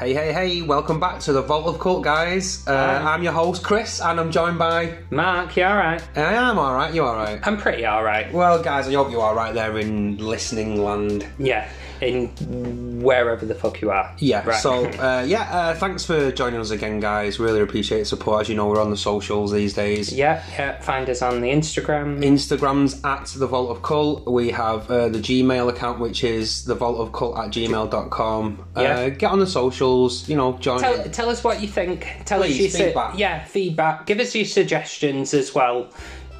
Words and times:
Hey, 0.00 0.14
hey, 0.14 0.32
hey, 0.32 0.62
welcome 0.62 0.98
back 0.98 1.20
to 1.20 1.32
the 1.34 1.42
Vault 1.42 1.66
of 1.66 1.78
Cult, 1.78 2.02
guys. 2.02 2.66
Uh, 2.66 3.02
I'm 3.04 3.22
your 3.22 3.34
host, 3.34 3.62
Chris, 3.62 4.00
and 4.00 4.18
I'm 4.18 4.30
joined 4.30 4.58
by. 4.58 4.96
Mark, 5.10 5.54
you 5.58 5.64
alright? 5.64 6.02
I 6.16 6.32
am 6.32 6.58
alright, 6.58 6.94
you 6.94 7.02
alright? 7.02 7.38
I'm 7.46 7.58
pretty 7.58 7.86
alright. 7.86 8.32
Well, 8.32 8.62
guys, 8.62 8.88
I 8.88 8.94
hope 8.94 9.10
you 9.10 9.20
are 9.20 9.34
right 9.34 9.52
there 9.52 9.76
in 9.76 10.16
listening 10.16 10.82
land. 10.82 11.26
Yeah, 11.38 11.68
in 12.02 13.00
wherever 13.02 13.44
the 13.46 13.54
fuck 13.54 13.80
you 13.80 13.90
are. 13.90 14.14
Yeah, 14.18 14.44
Right. 14.44 14.60
so, 14.60 14.84
uh, 14.86 15.24
yeah, 15.26 15.42
uh, 15.50 15.74
thanks 15.74 16.04
for 16.04 16.30
joining 16.32 16.60
us 16.60 16.70
again, 16.70 17.00
guys. 17.00 17.38
Really 17.40 17.60
appreciate 17.60 18.00
the 18.00 18.04
support. 18.04 18.42
As 18.42 18.48
you 18.48 18.54
know, 18.56 18.66
we're 18.68 18.80
on 18.80 18.90
the 18.90 18.96
socials 18.96 19.52
these 19.52 19.74
days. 19.74 20.12
Yeah, 20.12 20.42
yeah, 20.58 20.80
find 20.80 21.08
us 21.08 21.22
on 21.22 21.40
the 21.40 21.48
Instagram. 21.48 22.22
Instagram's 22.22 23.02
at 23.04 23.26
the 23.38 23.46
Vault 23.46 23.70
of 23.70 23.82
Cult. 23.82 24.26
We 24.26 24.50
have 24.50 24.90
uh, 24.90 25.08
the 25.08 25.18
Gmail 25.18 25.68
account, 25.68 25.98
which 26.00 26.24
is 26.24 26.64
the 26.64 26.74
Vault 26.74 26.98
of 26.98 27.12
Cult 27.12 27.38
at 27.38 27.50
gmail.com. 27.50 28.64
Uh, 28.76 28.80
Yeah. 28.80 29.08
get 29.10 29.30
on 29.30 29.38
the 29.38 29.46
socials, 29.46 30.28
you 30.28 30.36
know, 30.36 30.52
join. 30.58 30.80
Tell, 30.80 31.02
tell 31.04 31.28
us 31.30 31.42
what 31.44 31.60
you 31.60 31.68
think. 31.68 32.06
Tell 32.24 32.40
Please, 32.40 32.54
us 32.54 32.60
your 32.60 32.70
su- 32.70 32.84
feedback. 32.86 33.18
yeah, 33.18 33.44
feedback. 33.44 34.06
Give 34.06 34.20
us 34.20 34.34
your 34.34 34.44
suggestions 34.44 35.34
as 35.34 35.54
well. 35.54 35.88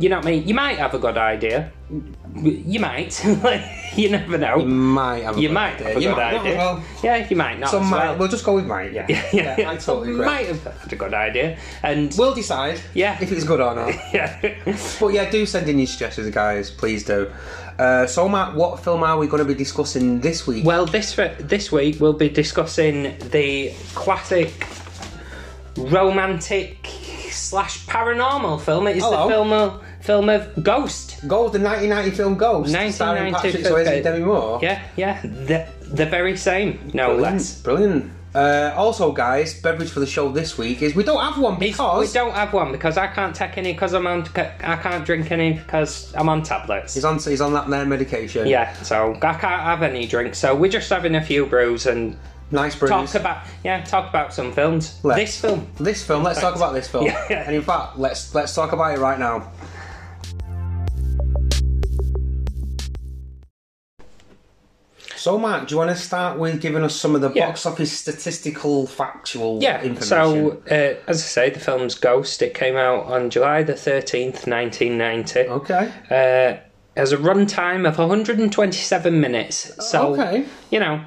You 0.00 0.09
know 0.09 0.16
what 0.16 0.27
I 0.27 0.30
mean? 0.30 0.48
You 0.48 0.54
might 0.54 0.78
have 0.78 0.95
a 0.95 0.98
good 0.98 1.18
idea. 1.18 1.70
You 2.34 2.80
might. 2.80 3.22
you 3.96 4.09
never 4.09 4.38
know. 4.38 4.56
You 4.59 4.64
might 4.66 5.24
have 5.24 5.36
a 5.36 5.40
You 5.40 5.48
good 5.48 5.54
might 5.54 5.74
idea. 5.74 5.88
have 5.88 5.96
a 5.96 6.00
You 6.00 6.09
good 6.09 6.16
might 6.16 6.34
idea. 6.40 6.56
well. 6.56 6.84
Yeah, 7.04 7.28
you 7.28 7.36
might 7.36 7.59
not. 7.59 7.68
Some 7.70 7.82
as 7.82 7.90
might. 7.90 7.98
well. 8.09 8.16
We'll 8.18 8.28
just 8.28 8.45
go 8.45 8.54
with 8.54 8.66
might, 8.66 8.92
yeah. 8.98 9.06
yeah, 9.32 9.70
I 9.70 9.76
totally 9.76 10.12
agree. 10.12 10.24
might 10.24 10.46
have 10.46 10.62
had 10.64 10.92
a 10.92 10.96
good 10.96 11.12
idea. 11.12 11.59
And 11.82 12.14
We'll 12.16 12.32
decide 12.34 12.80
Yeah. 12.95 13.18
if 13.20 13.30
it's 13.30 13.45
good 13.45 13.60
or 13.60 13.74
not. 13.74 13.88
yeah. 14.14 14.40
but 14.98 15.09
yeah, 15.09 15.30
do 15.30 15.45
send 15.45 15.68
in 15.68 15.78
your 15.78 15.86
suggestions, 15.86 16.30
guys. 16.34 16.70
Please 16.70 17.04
do. 17.04 17.30
Uh, 17.78 18.06
so, 18.06 18.26
Matt, 18.28 18.54
what 18.54 18.80
film 18.82 19.02
are 19.02 19.18
we 19.18 19.26
going 19.26 19.42
to 19.42 19.48
be 19.48 19.54
discussing 19.54 20.20
this 20.20 20.46
week? 20.46 20.64
Well, 20.64 20.87
this 20.87 21.14
this 21.40 21.70
week 21.70 22.01
we'll 22.01 22.14
be 22.14 22.28
discussing 22.30 23.18
the 23.30 23.74
classic 23.95 24.66
romantic 25.76 26.87
slash 27.30 27.85
paranormal 27.87 28.60
film. 28.60 28.87
It 28.87 28.96
is 28.98 29.02
Hello. 29.02 29.24
the 29.26 29.32
film 29.32 29.52
of, 29.52 29.85
film 30.11 30.29
of 30.29 30.65
Ghost. 30.65 31.21
Ghost, 31.29 31.53
the 31.53 31.61
1990 31.61 32.11
film 32.16 32.35
Ghost, 32.37 32.71
starring 32.71 33.33
1990 33.33 33.33
Patrick 33.33 33.65
Swayze 33.65 33.95
and 33.95 34.05
Demi 34.05 34.25
Moore. 34.25 34.59
Yeah, 34.61 34.83
yeah, 34.97 35.23
the 35.23 35.66
the 35.83 36.07
very 36.07 36.37
same, 36.37 36.91
no 36.93 37.15
Brilliant. 37.15 37.35
less. 37.35 37.63
Brilliant. 37.63 38.13
Uh, 38.35 38.73
also, 38.77 39.11
guys, 39.13 39.61
beverage 39.61 39.91
for 39.91 40.01
the 40.01 40.07
show 40.07 40.31
this 40.31 40.57
week 40.57 40.83
is 40.83 40.95
we 40.95 41.03
don't 41.05 41.21
have 41.21 41.38
one 41.38 41.59
because 41.59 42.09
we 42.09 42.13
don't 42.13 42.35
have 42.35 42.53
one 42.53 42.73
because 42.73 42.97
I 42.97 43.07
can't 43.09 43.35
take 43.35 43.57
any 43.57 43.73
because 43.73 43.93
I'm 43.93 44.07
on. 44.07 44.27
I 44.35 44.77
can't 44.77 45.05
drink 45.05 45.31
any 45.31 45.53
because 45.55 46.13
I'm 46.16 46.29
on 46.29 46.43
tablets. 46.43 46.95
he's 46.95 47.05
on 47.05 47.19
he's 47.19 47.41
on 47.41 47.53
that 47.55 47.69
there 47.69 47.87
medication. 47.87 48.49
Yeah, 48.49 48.73
so 48.83 49.15
I 49.15 49.35
can't 49.35 49.63
have 49.63 49.83
any 49.83 50.07
drinks. 50.09 50.38
So 50.38 50.57
we're 50.57 50.73
just 50.73 50.91
having 50.91 51.15
a 51.15 51.23
few 51.23 51.47
brews 51.47 51.87
and 51.87 52.16
Nice 52.53 52.75
brews. 52.75 52.91
talk 52.91 53.15
about 53.15 53.47
yeah, 53.63 53.85
talk 53.85 54.09
about 54.09 54.35
some 54.35 54.53
films. 54.53 54.99
Let's. 55.05 55.21
This 55.21 55.41
film. 55.41 55.69
This 55.79 56.05
film. 56.05 56.25
Let's 56.25 56.41
talk 56.41 56.57
about 56.57 56.73
this 56.73 56.88
film. 56.88 57.05
Yeah. 57.31 57.45
And 57.47 57.55
in 57.55 57.63
fact, 57.63 57.97
let's 57.97 58.35
let's 58.35 58.55
talk 58.55 58.73
about 58.73 58.93
it 58.97 59.01
right 59.01 59.19
now. 59.19 59.53
So, 65.21 65.37
Mark, 65.38 65.69
do 65.69 65.75
you 65.75 65.78
want 65.78 65.91
to 65.91 66.03
start 66.03 66.38
with 66.38 66.62
giving 66.62 66.82
us 66.82 66.97
some 66.97 67.15
of 67.15 67.21
the 67.21 67.31
Yeah. 67.31 67.49
box 67.49 67.66
office 67.66 67.93
statistical, 67.93 68.87
factual 68.87 69.59
Yeah, 69.62 69.82
information? 69.82 70.03
so 70.03 70.62
uh, 70.71 70.94
as 71.06 71.19
I 71.19 71.26
say, 71.26 71.50
the 71.50 71.60
film's 71.60 71.94
Ghost. 71.94 72.41
It 72.41 72.54
came 72.54 72.75
out 72.78 73.04
on 73.04 73.28
July 73.28 73.62
the 73.62 73.75
13th, 73.75 74.47
1990. 74.47 75.41
okay. 75.41 75.93
Uh, 76.10 76.98
has 76.98 77.12
a 77.12 77.19
runtime 77.19 77.87
of 77.87 77.98
127 77.98 79.21
minutes. 79.21 79.71
So, 79.87 80.15
okay. 80.15 80.47
you 80.71 80.81
know, 80.81 81.03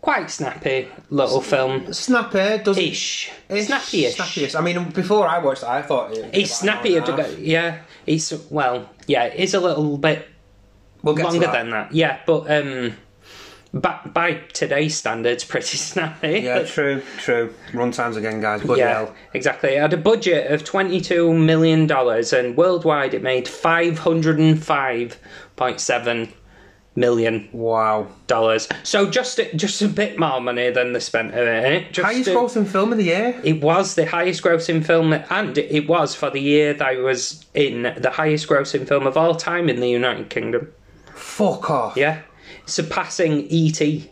quite 0.00 0.28
snappy 0.28 0.88
little 1.08 1.40
film. 1.40 1.92
Snappy 1.92 2.58
does 2.64 2.76
Ish. 2.76 3.30
Ish, 3.48 3.66
Snappy-ish. 3.66 4.16
Snappiest. 4.16 4.56
I 4.56 4.62
mean, 4.62 4.90
before 4.90 5.28
I 5.28 5.38
watched 5.38 5.62
it, 5.62 5.68
I 5.68 5.82
thought 5.82 6.10
it. 6.10 6.28
It's 6.32 6.56
snappy. 6.56 7.00
Yeah, 7.38 7.78
it's, 8.04 8.32
well, 8.50 8.90
yeah, 9.06 9.26
it's 9.26 9.54
a 9.54 9.60
little 9.60 9.96
bit 9.96 10.26
We'll 11.04 11.14
longer 11.14 11.38
that. 11.46 11.52
than 11.52 11.70
that. 11.70 11.92
Yeah, 11.94 12.18
but 12.26 12.50
um, 12.50 12.96
by, 13.74 13.98
by 14.04 14.34
today's 14.52 14.96
standards, 14.96 15.44
pretty 15.44 15.76
snappy. 15.90 16.40
Yeah, 16.40 16.62
true, 16.64 17.02
true. 17.18 17.54
Run 17.72 17.90
times 17.90 18.16
again, 18.16 18.40
guys. 18.40 18.62
Bloody 18.62 18.80
Yeah, 18.80 18.92
hell. 19.04 19.14
exactly. 19.34 19.70
It 19.70 19.80
had 19.80 19.92
a 19.92 19.96
budget 19.98 20.50
of 20.52 20.62
$22 20.64 21.34
million 21.42 21.90
and 21.90 22.56
worldwide 22.56 23.14
it 23.14 23.22
made 23.22 23.46
$505.7 25.56 26.32
million. 26.94 27.48
Wow. 27.52 28.08
So 28.82 29.08
just 29.10 29.38
a, 29.38 29.54
just 29.56 29.80
a 29.82 29.88
bit 29.88 30.18
more 30.18 30.40
money 30.40 30.70
than 30.70 30.92
they 30.92 31.00
spent 31.00 31.32
on 31.32 31.40
it. 31.40 31.64
Eh? 31.64 31.84
Just 31.90 32.04
Highest 32.06 32.28
a- 32.28 32.32
grossing 32.34 32.66
film 32.66 32.92
of 32.92 32.98
the 32.98 33.04
year. 33.04 33.40
It 33.44 33.62
was 33.62 33.94
the 33.94 34.04
highest 34.06 34.42
grossing 34.42 34.84
film, 34.84 35.12
and 35.12 35.56
it 35.58 35.88
was 35.88 36.14
for 36.14 36.28
the 36.30 36.40
year 36.40 36.74
that 36.74 36.86
I 36.86 36.96
was 36.96 37.44
in 37.54 37.82
the 37.96 38.10
highest 38.10 38.48
grossing 38.48 38.86
film 38.86 39.06
of 39.06 39.16
all 39.16 39.34
time 39.34 39.68
in 39.70 39.80
the 39.80 39.88
United 39.88 40.28
Kingdom. 40.30 40.70
Fuck 41.14 41.70
off. 41.70 41.96
Yeah, 41.96 42.20
surpassing 42.72 43.46
E.T. 43.48 44.10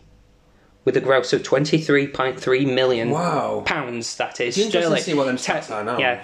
with 0.85 0.95
a 0.97 1.01
gross 1.01 1.33
of 1.33 1.43
twenty 1.43 1.79
three 1.79 2.07
point 2.07 2.39
three 2.39 2.65
million 2.65 3.09
Wow. 3.09 3.63
pounds. 3.65 4.15
That 4.17 4.39
is 4.39 4.55
Be 4.55 4.63
interesting 4.63 4.81
to 4.81 4.85
sterling. 4.97 5.03
see 5.03 5.13
what 5.13 5.25
them 5.25 5.37
stats 5.37 5.69
are 5.73 5.83
now. 5.83 5.97
Yeah, 5.97 6.23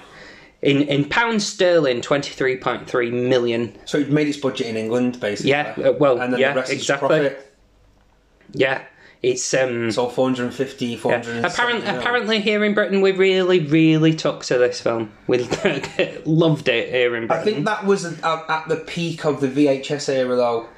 in 0.62 0.82
in 0.84 1.06
pounds 1.10 1.46
sterling, 1.46 2.02
twenty 2.02 2.32
three 2.32 2.58
point 2.58 2.88
three 2.88 3.12
million. 3.12 3.76
So 3.86 3.98
it 4.00 4.10
made 4.12 4.28
its 4.28 4.38
budget 4.38 4.68
in 4.68 4.78
England, 4.78 5.20
basically. 5.20 5.52
Yeah, 5.52 5.76
uh, 5.84 5.92
well, 6.00 6.20
and 6.20 6.34
then 6.34 6.40
yeah, 6.40 6.54
the 6.54 6.60
rest 6.62 6.72
exactly. 6.72 7.18
is 7.18 7.22
profit. 7.34 7.54
Yeah, 8.54 8.82
it's 9.22 9.54
um. 9.54 9.92
So 9.92 10.08
450, 10.10 10.96
470 10.96 11.48
Apparently, 11.48 11.92
mil. 11.92 12.00
apparently, 12.00 12.40
here 12.42 12.64
in 12.64 12.74
Britain, 12.74 13.02
we 13.02 13.12
really, 13.12 13.60
really 13.60 14.16
took 14.16 14.44
to 14.46 14.58
this 14.58 14.80
film. 14.80 15.12
We 15.28 15.40
loved 16.26 16.70
it 16.70 16.90
here 16.90 17.16
in 17.16 17.28
Britain. 17.28 17.42
I 17.42 17.44
think 17.46 17.66
that 17.66 17.86
was 17.86 18.06
at, 18.06 18.24
at 18.50 18.68
the 18.70 18.78
peak 18.78 19.26
of 19.26 19.42
the 19.42 19.48
VHS 19.50 20.08
era, 20.10 20.36
though. 20.36 20.70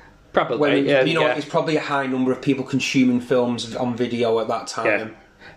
Probably. 0.47 0.57
When 0.57 0.85
yeah, 0.85 1.03
you 1.03 1.13
know, 1.13 1.21
yeah. 1.21 1.35
it's 1.35 1.45
probably 1.47 1.75
a 1.77 1.81
high 1.81 2.07
number 2.07 2.31
of 2.31 2.41
people 2.41 2.63
consuming 2.63 3.21
films 3.21 3.75
on 3.75 3.95
video 3.95 4.39
at 4.39 4.47
that 4.47 4.67
time. 4.67 5.15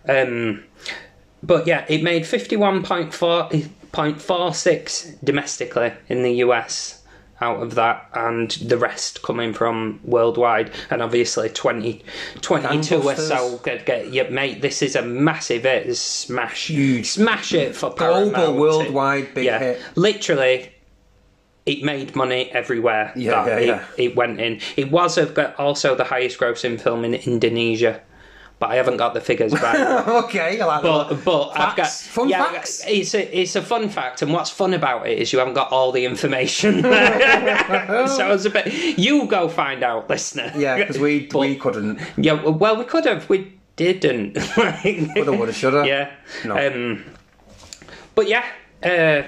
Um, 0.09 0.65
but 1.43 1.67
yeah, 1.67 1.85
it 1.89 2.03
made 2.03 2.27
fifty 2.27 2.57
one 2.57 2.83
point 2.83 3.15
four 3.15 3.51
point 3.93 4.21
four 4.21 4.55
six 4.55 5.13
domestically 5.23 5.93
in 6.09 6.23
the 6.23 6.33
US 6.37 7.03
out 7.43 7.61
of 7.61 7.75
that, 7.75 8.09
and 8.15 8.53
the 8.53 8.79
rest 8.79 9.23
coming 9.23 9.53
from 9.53 9.99
worldwide, 10.05 10.71
and 10.91 11.03
obviously 11.03 11.49
20, 11.49 12.05
22 12.41 13.03
or 13.03 13.17
so. 13.17 13.59
Get, 13.65 13.85
get, 13.85 14.13
yeah, 14.13 14.29
mate, 14.31 14.63
this 14.63 14.81
is 14.81 14.95
a 14.95 15.03
massive 15.03 15.65
hit. 15.65 15.95
Smash, 15.97 16.69
Huge. 16.69 17.09
smash 17.09 17.53
it 17.53 17.75
for 17.75 17.91
Global, 17.91 18.31
Paramount. 18.33 18.59
worldwide, 18.59 19.35
big 19.35 19.47
yeah, 19.47 19.59
hit. 19.59 19.81
literally. 19.97 20.72
It 21.65 21.83
made 21.85 22.17
money 22.17 22.51
everywhere. 22.51 23.13
Yeah, 23.15 23.45
that 23.45 23.47
yeah, 23.49 23.59
it, 23.59 23.67
yeah. 23.67 23.85
it 24.05 24.17
went 24.17 24.41
in. 24.41 24.61
It 24.77 24.91
was 24.91 25.17
a, 25.17 25.55
also 25.61 25.95
the 25.95 26.05
highest 26.05 26.39
grossing 26.41 26.81
film 26.81 27.05
in 27.05 27.15
Indonesia, 27.15 28.01
but 28.59 28.71
I 28.71 28.75
haven't 28.77 28.97
got 28.97 29.15
the 29.15 29.21
figures 29.21 29.53
right. 29.53 30.07
okay, 30.25 30.61
I 30.61 30.65
like 30.65 30.83
But 30.83 31.09
that. 31.11 31.25
but 31.25 31.49
I've 31.51 31.77
got 31.77 31.87
Facts. 31.87 32.07
Fun 32.09 32.29
yeah, 32.29 32.45
facts. 32.51 32.83
It's 32.87 33.15
a 33.15 33.23
it's 33.41 33.55
a 33.55 33.63
fun 33.63 33.89
fact, 33.91 34.23
and 34.23 34.33
what's 34.33 34.51
fun 34.51 34.75
about 34.75 35.07
it 35.07 35.19
is 35.21 35.33
you 35.33 35.39
haven't 35.39 35.55
got 35.55 35.71
all 35.71 35.93
the 35.93 36.05
information. 36.05 36.83
so 36.83 38.33
it's 38.33 38.45
a 38.45 38.51
bit. 38.51 38.99
You 38.99 39.27
go 39.27 39.49
find 39.49 39.85
out, 39.85 40.11
listener. 40.11 40.53
Yeah, 40.57 40.79
because 40.79 40.99
we 40.99 41.27
But- 41.27 41.39
we 41.41 41.55
couldn't. 41.57 42.01
yeah. 42.17 42.43
Well, 42.43 42.77
we 42.77 42.85
could 42.85 43.05
have. 43.07 43.29
We 43.29 43.53
didn't. 43.77 44.35
Coulda, 44.35 45.31
woulda, 45.33 45.53
shoulda. 45.53 45.87
Yeah. 45.87 46.11
No. 46.45 46.57
Um. 46.59 47.05
But 48.17 48.27
yeah. 48.29 48.45
Uh, 48.83 49.23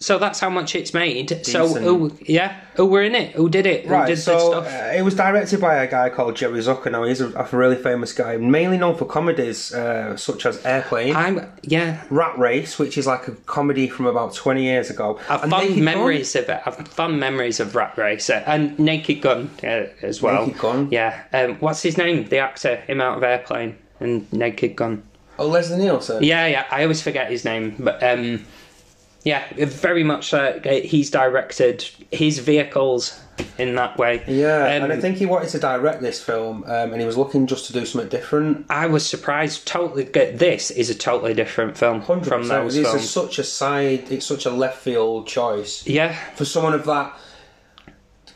so 0.00 0.18
that's 0.18 0.40
how 0.40 0.48
much 0.50 0.74
it's 0.74 0.92
made. 0.94 1.44
So 1.46 1.68
who? 1.68 2.16
Yeah. 2.22 2.58
Who 2.76 2.86
were 2.86 3.02
in 3.02 3.14
it? 3.14 3.32
Who 3.34 3.50
did 3.50 3.66
it? 3.66 3.84
Who 3.84 3.92
Right, 3.92 4.06
did 4.06 4.18
so 4.18 4.38
stuff? 4.38 4.66
uh, 4.66 4.96
it 4.96 5.02
was 5.02 5.14
directed 5.14 5.60
by 5.60 5.76
a 5.84 5.90
guy 5.90 6.08
called 6.08 6.36
Jerry 6.36 6.60
Zucker. 6.60 6.90
Now 6.90 7.04
he's 7.04 7.20
a, 7.20 7.30
a 7.32 7.46
really 7.52 7.76
famous 7.76 8.12
guy, 8.14 8.38
mainly 8.38 8.78
known 8.78 8.96
for 8.96 9.04
comedies 9.04 9.74
uh, 9.74 10.16
such 10.16 10.46
as 10.46 10.64
Airplane, 10.64 11.14
I'm. 11.14 11.52
Yeah. 11.62 12.02
Rat 12.10 12.38
Race, 12.38 12.78
which 12.78 12.96
is 12.96 13.06
like 13.06 13.28
a 13.28 13.32
comedy 13.44 13.88
from 13.88 14.06
about 14.06 14.34
twenty 14.34 14.62
years 14.64 14.88
ago. 14.88 15.20
I've 15.28 15.42
and 15.42 15.50
fond 15.50 15.62
Naked 15.64 15.76
Gun. 15.76 15.84
memories 15.84 16.34
of 16.36 16.48
it. 16.48 16.60
I've 16.64 16.88
fond 16.88 17.20
memories 17.20 17.60
of 17.60 17.74
Rat 17.76 17.98
Race 17.98 18.30
uh, 18.30 18.42
and 18.46 18.78
Naked 18.78 19.20
Gun 19.20 19.50
uh, 19.62 19.84
as 20.02 20.22
well. 20.22 20.46
Naked 20.46 20.60
Gun? 20.62 20.88
Yeah. 20.90 21.22
Um, 21.34 21.56
what's 21.56 21.82
his 21.82 21.98
name? 21.98 22.24
The 22.28 22.38
actor, 22.38 22.76
him 22.76 23.00
out 23.02 23.18
of 23.18 23.22
Airplane 23.22 23.76
and 23.98 24.32
Naked 24.32 24.76
Gun. 24.76 25.02
Oh, 25.38 25.46
Leslie 25.48 25.78
Nielsen. 25.78 26.22
Yeah, 26.22 26.46
yeah. 26.46 26.66
I 26.70 26.82
always 26.82 27.02
forget 27.02 27.30
his 27.30 27.44
name, 27.44 27.74
but 27.78 28.02
um, 28.02 28.44
yeah, 29.22 29.44
very 29.56 30.02
much. 30.04 30.32
Uh, 30.32 30.58
he's 30.62 31.10
directed 31.10 31.88
his 32.10 32.38
vehicles 32.38 33.20
in 33.58 33.74
that 33.74 33.96
way. 33.96 34.22
Yeah, 34.26 34.64
Um, 34.64 34.84
and 34.84 34.92
I 34.92 35.00
think 35.00 35.16
he 35.16 35.24
wanted 35.26 35.48
to 35.50 35.58
direct 35.58 36.02
this 36.02 36.22
film, 36.22 36.62
um, 36.64 36.92
and 36.92 37.00
he 37.00 37.06
was 37.06 37.16
looking 37.16 37.46
just 37.46 37.66
to 37.66 37.72
do 37.72 37.86
something 37.86 38.08
different. 38.10 38.66
I 38.68 38.86
was 38.86 39.06
surprised. 39.06 39.66
Totally, 39.66 40.04
get 40.04 40.38
this 40.38 40.70
is 40.70 40.90
a 40.90 40.94
totally 40.94 41.34
different 41.34 41.76
film 41.78 42.00
Hundred 42.02 42.28
from 42.28 42.42
percent. 42.42 42.64
those 42.64 42.74
This 42.74 42.86
is 42.86 42.92
films. 42.92 43.10
such 43.10 43.38
a 43.38 43.44
side. 43.44 44.10
It's 44.10 44.26
such 44.26 44.46
a 44.46 44.50
left 44.50 44.78
field 44.78 45.26
choice 45.26 45.86
yeah, 45.86 46.14
for 46.34 46.44
someone 46.44 46.74
of 46.74 46.84
that 46.86 47.14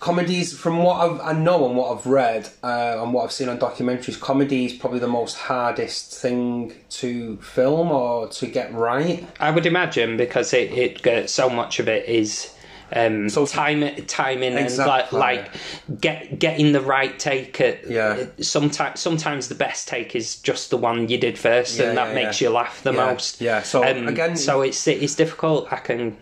comedies 0.08 0.52
from 0.56 0.82
what 0.82 0.96
I've, 1.00 1.18
I 1.22 1.32
know 1.32 1.66
and 1.66 1.74
what 1.78 1.96
I've 1.96 2.04
read 2.06 2.46
uh, 2.62 2.98
and 3.00 3.14
what 3.14 3.24
I've 3.24 3.32
seen 3.32 3.48
on 3.48 3.56
documentaries, 3.58 4.20
comedy 4.20 4.66
is 4.66 4.74
probably 4.74 4.98
the 4.98 5.08
most 5.08 5.34
hardest 5.38 6.12
thing 6.20 6.74
to 7.00 7.38
film 7.38 7.90
or 7.90 8.28
to 8.28 8.46
get 8.46 8.70
right. 8.74 9.26
I 9.40 9.50
would 9.50 9.64
imagine 9.64 10.18
because 10.18 10.52
it, 10.52 10.70
it 10.72 11.06
uh, 11.06 11.26
so 11.26 11.48
much 11.48 11.78
of 11.80 11.88
it 11.88 12.06
is 12.06 12.52
um, 12.92 13.30
So- 13.30 13.46
time 13.46 13.80
timing 14.06 14.58
Exactly. 14.58 14.92
and 14.92 15.12
like, 15.12 15.48
like 15.48 16.00
get 16.02 16.38
getting 16.38 16.72
the 16.72 16.82
right 16.82 17.18
take. 17.18 17.58
At, 17.62 17.88
Yeah. 17.90 18.26
Sometimes 18.42 19.00
sometimes 19.00 19.48
the 19.48 19.54
best 19.54 19.88
take 19.88 20.14
is 20.14 20.36
just 20.36 20.68
the 20.68 20.76
one 20.76 21.08
you 21.08 21.16
did 21.16 21.38
first, 21.38 21.78
Yeah, 21.78 21.88
and 21.88 21.96
that 21.96 22.08
yeah, 22.08 22.14
makes 22.14 22.42
yeah. 22.42 22.48
you 22.50 22.54
laugh 22.54 22.82
the 22.82 22.92
most. 22.92 23.40
yeah. 23.40 23.62
So, 23.62 23.82
Um, 23.82 24.06
again- 24.06 24.36
so 24.36 24.60
it's 24.60 24.86
it's 24.86 25.14
difficult. 25.14 25.72
I 25.72 25.76
can 25.76 26.18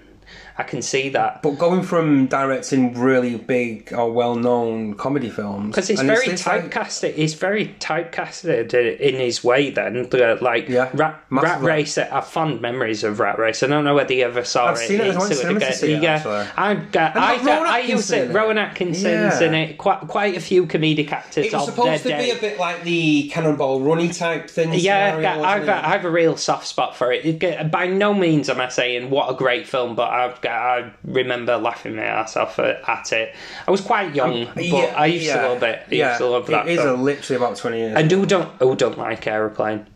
I 0.59 0.65
can 0.65 0.83
see 0.83 1.09
that. 1.11 1.43
But 1.43 1.53
going 1.59 1.83
from 1.83 2.27
directing 2.27 2.99
really 2.99 3.37
big 3.37 3.93
or 3.93 4.13
well-known 4.13 4.95
comedy 4.95 5.31
films 5.31 5.69
Because 5.75 5.89
it's 5.91 6.03
very 6.03 6.27
it's 6.27 6.47
like- 6.47 6.71
typecasted. 6.71 7.15
He's 7.15 7.35
very 7.35 7.75
typecasted 7.81 8.73
in 9.01 9.15
his 9.17 9.43
way. 9.43 9.71
Then, 9.71 10.09
Uh, 10.13 10.37
like 10.41 10.69
Yeah, 10.69 10.89
Rat, 10.93 11.21
Rat. 11.31 11.63
Race. 11.63 11.97
I 11.99 12.05
have 12.05 12.27
fond 12.27 12.61
memories 12.61 13.05
of 13.05 13.19
Rat 13.21 13.39
Race. 13.39 13.63
I 13.63 13.67
don't 13.67 13.85
know 13.85 13.95
whether 13.95 14.13
you 14.13 14.25
ever 14.25 14.45
saw 14.45 14.67
I've 14.71 14.77
it. 14.77 14.81
seen 14.81 15.01
it. 15.01 15.05
I 15.05 15.07
It's 15.09 15.19
went 15.19 15.29
to 15.31 15.35
sort 15.37 15.41
cinema 15.47 15.61
of 15.67 15.73
to 15.73 15.79
see 15.79 15.93
it, 15.95 16.03
yeah. 16.03 16.47
I, 16.57 16.71
And 16.73 16.97
I, 16.97 17.37
Rowan 17.43 17.67
I 17.67 17.79
used 17.81 18.13
Atkinson 18.13 18.31
it. 18.31 18.35
Rowan 18.35 18.59
Atkinson's 18.59 19.05
Yeah. 19.41 19.41
in 19.43 19.55
it. 19.55 19.79
Quite 19.79 20.01
quite 20.09 20.37
a 20.37 20.41
few 20.41 20.67
comedic 20.67 21.13
actors. 21.13 21.47
It 21.47 21.53
was 21.53 21.67
supposed 21.67 22.03
to 22.03 22.09
their 22.09 22.23
be 22.23 22.31
a 22.31 22.37
bit 22.37 22.59
like 22.59 22.83
the 22.85 23.29
Cannonball 23.29 23.81
Runny 23.81 24.09
type 24.11 24.51
thing. 24.51 24.73
Yeah, 24.75 25.17
scenario, 25.17 25.43
I've. 25.45 25.69
I 25.69 25.89
have 25.89 26.05
a 26.05 26.11
real 26.11 26.37
soft 26.37 26.67
spot 26.67 26.97
for 26.97 27.11
it. 27.13 27.25
it. 27.43 27.71
By 27.71 27.87
no 27.87 28.13
means 28.15 28.51
am 28.51 28.61
I 28.61 28.69
saying 28.69 29.09
what 29.11 29.31
a 29.31 29.35
great 29.35 29.67
film, 29.67 29.95
but 29.95 30.11
I've 30.11 30.41
I 30.47 30.93
remember 31.05 31.57
laughing 31.57 31.97
my 31.97 32.03
ass 32.05 32.37
off 32.37 32.59
at, 32.59 33.13
it. 33.13 33.35
I 33.67 33.71
was 33.71 33.81
quite 33.81 34.15
young, 34.15 34.47
but 34.55 34.65
Yeah, 34.65 34.95
I 34.97 35.07
used 35.07 35.27
yeah, 35.27 35.43
to 35.43 35.49
love 35.49 35.63
it. 35.63 35.83
I 35.91 35.95
yeah, 35.95 36.09
used 36.09 36.19
to 36.19 36.27
love 36.27 36.47
that 36.49 36.69
It 36.69 36.79
is 36.79 36.85
a, 36.85 36.95
literally 36.95 37.37
about 37.37 37.57
twenty 37.57 37.79
years. 37.79 37.97
And 37.97 38.11
who 38.11 38.27
don't 38.27 38.51
who 38.61 38.77
don't 38.77 38.99
like 38.99 39.27
aeroplane? 39.27 39.87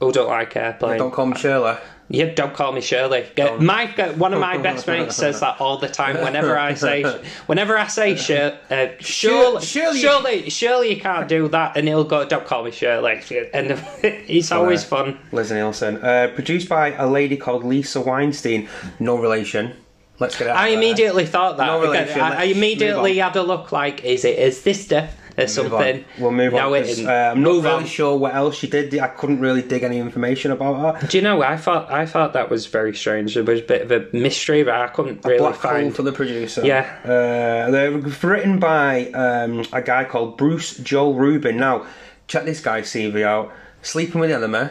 Who 0.00 0.12
don't 0.12 0.28
like 0.28 0.54
airplane? 0.56 0.98
Don't 0.98 1.12
call 1.12 1.26
me 1.26 1.36
Shirley. 1.36 1.76
Yeah, 2.08 2.34
don't 2.34 2.52
call 2.52 2.72
me 2.72 2.82
Shirley. 2.82 3.26
Get, 3.34 3.62
my 3.62 3.86
one 4.16 4.34
of 4.34 4.40
my 4.40 4.58
best 4.58 4.86
mates 4.88 5.16
says 5.16 5.40
that 5.40 5.60
all 5.60 5.78
the 5.78 5.88
time. 5.88 6.16
Whenever 6.22 6.58
I 6.58 6.74
say, 6.74 7.02
whenever 7.46 7.78
I 7.78 7.86
say 7.86 8.14
Shir, 8.14 8.58
uh, 8.70 8.88
Shirley, 9.00 9.64
Shirley- 9.64 10.00
Shirley, 10.00 10.50
Shirley, 10.50 10.94
you 10.94 11.00
can't 11.00 11.28
do 11.28 11.48
that, 11.48 11.76
and 11.76 11.88
he'll 11.88 12.04
go, 12.04 12.26
"Don't 12.26 12.44
call 12.46 12.64
me 12.64 12.70
Shirley," 12.72 13.22
and 13.54 13.70
it's 14.02 14.52
always 14.52 14.84
fun. 14.84 15.18
Liz 15.32 15.50
Nielsen. 15.50 15.96
Uh, 15.96 16.30
produced 16.34 16.68
by 16.68 16.92
a 16.92 17.08
lady 17.08 17.36
called 17.36 17.64
Lisa 17.64 18.00
Weinstein. 18.00 18.68
No 19.00 19.16
relation. 19.16 19.74
Let's 20.20 20.38
get 20.38 20.46
it. 20.46 20.50
out 20.50 20.56
I 20.56 20.68
immediately 20.68 21.26
thought 21.26 21.56
that. 21.56 21.66
No 21.66 21.80
relation, 21.80 22.20
I, 22.20 22.42
I 22.42 22.44
immediately 22.44 23.18
had 23.18 23.34
a 23.36 23.42
look 23.42 23.72
like, 23.72 24.04
is 24.04 24.24
it 24.24 24.38
his 24.38 24.60
sister 24.60 25.08
or 25.36 25.40
Move 25.42 25.50
something? 25.50 25.96
on. 25.96 26.04
We'll 26.20 26.30
move 26.30 26.54
on. 26.54 26.72
it 26.74 26.86
'cause, 26.86 26.96
didn't. 26.96 27.10
uh, 27.10 27.12
I'm 27.32 27.42
not 27.42 27.50
Move 27.52 27.64
really 27.64 27.76
on. 27.78 27.86
sure 27.86 28.16
what 28.16 28.32
else 28.36 28.54
she 28.56 28.68
did. 28.68 28.96
I 28.96 29.08
couldn't 29.08 29.40
really 29.40 29.62
dig 29.62 29.82
any 29.82 29.98
information 29.98 30.52
about 30.52 31.00
her. 31.00 31.06
Do 31.08 31.18
you 31.18 31.22
know? 31.24 31.42
I 31.42 31.56
thought 31.56 31.90
I 31.90 32.06
thought 32.06 32.32
that 32.34 32.48
was 32.48 32.66
very 32.66 32.94
strange. 32.94 33.34
There 33.34 33.42
was 33.42 33.58
a 33.58 33.64
bit 33.64 33.82
of 33.82 33.90
a 33.90 34.06
mystery, 34.16 34.62
but 34.62 34.74
I 34.74 34.86
couldn't 34.86 35.24
really 35.24 35.38
Black 35.38 35.56
hole 35.56 35.70
find. 35.72 35.96
for 35.96 36.02
the 36.02 36.12
producer. 36.12 36.64
Yeah. 36.64 36.88
Uh, 37.04 37.70
they 37.72 37.88
were 37.88 37.98
written 38.22 38.60
by 38.60 39.06
um, 39.06 39.64
a 39.72 39.82
guy 39.82 40.04
called 40.04 40.38
Bruce 40.38 40.76
Joel 40.76 41.14
Rubin. 41.14 41.56
Now, 41.56 41.86
check 42.28 42.44
this 42.44 42.60
guy's 42.60 42.86
CV 42.86 43.24
out. 43.24 43.52
Sleeping 43.82 44.20
with 44.20 44.30
the 44.30 44.36
Enemy, 44.36 44.70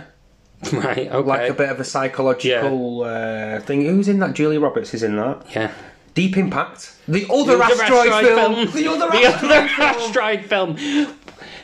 right. 0.74 1.07
Okay. 1.12 1.18
like 1.27 1.50
a 1.50 1.54
bit 1.54 1.69
of 1.69 1.80
a 1.80 1.83
psychological 1.83 3.04
uh, 3.04 3.60
thing. 3.62 3.81
Who's 3.86 4.07
in 4.07 4.19
that? 4.19 4.33
Julia 4.33 4.60
Roberts 4.60 4.94
is 4.94 5.04
in 5.04 5.15
that. 5.18 5.45
yeah. 5.56 5.71
Deep 6.13 6.38
Impact. 6.38 6.95
The 7.07 7.25
other 7.31 7.57
The 7.57 7.63
asteroid, 7.63 8.07
asteroid 8.07 8.25
film. 8.25 8.71
The 8.71 8.88
other 8.88 9.07
The 9.12 9.25
asteroid 9.25 9.51
other 9.51 9.68
film. 9.68 9.88
asteroid 9.88 10.45
film. 10.45 11.15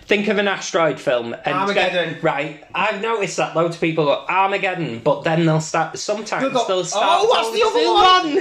Think 0.06 0.28
of 0.28 0.40
an 0.40 0.48
asteroid 0.48 1.00
film 1.00 1.36
and 1.46 1.54
Armageddon. 1.56 2.18
right, 2.24 2.64
I've 2.74 3.00
noticed 3.00 3.38
that 3.38 3.56
loads 3.56 3.76
of 3.76 3.82
people 3.82 4.06
go 4.06 4.26
Armageddon, 4.28 5.02
but 5.04 5.24
then 5.24 5.46
they'll 5.46 5.62
start. 5.62 5.96
Sometimes 6.00 6.42
They'll 6.42 6.52
go, 6.52 6.66
they'll 6.68 6.84
start. 6.84 7.20
"Oh, 7.22 7.28
what's 7.28 7.52
the 7.52 7.62
other 7.64 7.94
one? 7.94 8.36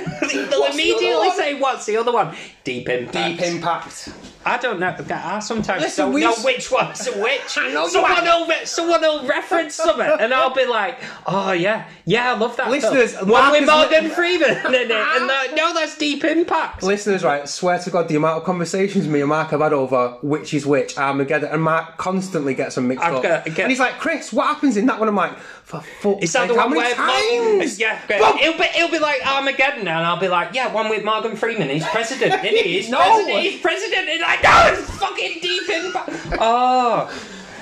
they'll 0.50 0.60
What's 0.60 0.76
the 0.76 0.82
immediately 0.82 1.28
one? 1.28 1.36
say, 1.36 1.60
"What's 1.60 1.84
the 1.84 1.98
other 1.98 2.10
one?" 2.10 2.34
Deep 2.64 2.88
Impact. 2.88 3.38
Deep 3.38 3.46
Impact. 3.46 4.08
I 4.48 4.56
don't 4.58 4.80
know. 4.80 4.94
I 5.10 5.38
sometimes 5.40 5.82
Listen, 5.82 6.06
don't 6.06 6.14
we 6.14 6.20
know 6.22 6.30
used- 6.30 6.44
which 6.44 6.70
one's 6.70 7.06
which. 7.06 7.56
I 7.58 7.72
know 7.72 7.88
someone, 7.88 8.24
will, 8.24 8.46
re- 8.46 8.64
someone 8.64 9.00
will 9.00 9.26
reference 9.26 9.74
something, 9.74 10.10
and 10.20 10.32
I'll 10.32 10.54
be 10.54 10.64
like, 10.64 10.98
"Oh 11.26 11.52
yeah, 11.52 11.88
yeah, 12.04 12.32
I 12.32 12.36
love 12.36 12.56
that." 12.56 12.70
Listeners, 12.70 13.14
film. 13.14 13.28
one 13.28 13.42
Mark 13.42 13.52
with 13.52 13.66
Morgan 13.68 14.04
li- 14.04 14.10
Freeman 14.14 14.50
in 14.66 14.74
it, 14.74 14.90
and 14.90 14.90
that, 15.28 15.48
no, 15.54 15.74
that's 15.74 15.96
Deep 15.98 16.24
Impact. 16.24 16.82
Listeners, 16.82 17.24
right, 17.24 17.48
swear 17.48 17.78
to 17.78 17.90
God, 17.90 18.08
the 18.08 18.16
amount 18.16 18.38
of 18.38 18.44
conversations 18.44 19.06
me 19.06 19.20
and 19.20 19.28
Mark 19.28 19.50
have 19.50 19.60
had 19.60 19.72
over 19.72 20.16
which 20.22 20.54
is 20.54 20.64
which, 20.66 20.96
Armageddon, 20.98 21.50
and 21.50 21.62
Mark 21.62 21.96
constantly 21.98 22.54
gets 22.54 22.74
them 22.76 22.88
mixed 22.88 23.04
I've 23.04 23.14
up. 23.14 23.22
got- 23.22 23.44
get- 23.44 23.58
and 23.58 23.70
he's 23.70 23.80
like, 23.80 23.98
Chris, 23.98 24.32
what 24.32 24.46
happens 24.46 24.76
in 24.76 24.86
that 24.86 24.98
one? 24.98 25.08
I'm 25.08 25.16
like, 25.16 25.36
for 25.38 25.82
fuck's 26.00 26.30
sake, 26.30 26.48
the 26.48 26.54
how 26.58 26.66
one 26.68 26.78
many 26.78 26.94
times? 26.94 27.78
yeah, 27.78 28.00
Boom! 28.08 28.38
it'll 28.40 28.58
be 28.58 28.64
it'll 28.74 28.90
be 28.90 28.98
like 28.98 29.20
Armageddon, 29.26 29.80
and 29.80 29.90
I'll 29.90 30.18
be 30.18 30.28
like, 30.28 30.54
yeah, 30.54 30.72
one 30.72 30.88
with 30.88 31.04
Morgan 31.04 31.36
Freeman. 31.36 31.68
He's 31.68 31.86
president, 31.88 32.40
he? 32.40 32.62
He's 32.62 32.88
No. 32.88 32.96
president. 32.98 33.40
He's 33.42 33.60
president, 33.60 34.08
and 34.08 34.24
I 34.24 34.36
know 34.42 34.72
it's 34.72 34.90
fucking 34.98 35.38
Deep 35.40 35.68
Impact. 35.68 36.10
Oh, 36.40 37.10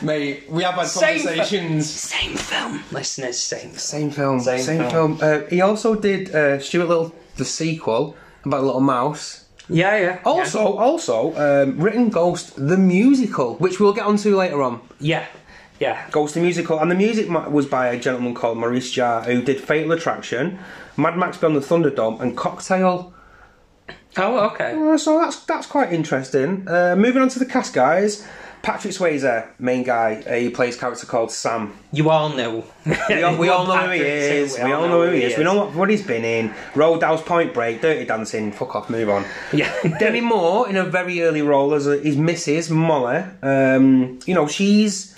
Mate, 0.02 0.44
we 0.50 0.62
have 0.62 0.74
had 0.74 0.86
Same 0.88 1.24
conversations. 1.24 1.88
same 1.90 2.36
film, 2.36 2.82
listeners, 2.92 3.38
same. 3.40 3.70
film. 3.70 3.78
Same 3.78 4.10
film, 4.10 4.40
Same 4.40 4.58
same, 4.60 4.90
film. 4.90 5.16
film. 5.16 5.18
Uh, 5.22 5.46
he 5.48 5.60
also 5.62 5.94
did 5.94 6.34
uh, 6.34 6.58
Stuart 6.58 6.88
Little, 6.88 7.14
the 7.36 7.44
sequel 7.46 8.14
about 8.44 8.60
a 8.60 8.66
little 8.66 8.80
mouse. 8.82 9.46
Yeah, 9.68 9.96
yeah. 9.96 10.18
Also, 10.24 10.76
also 10.76 11.34
um, 11.36 11.78
written 11.80 12.10
Ghost 12.10 12.54
the 12.56 12.76
musical, 12.76 13.56
which 13.56 13.80
we'll 13.80 13.94
get 13.94 14.04
onto 14.06 14.36
later 14.36 14.62
on. 14.62 14.80
yeah, 15.00 15.26
yeah. 15.80 16.08
Ghost 16.10 16.34
the 16.34 16.40
musical, 16.40 16.78
and 16.78 16.90
the 16.90 16.94
music 16.94 17.28
ma- 17.28 17.48
was 17.48 17.66
by 17.66 17.88
a 17.88 17.98
gentleman 17.98 18.34
called 18.34 18.58
Maurice 18.58 18.94
Jarre, 18.94 19.24
who 19.24 19.42
did 19.42 19.60
Fatal 19.60 19.92
Attraction, 19.92 20.58
Mad 20.96 21.16
Max 21.16 21.38
Beyond 21.38 21.56
the 21.56 21.60
Thunderdome, 21.60 22.20
and 22.20 22.36
Cocktail. 22.36 23.12
Oh, 24.18 24.50
okay. 24.50 24.72
Uh, 24.74 24.96
so 24.96 25.18
that's 25.20 25.44
that's 25.44 25.66
quite 25.66 25.92
interesting. 25.92 26.66
Uh, 26.68 26.96
moving 26.96 27.22
on 27.22 27.28
to 27.30 27.38
the 27.38 27.46
cast, 27.46 27.74
guys. 27.74 28.26
Patrick 28.66 28.94
Swayze, 28.94 29.46
main 29.60 29.84
guy, 29.84 30.24
uh, 30.26 30.34
he 30.34 30.50
plays 30.50 30.74
a 30.74 30.78
character 30.80 31.06
called 31.06 31.30
Sam. 31.30 31.78
You 31.92 32.10
all 32.10 32.30
know. 32.30 32.64
We 33.08 33.22
all, 33.22 33.36
we 33.36 33.48
all 33.48 33.64
know 33.64 33.76
who 33.86 33.92
he 33.92 34.00
is. 34.00 34.56
We 34.58 34.72
all 34.72 34.88
know 34.88 35.06
who 35.06 35.12
he 35.12 35.22
is. 35.22 35.38
We 35.38 35.44
know 35.44 35.54
what, 35.54 35.74
what 35.74 35.88
he's 35.88 36.04
been 36.04 36.24
in. 36.24 36.52
Roadhouse, 36.74 37.22
Point 37.22 37.54
Break, 37.54 37.80
Dirty 37.80 38.04
Dancing. 38.04 38.50
Fuck 38.50 38.74
off, 38.74 38.90
move 38.90 39.08
on. 39.08 39.24
Yeah. 39.52 39.72
Demi 40.00 40.20
Moore 40.20 40.68
in 40.68 40.76
a 40.76 40.84
very 40.84 41.22
early 41.22 41.42
role 41.42 41.74
as 41.74 41.86
a, 41.86 41.96
his 41.98 42.16
Mrs. 42.16 42.68
Molly. 42.68 43.22
Um, 43.40 44.18
you 44.26 44.34
know, 44.34 44.48
she's 44.48 45.16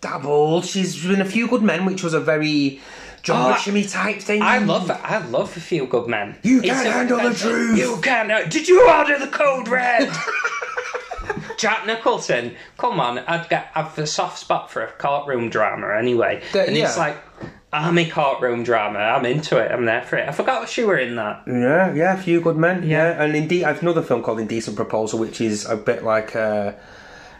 dabbled. 0.00 0.64
She's 0.64 1.04
been 1.04 1.20
a 1.20 1.26
few 1.26 1.48
good 1.48 1.62
men, 1.62 1.84
which 1.84 2.02
was 2.02 2.14
a 2.14 2.20
very 2.20 2.80
John 3.26 3.50
Oh, 3.50 3.54
Buscemi 3.54 3.90
type 3.90 4.20
thing. 4.22 4.40
I 4.40 4.58
love 4.58 4.88
I 4.90 5.18
love 5.26 5.56
a 5.56 5.60
feel 5.60 5.84
good 5.86 6.06
man. 6.06 6.36
You 6.44 6.62
can't 6.62 6.86
handle 6.86 7.18
the 7.18 7.34
truth. 7.34 7.76
You 7.76 8.00
can't. 8.00 8.48
Did 8.50 8.68
you 8.68 8.88
order 8.88 9.18
the 9.18 9.26
code 9.26 9.66
red? 9.68 10.08
Jack 11.58 11.86
Nicholson, 11.86 12.54
come 12.78 13.00
on! 13.00 13.18
I've 13.18 13.48
got 13.48 13.68
I've 13.74 13.98
a 13.98 14.06
soft 14.06 14.38
spot 14.38 14.70
for 14.70 14.82
a 14.82 14.92
courtroom 14.92 15.48
drama 15.50 15.94
anyway, 15.98 16.42
The- 16.52 16.66
and 16.68 16.76
it's 16.76 16.96
yeah. 16.96 17.02
like 17.02 17.16
army 17.72 18.08
courtroom 18.08 18.62
drama. 18.62 18.98
I'm 18.98 19.24
into 19.24 19.56
it. 19.58 19.72
I'm 19.72 19.86
there 19.86 20.02
for 20.02 20.16
it. 20.18 20.28
I 20.28 20.32
forgot 20.32 20.68
she 20.68 20.84
were 20.84 20.98
in 20.98 21.16
that. 21.16 21.42
Yeah, 21.46 21.92
yeah, 21.94 22.14
a 22.14 22.22
few 22.22 22.40
good 22.40 22.56
men. 22.56 22.82
Yeah, 22.82 23.08
Yeah. 23.16 23.22
and 23.24 23.34
indeed, 23.34 23.64
I've 23.64 23.82
another 23.82 24.02
film 24.02 24.22
called 24.22 24.38
Indecent 24.38 24.76
Proposal, 24.76 25.18
which 25.18 25.40
is 25.40 25.64
a 25.66 25.76
bit 25.76 26.04
like. 26.04 26.36
Uh, 26.36 26.72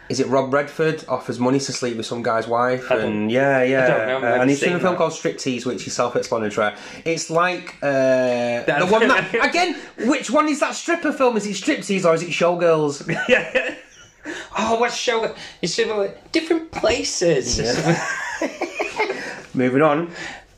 is 0.09 0.19
it 0.19 0.27
Rob 0.27 0.53
Redford 0.53 1.03
offers 1.07 1.39
money 1.39 1.59
to 1.59 1.71
sleep 1.73 1.97
with 1.97 2.05
some 2.05 2.23
guy's 2.23 2.47
wife? 2.47 2.87
don't- 2.89 3.01
And 3.01 3.31
yeah, 3.31 3.61
yeah. 3.63 3.87
don't 3.87 4.21
know, 4.21 4.27
Uh, 4.27 4.41
and 4.41 4.49
he's 4.49 4.63
in 4.63 4.73
a 4.73 4.79
film 4.79 4.93
that. 4.93 4.97
called 4.97 5.11
Striptease, 5.13 5.65
which 5.65 5.85
is 5.87 5.93
self-explanatory. 5.93 6.73
It's 7.05 7.29
like 7.29 7.75
uh, 7.83 8.63
the 8.63 8.87
one 8.89 9.07
that 9.07 9.33
again. 9.49 9.75
Which 10.07 10.29
one 10.31 10.47
is 10.47 10.59
that 10.61 10.75
stripper 10.75 11.11
film? 11.11 11.37
Is 11.37 11.45
it 11.45 11.51
Striptease 11.55 12.05
or 12.05 12.13
is 12.13 12.23
it 12.23 12.29
Showgirls? 12.29 13.07
yeah. 13.29 13.75
Oh, 14.57 14.79
what 14.79 14.91
show? 14.91 15.33
It's 15.61 15.73
sort 15.75 16.31
different 16.31 16.71
places. 16.71 17.59
Moving 19.53 19.81
on, 19.81 20.11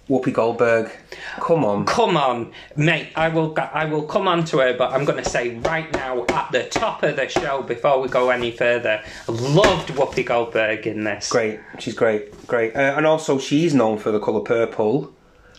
Whoopi 0.09 0.33
Goldberg. 0.33 0.91
Come 1.39 1.63
on. 1.63 1.85
Come 1.85 2.17
on, 2.17 2.51
mate. 2.75 3.09
I 3.15 3.29
will. 3.29 3.55
I 3.57 3.85
will 3.85 4.03
come 4.03 4.27
on 4.27 4.43
to 4.45 4.57
her, 4.59 4.75
but 4.75 4.91
I'm 4.91 5.05
going 5.05 5.23
to 5.23 5.29
say 5.29 5.57
right 5.59 5.91
now 5.93 6.25
at 6.29 6.51
the 6.51 6.63
top 6.63 7.03
of 7.03 7.15
the 7.15 7.27
show 7.29 7.61
before 7.61 8.01
we 8.01 8.07
go 8.07 8.31
any 8.31 8.51
further. 8.51 9.03
I 9.27 9.31
loved 9.31 9.89
Whoopi 9.89 10.25
Goldberg 10.25 10.87
in 10.87 11.03
this. 11.03 11.29
Great, 11.29 11.59
she's 11.77 11.93
great, 11.93 12.47
great, 12.47 12.75
uh, 12.75 12.95
and 12.97 13.05
also 13.05 13.37
she's 13.37 13.73
known 13.73 13.99
for 13.99 14.11
the 14.11 14.19
color 14.19 14.41
purple. 14.41 15.13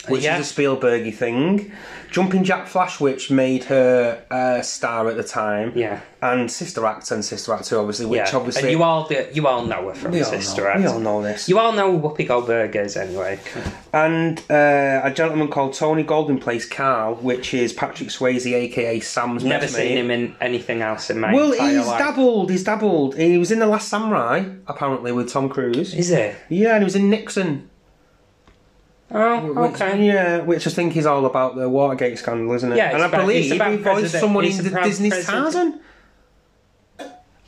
Which 0.09 0.25
Yeah. 0.25 0.39
is 0.39 0.51
a 0.51 0.55
Spielbergy 0.55 1.15
thing. 1.15 1.73
Jumping 2.11 2.43
Jack 2.43 2.67
Flash, 2.67 2.99
which 2.99 3.31
made 3.31 3.65
her 3.65 4.23
a 4.31 4.63
star 4.65 5.09
at 5.09 5.17
the 5.17 5.23
time. 5.23 5.73
Yeah. 5.77 6.01
And 6.23 6.51
Sister 6.51 6.85
Act 6.85 7.11
and 7.13 7.25
Sister 7.25 7.55
Act 7.55 7.67
2, 7.69 7.79
obviously, 7.79 8.07
which 8.07 8.19
yeah, 8.19 8.37
obviously. 8.37 8.63
and 8.63 8.71
you 8.73 8.83
all 8.83 9.09
you 9.33 9.47
all 9.47 9.65
know 9.65 9.89
her 9.89 9.95
from 9.95 10.13
Sister 10.25 10.63
know, 10.63 10.69
Act. 10.69 10.81
we 10.81 10.87
all 10.87 10.99
know 10.99 11.23
this. 11.23 11.49
You 11.49 11.59
all 11.59 11.73
know 11.73 11.97
who 11.99 12.09
Whoopi 12.09 12.27
Goldberg 12.27 12.75
is 12.77 12.97
anyway. 12.97 13.39
And 13.93 14.39
uh, 14.51 15.01
a 15.05 15.13
gentleman 15.15 15.49
called 15.49 15.75
Tony 15.75 16.03
Goldwyn 16.05 16.41
plays 16.41 16.67
Carl, 16.67 17.15
which 17.17 17.55
is 17.55 17.73
Patrick 17.73 18.09
Swayze, 18.11 18.53
aka 18.53 19.01
Sam's 19.01 19.45
Never 19.45 19.67
seen 19.69 19.95
mate. 19.95 19.99
him 19.99 20.11
in 20.11 20.35
anything 20.41 20.83
else 20.83 21.11
in 21.11 21.21
my 21.21 21.33
Well, 21.33 21.53
he's 21.53 21.87
life. 21.87 21.99
dabbled. 21.99 22.51
He's 22.51 22.65
dabbled. 22.65 23.17
He 23.17 23.39
was 23.39 23.51
in 23.53 23.61
The 23.61 23.67
Last 23.67 23.89
Samurai, 23.89 24.45
apparently, 24.67 25.13
with 25.13 25.31
Tom 25.33 25.49
Cruise. 25.49 25.95
Is 25.95 26.11
it? 26.11 26.35
Yeah, 26.49 26.75
and 26.75 26.83
he 26.83 26.85
was 26.85 26.97
in 26.97 27.09
Nixon. 27.09 27.70
Oh, 29.13 29.53
Which, 29.53 29.75
okay. 29.81 30.07
Yeah, 30.07 30.39
which 30.43 30.67
I 30.67 30.71
think 30.71 30.97
is 30.97 31.05
all 31.07 31.27
about 31.27 31.57
the 31.57 31.69
Watergate 31.69 32.19
scandal, 32.19 32.53
isn't 32.55 32.73
it? 32.73 32.77
Yeah, 32.77 32.87
and 32.91 32.95
it's 32.97 33.05
I 33.05 33.09
about- 33.09 33.21
believe 33.23 33.45
it's 33.47 33.55
about 33.55 33.71
he 33.73 33.77
voiced 33.79 34.13
someone 34.21 34.45
in 34.45 34.57
the 34.57 34.63
Disney's 34.83 35.13
president- 35.25 35.27
Tarzan. 35.45 35.81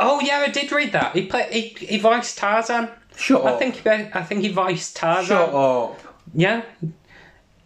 Oh 0.00 0.20
yeah, 0.20 0.38
I 0.46 0.48
did 0.48 0.72
read 0.72 0.92
that. 0.92 1.14
He 1.14 1.26
played. 1.26 1.52
He, 1.52 1.68
he 1.86 1.98
voiced 1.98 2.36
Tarzan. 2.38 2.88
Shut 3.16 3.44
I 3.44 3.50
up. 3.52 3.58
think. 3.60 3.76
He, 3.76 3.88
I 3.90 4.22
think 4.24 4.40
he 4.42 4.48
voiced 4.48 4.96
Tarzan. 4.96 5.26
Shut 5.26 5.54
up. 5.54 6.00
Yeah, 6.34 6.62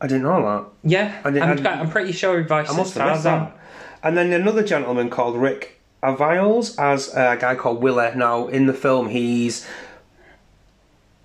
I 0.00 0.06
didn't 0.06 0.24
know 0.24 0.42
that. 0.42 0.90
yeah. 0.90 1.20
I 1.24 1.30
didn't- 1.30 1.66
I'm, 1.66 1.80
I'm 1.80 1.90
pretty 1.90 2.12
sure 2.12 2.38
he 2.38 2.44
voiced 2.46 2.70
I 2.72 2.76
must 2.76 2.94
have 2.94 3.06
Tarzan. 3.22 3.38
that. 3.44 3.58
And 4.02 4.16
then 4.16 4.32
another 4.32 4.62
gentleman 4.62 5.08
called 5.08 5.36
Rick 5.36 5.80
Aviles 6.02 6.78
as 6.78 7.08
a 7.14 7.36
guy 7.40 7.54
called 7.54 7.82
Willer. 7.82 8.14
Now, 8.14 8.48
in 8.48 8.66
the 8.66 8.74
film, 8.74 9.08
he's 9.08 9.66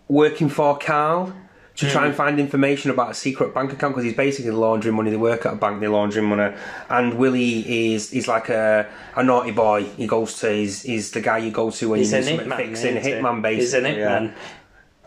working 0.08 0.48
for 0.50 0.78
Carl 0.78 1.34
to 1.82 1.92
try 1.92 2.06
and 2.06 2.16
find 2.16 2.40
information 2.40 2.92
about 2.92 3.12
a 3.12 3.14
secret 3.14 3.54
bank 3.54 3.74
account 3.74 3.94
because 3.94 4.04
he's 4.04 4.16
basically 4.16 4.52
laundering 4.52 4.96
money. 4.96 5.10
They 5.10 5.18
work 5.18 5.46
at 5.46 5.54
a 5.54 5.56
bank, 5.56 5.80
they're 5.80 5.90
laundering 5.90 6.28
money. 6.28 6.56
And 6.90 7.16
Willie 7.16 7.94
is 7.94 8.12
he's 8.12 8.28
like 8.28 8.50
a, 8.50 8.88
a 9.16 9.24
naughty 9.24 9.52
boy. 9.52 9.84
He 9.84 10.06
goes 10.08 10.40
to 10.40 10.52
he's, 10.52 10.84
he's 10.84 11.12
the 11.12 11.22
guy 11.22 11.40
you 11.40 11.52
go 11.52 11.72
to 11.72 11.90
when 11.90 12.00
He's 12.00 12.12
you 12.12 12.20
need 12.20 12.38
something 12.38 12.52
fixing. 12.52 12.96
Hitman, 12.98 13.42
basically. 13.42 13.90
He's 13.90 13.98
yeah. 13.98 14.20
hitman. 14.20 14.34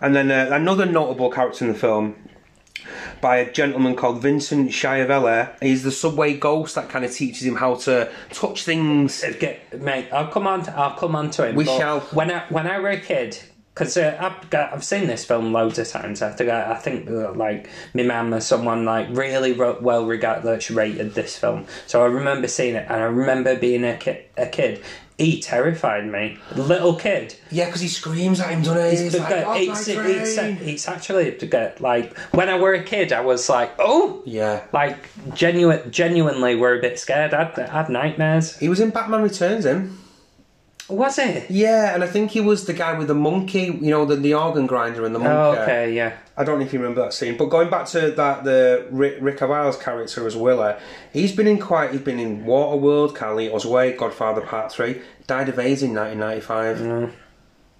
And 0.01 0.17
then 0.17 0.31
uh, 0.31 0.49
another 0.53 0.85
notable 0.85 1.31
character 1.31 1.65
in 1.65 1.73
the 1.73 1.79
film 1.79 2.17
by 3.21 3.37
a 3.37 3.51
gentleman 3.51 3.95
called 3.95 4.21
Vincent 4.21 4.71
Schiavelli. 4.71 5.49
He's 5.63 5.83
the 5.85 5.93
subway 5.93 6.37
ghost 6.37 6.75
that 6.75 6.89
kind 6.89 7.05
of 7.05 7.13
teaches 7.13 7.47
him 7.47 7.57
how 7.57 7.77
to 7.77 8.11
touch 8.31 8.65
things. 8.65 9.25
Get, 9.39 9.81
mate, 9.81 10.09
I'll 10.13 10.29
come 10.29 10.47
on. 10.47 10.65
To, 10.65 10.77
I'll 10.77 10.97
come 10.97 11.15
on 11.17 11.31
to 11.33 11.49
him. 11.49 11.57
We 11.57 11.65
shall. 11.65 12.01
When 12.01 12.31
I 12.31 12.45
when 12.49 12.67
I 12.67 12.79
were 12.81 12.91
a 12.91 13.01
kid, 13.01 13.39
because 13.75 13.97
uh, 13.97 14.17
I've 14.21 14.55
I've 14.55 14.85
seen 14.85 15.07
this 15.09 15.25
film 15.25 15.53
loads 15.53 15.79
of 15.79 15.89
times. 15.89 16.23
I 16.23 16.31
think 16.31 16.49
I, 16.51 16.73
I 16.73 16.77
think 16.77 17.11
uh, 17.11 17.33
like 17.33 17.69
my 17.93 18.05
mum 18.05 18.33
or 18.33 18.41
someone 18.41 18.85
like 18.85 19.09
really 19.11 19.53
well 19.53 20.07
regarded 20.07 20.45
that 20.45 20.63
she 20.63 20.75
rated 20.75 21.15
this 21.15 21.37
film. 21.37 21.67
So 21.87 22.03
I 22.03 22.07
remember 22.07 22.47
seeing 22.49 22.77
it, 22.77 22.87
and 22.89 23.01
I 23.03 23.07
remember 23.07 23.57
being 23.57 23.85
a 23.85 23.97
kid. 23.97 24.25
A 24.37 24.47
kid. 24.47 24.83
He 25.17 25.41
terrified 25.41 26.07
me. 26.11 26.39
Little 26.57 26.97
kid. 26.97 27.37
Yeah, 27.53 27.67
because 27.67 27.81
he 27.81 27.87
screams 27.87 28.41
at 28.41 28.51
him, 28.51 28.63
doesn't 28.63 28.97
he? 28.99 29.05
He's 29.05 29.13
But 29.13 29.31
like, 29.31 29.47
"Oh, 29.47 29.55
it's, 29.55 29.89
my 29.89 30.03
it's, 30.09 30.37
it's 30.39 30.89
actually 30.89 31.31
to 31.37 31.47
get 31.47 31.81
like 31.81 32.19
when 32.33 32.49
I 32.49 32.59
were 32.59 32.75
a 32.75 32.83
kid, 32.83 33.13
I 33.13 33.21
was 33.21 33.49
like, 33.49 33.73
oh, 33.79 34.23
Yeah. 34.27 34.65
like 34.73 35.09
genuine, 35.35 35.93
genuinely, 35.93 36.57
were 36.57 36.77
a 36.77 36.81
bit 36.81 36.99
scared. 36.99 37.33
I 37.33 37.45
had, 37.71 37.89
nightmares. 37.91 38.59
He 38.59 38.69
was 38.69 38.81
in 38.81 38.91
Batman 38.91 39.23
Returns, 39.23 39.65
him. 39.67 40.01
Was 40.89 41.19
it? 41.19 41.51
Yeah, 41.51 41.95
and 41.95 42.05
I 42.05 42.07
think 42.07 42.33
he 42.33 42.41
was 42.41 42.67
the 42.67 42.75
guy 42.75 42.99
with 42.99 43.09
the 43.09 43.15
monkey, 43.15 43.65
you 43.81 43.91
know, 43.91 44.05
the, 44.05 44.17
the 44.17 44.35
organ 44.35 44.67
grinder 44.67 45.07
and 45.07 45.15
the 45.15 45.19
Oh, 45.19 45.23
monkey. 45.23 45.61
okay, 45.63 45.93
yeah. 45.95 46.13
I 46.37 46.45
don't 46.45 46.59
know 46.59 46.65
if 46.67 46.73
you 46.75 46.79
remember 46.79 47.01
that 47.03 47.15
scene, 47.15 47.39
but 47.39 47.47
going 47.47 47.71
back 47.71 47.87
to 47.89 48.11
that, 48.11 48.45
the 48.45 48.87
Rick, 48.91 49.17
Rick 49.23 49.39
Aviles 49.39 49.81
character 49.81 50.27
as 50.27 50.37
Willer, 50.37 50.79
he's 51.13 51.33
been 51.35 51.47
in 51.47 51.59
quite, 51.59 51.93
he's 51.93 52.03
been 52.03 52.19
in 52.21 52.45
Waterworld, 52.45 53.17
Carlito's 53.17 53.65
Way, 53.65 53.93
Godfather 53.97 54.43
Part 54.43 54.73
3, 54.73 55.01
died 55.27 55.49
of 55.49 55.59
AIDS 55.59 55.83
in 55.83 55.95
1995. 55.95 57.15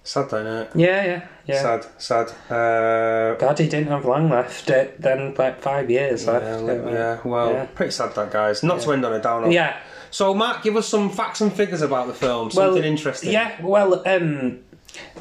Sad, 0.03 0.25
isn't 0.27 0.45
it? 0.47 0.69
Yeah, 0.75 1.03
yeah, 1.05 1.27
yeah. 1.47 1.61
Sad, 1.61 1.85
sad. 1.97 2.27
Uh, 2.51 3.35
God, 3.39 3.57
he 3.57 3.67
didn't 3.67 3.87
have 3.87 4.05
long 4.05 4.29
left. 4.29 4.69
Uh, 4.69 4.85
then 4.99 5.33
like 5.35 5.61
five 5.61 5.89
years 5.89 6.25
yeah, 6.25 6.31
left. 6.31 6.63
yeah, 6.91 7.17
well, 7.23 7.51
Yeah. 7.51 7.65
pretty 7.65 7.91
sad 7.91 8.13
that, 8.15 8.31
guys. 8.31 8.61
Not 8.63 8.81
to 8.81 8.91
end 8.93 9.03
on 9.05 9.13
a 9.13 9.21
downer. 9.21 9.49
Yeah. 9.49 9.77
So, 10.15 10.33
Mark, 10.33 10.63
give 10.63 10.77
us 10.77 10.87
some 10.87 11.09
facts 11.09 11.41
and 11.41 11.51
figures 11.51 11.81
about 11.81 12.07
the 12.07 12.13
film, 12.13 12.49
something 12.49 12.75
Well, 12.75 12.83
interesting. 12.85 13.33
Yeah. 13.33 13.61
Well, 13.61 14.01
um, 14.07 14.59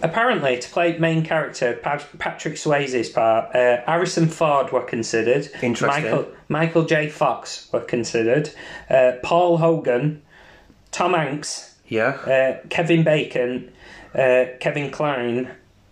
apparently 0.05 0.57
to 0.61 0.71
play 0.71 0.97
main 0.99 1.25
character 1.25 1.73
Pat- 1.83 2.07
Patrick 2.21 2.55
Swayze's 2.55 3.09
part, 3.09 3.57
uh, 3.57 3.79
Harrison 3.87 4.29
Ford 4.29 4.71
were 4.71 4.83
considered. 4.85 5.49
Interesting. 5.61 6.05
Michael 6.05 6.29
Michael 6.49 6.85
J. 6.85 7.09
Fox 7.09 7.69
were 7.73 7.81
considered. 7.81 8.51
Uh, 8.89 9.15
Paul 9.25 9.59
Hogan, 9.59 10.23
Tom 10.93 11.15
Hanks, 11.15 11.75
Yeah. 11.89 12.11
uh, 12.11 12.67
Kevin 12.69 13.03
Bacon, 13.03 13.73
uh, 14.15 14.45
Kevin 14.61 14.93
Kline, 14.93 15.51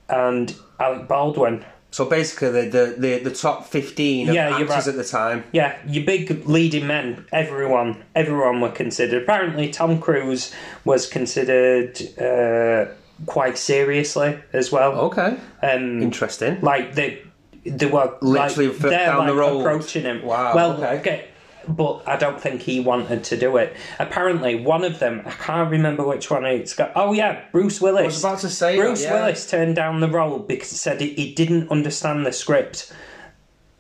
and 0.09 0.55
Alec 0.79 1.09
Baldwin. 1.09 1.65
So 1.93 2.07
basically, 2.07 2.51
the 2.51 2.63
the, 2.71 2.95
the, 2.99 3.19
the 3.29 3.31
top 3.31 3.67
fifteen 3.69 4.29
of 4.31 4.35
Yeah, 4.35 4.49
actors 4.57 4.69
right. 4.71 4.87
at 4.89 4.97
the 4.97 5.05
time. 5.05 5.45
Yeah, 5.53 5.77
your 5.87 6.05
big 6.05 6.47
leading 6.49 6.87
men, 6.87 7.27
everyone, 7.33 8.03
everyone 8.15 8.61
were 8.61 8.71
considered. 8.73 9.23
Apparently, 9.23 9.71
Tom 9.71 10.01
Cruise 10.01 10.53
was 10.85 11.07
considered 11.07 12.01
uh, 12.19 12.91
quite 13.27 13.59
seriously 13.59 14.39
as 14.53 14.73
well. 14.73 14.93
Okay, 15.13 15.37
Um, 15.63 16.03
interesting. 16.03 16.61
like 16.63 16.95
they, 16.95 17.21
they 17.65 17.87
were 17.87 18.17
Literally 18.23 18.69
like, 18.73 18.81
down 18.91 19.27
the 19.27 19.33
like 19.35 19.41
road. 19.41 19.61
approaching 19.61 20.03
him. 20.03 20.23
Wow, 20.25 20.55
Well, 20.57 20.85
okay. 20.99 21.29
But 21.69 22.03
I 22.07 22.17
don't 22.17 22.41
think 22.41 22.63
he 22.63 22.81
wanted 22.81 23.25
to 23.25 23.37
do 23.37 23.57
it. 23.57 23.77
Apparently, 23.99 24.57
one 24.57 24.85
of 24.85 24.99
them, 24.99 25.23
I 25.25 25.31
can't 25.31 25.71
remember 25.71 26.07
which 26.07 26.31
one 26.31 26.45
it's 26.45 26.75
got. 26.75 26.93
Oh 26.95 27.13
yeah, 27.13 27.45
Bruce 27.53 27.81
Willis. 27.81 28.03
I 28.03 28.07
was 28.07 28.25
about 28.25 28.39
to 28.41 28.51
say 28.51 28.77
that, 28.77 28.83
Bruce 28.83 29.03
yeah. 29.03 29.15
Willis 29.15 29.49
turned 29.49 29.77
down 29.77 30.01
the 30.01 30.09
role 30.09 30.39
because 30.39 30.71
he 30.71 30.77
said 30.77 31.01
he, 31.01 31.15
he 31.15 31.35
didn't 31.35 31.71
understand 31.71 32.27
the 32.27 32.33
script. 32.33 32.93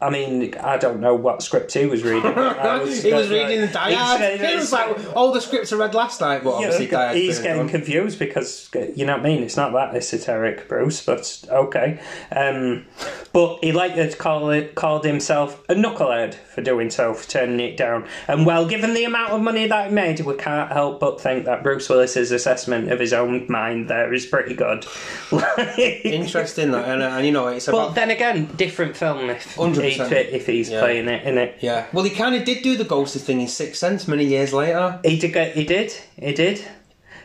I 0.02 0.10
mean, 0.10 0.52
I 0.56 0.78
don't 0.78 0.98
know 1.00 1.14
what 1.14 1.42
script 1.42 1.72
he 1.72 1.86
was 1.86 2.02
reading. 2.02 2.34
Was 2.72 3.02
he 3.02 3.12
was 3.12 3.30
reading 3.30 3.60
the 3.60 3.68
diary. 3.68 4.38
He 4.38 4.56
was 4.56 4.72
like, 4.72 5.14
all 5.14 5.32
the 5.32 5.40
scripts 5.40 5.72
I 5.72 5.76
read 5.76 5.94
last 5.94 6.20
night, 6.20 6.42
but 6.42 6.54
obviously 6.54 6.88
know, 6.88 7.12
He's 7.12 7.38
getting 7.38 7.68
confused 7.68 8.18
because, 8.18 8.68
you 8.96 9.06
know 9.06 9.16
what 9.16 9.26
I 9.26 9.28
mean? 9.28 9.42
It's 9.42 9.56
not 9.56 9.72
that 9.72 9.94
esoteric, 9.94 10.68
Bruce, 10.68 11.04
but 11.04 11.44
okay. 11.48 12.00
Um, 12.34 12.86
but 13.32 13.58
he 13.62 13.72
liked 13.72 13.96
to 13.96 14.16
call 14.16 14.50
it, 14.50 14.74
called 14.74 15.04
himself 15.04 15.62
a 15.68 15.74
knucklehead 15.74 16.34
for 16.34 16.62
doing 16.62 16.90
so, 16.90 17.14
for 17.14 17.28
turning 17.28 17.60
it 17.60 17.76
down. 17.76 18.06
And 18.26 18.44
well, 18.46 18.66
given 18.66 18.94
the 18.94 19.04
amount 19.04 19.32
of 19.32 19.40
money 19.40 19.66
that 19.66 19.88
he 19.88 19.94
made, 19.94 20.20
we 20.20 20.34
can't 20.34 20.72
help 20.72 20.98
but 20.98 21.20
think 21.20 21.44
that 21.44 21.62
Bruce 21.62 21.88
Willis's 21.88 22.32
assessment 22.32 22.90
of 22.90 22.98
his 22.98 23.12
own 23.12 23.46
mind 23.48 23.88
there 23.88 24.12
is 24.12 24.26
pretty 24.26 24.54
good. 24.54 24.84
Interesting, 25.78 26.72
that, 26.72 26.88
and, 26.88 27.02
uh, 27.02 27.06
and, 27.06 27.26
you 27.26 27.32
know, 27.32 27.48
it's 27.48 27.68
about... 27.68 27.88
But 27.88 27.94
then 27.94 28.10
again, 28.10 28.46
different 28.56 28.96
film. 28.96 29.28
100% 29.28 29.91
it 30.00 30.30
if 30.30 30.46
he's 30.46 30.70
yeah. 30.70 30.80
playing 30.80 31.08
it, 31.08 31.26
in 31.26 31.38
it, 31.38 31.58
Yeah. 31.60 31.86
Well, 31.92 32.04
he 32.04 32.10
kind 32.10 32.34
of 32.34 32.44
did 32.44 32.62
do 32.62 32.76
the 32.76 32.84
ghost 32.84 33.16
thing 33.16 33.40
in 33.40 33.48
Sixth 33.48 33.76
Sense 33.76 34.08
many 34.08 34.24
years 34.24 34.52
later. 34.52 35.00
He 35.04 35.18
did. 35.18 35.32
Get, 35.32 35.54
he 35.54 35.64
did. 35.64 35.92
He 36.18 36.32
did. 36.32 36.64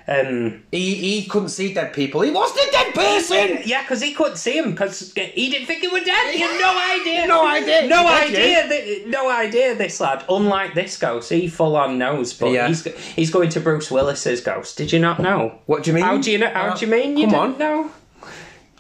Um, 0.10 0.64
he 0.72 0.96
he 0.96 1.26
couldn't 1.26 1.50
see 1.50 1.74
dead 1.74 1.92
people. 1.92 2.22
He 2.22 2.32
wasn't 2.32 2.70
a 2.70 2.72
dead 2.72 2.94
person. 2.94 3.60
Yeah, 3.66 3.82
because 3.82 4.02
he 4.02 4.14
couldn't 4.14 4.38
see 4.38 4.58
him 4.58 4.72
because 4.72 5.12
he 5.14 5.50
didn't 5.50 5.68
think 5.68 5.82
he 5.82 5.90
was 5.90 6.04
dead. 6.04 6.34
He 6.34 6.40
had 6.40 6.58
no 6.62 7.02
idea. 7.02 7.28
no 7.28 7.46
idea. 7.46 7.88
No 7.88 8.08
idea. 8.08 8.68
Th- 8.70 9.08
no 9.08 9.30
idea. 9.30 9.76
This 9.76 10.00
lad, 10.00 10.24
unlike 10.30 10.76
this 10.76 10.98
ghost, 10.98 11.30
he 11.30 11.50
full 11.50 11.76
on 11.76 11.98
knows. 11.98 12.34
But 12.34 12.52
yeah. 12.52 12.70
he's 12.70 12.86
he's 12.86 13.30
going 13.30 13.50
to 13.50 13.60
Bruce 13.60 13.92
Willis's 13.92 14.40
ghost. 14.40 14.78
Did 14.78 14.94
you 14.94 15.00
not 15.00 15.20
know? 15.20 15.60
What 15.66 15.84
do 15.84 15.92
you 15.92 15.96
mean? 15.96 16.06
How 16.06 16.18
do 16.18 16.32
you 16.32 16.38
know? 16.38 16.52
How 16.52 16.70
uh, 16.70 16.76
do 16.78 16.86
you 16.86 16.92
mean? 16.92 17.18
You 17.18 17.26
come 17.26 17.36
on. 17.36 17.58
Know? 17.58 17.92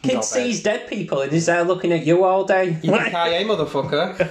Kid 0.03 0.15
Not 0.15 0.25
sees 0.25 0.61
dead 0.61 0.87
people 0.87 1.21
and 1.21 1.33
is 1.33 1.47
there 1.47 1.63
looking 1.63 1.91
at 1.91 2.05
you 2.05 2.23
all 2.23 2.43
day. 2.43 2.77
Yippee-ki-yay, 2.81 3.43
motherfucker. 3.45 4.29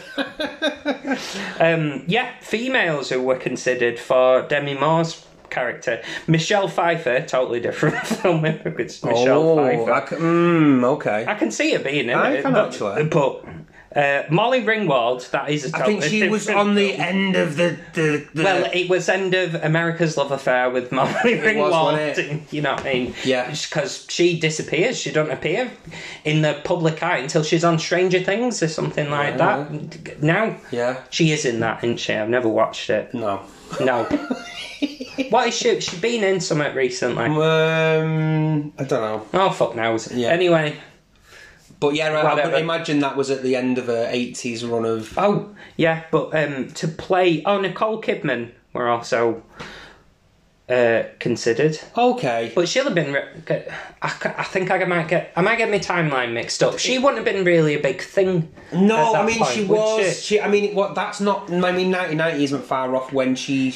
um, 1.60 2.04
yeah, 2.06 2.32
females 2.40 3.10
who 3.10 3.20
were 3.20 3.36
considered 3.36 3.98
for 3.98 4.42
Demi 4.42 4.74
Moore's 4.74 5.26
character. 5.50 6.02
Michelle 6.26 6.68
Pfeiffer, 6.68 7.24
totally 7.26 7.60
different 7.60 7.98
film. 8.06 8.44
It's 8.44 9.02
Michelle 9.04 9.58
oh, 9.58 9.84
Pfeiffer. 9.86 10.16
I 10.16 10.20
mm, 10.20 10.84
okay. 10.84 11.24
I 11.26 11.34
can 11.34 11.50
see 11.50 11.72
her 11.72 11.78
being 11.80 12.08
in 12.08 12.14
I 12.16 12.34
it. 12.34 12.42
can 12.42 12.52
but, 12.52 12.68
actually. 12.68 13.04
But 13.04 13.44
uh, 13.96 14.24
Molly 14.28 14.62
Ringwald, 14.62 15.30
that 15.30 15.48
is 15.48 15.72
a 15.72 15.76
I 15.76 15.86
think 15.86 16.02
she 16.02 16.28
was 16.28 16.50
on 16.50 16.74
the 16.74 16.90
film. 16.90 17.00
end 17.00 17.36
of 17.36 17.56
the 17.56 17.78
the. 17.94 18.26
the 18.34 18.42
Well, 18.44 18.70
it 18.72 18.90
was 18.90 19.08
end 19.08 19.34
of 19.34 19.54
America's 19.54 20.18
Love 20.18 20.32
Affair 20.32 20.68
with 20.68 20.92
Molly 20.92 21.10
Ringwald. 21.12 21.70
wasn't 21.70 22.42
You 22.52 22.60
know 22.60 22.74
what 22.74 22.84
I 22.86 22.92
mean? 22.92 23.14
Yeah. 23.24 23.50
Because 23.50 24.06
she 24.10 24.38
disappears. 24.38 24.98
She 24.98 25.10
don't 25.10 25.30
appear 25.30 25.70
in 26.24 26.42
the 26.42 26.60
public 26.64 27.02
eye 27.02 27.18
until 27.18 27.42
she's 27.42 27.64
on 27.64 27.78
Stranger 27.78 28.22
Things 28.22 28.62
or 28.62 28.68
something 28.68 29.10
like 29.10 29.38
that. 29.38 30.22
Now, 30.22 30.56
yeah. 30.70 31.00
she 31.08 31.32
is 31.32 31.46
in 31.46 31.60
that, 31.60 31.82
isn't 31.82 31.98
she? 31.98 32.12
I've 32.12 32.28
never 32.28 32.48
watched 32.48 32.90
it. 32.90 33.14
No. 33.14 33.40
No. 33.80 34.04
what 35.30 35.48
is 35.48 35.54
she? 35.54 35.80
She's 35.80 35.98
been 36.00 36.22
in 36.22 36.40
something 36.40 36.74
recently. 36.74 37.24
Um, 37.24 38.72
I 38.78 38.84
don't 38.84 39.00
know. 39.00 39.26
Oh 39.32 39.50
fuck 39.50 39.74
knows. 39.74 40.12
Yeah. 40.12 40.28
Anyway, 40.28 40.76
But 41.78 41.94
yeah, 41.94 42.08
I, 42.08 42.22
I 42.22 42.44
would 42.46 42.54
imagine 42.54 43.00
that 43.00 43.16
was 43.16 43.30
at 43.30 43.42
the 43.42 43.54
end 43.56 43.78
of 43.78 43.88
a 43.88 44.14
eighties 44.14 44.64
run 44.64 44.84
of. 44.84 45.16
Oh, 45.18 45.54
yeah, 45.76 46.04
but 46.10 46.34
um, 46.34 46.68
to 46.72 46.88
play. 46.88 47.42
Oh, 47.44 47.60
Nicole 47.60 48.00
Kidman 48.00 48.52
were 48.72 48.88
also 48.88 49.42
uh, 50.68 51.04
considered. 51.18 51.78
Okay. 51.96 52.52
But 52.54 52.68
she'll 52.68 52.84
have 52.84 52.94
been. 52.94 53.12
re- 53.12 53.68
I, 54.02 54.34
I 54.38 54.44
think 54.44 54.70
I 54.70 54.84
might 54.84 55.08
get. 55.08 55.32
I 55.36 55.42
might 55.42 55.58
get 55.58 55.70
my 55.70 55.78
timeline 55.78 56.32
mixed 56.32 56.62
up. 56.62 56.78
She 56.78 56.98
wouldn't 56.98 57.16
have 57.16 57.24
been 57.24 57.44
really 57.44 57.74
a 57.74 57.80
big 57.80 58.00
thing. 58.00 58.52
No, 58.72 59.14
I 59.14 59.26
mean 59.26 59.38
point, 59.38 59.50
she 59.50 59.64
was. 59.64 60.22
She? 60.22 60.40
I 60.40 60.48
mean, 60.48 60.74
what? 60.74 60.94
That's 60.94 61.20
not. 61.20 61.50
I 61.52 61.72
mean, 61.72 61.90
nineteen 61.90 62.18
ninety 62.18 62.44
isn't 62.44 62.64
far 62.64 62.96
off 62.96 63.12
when 63.12 63.36
she 63.36 63.74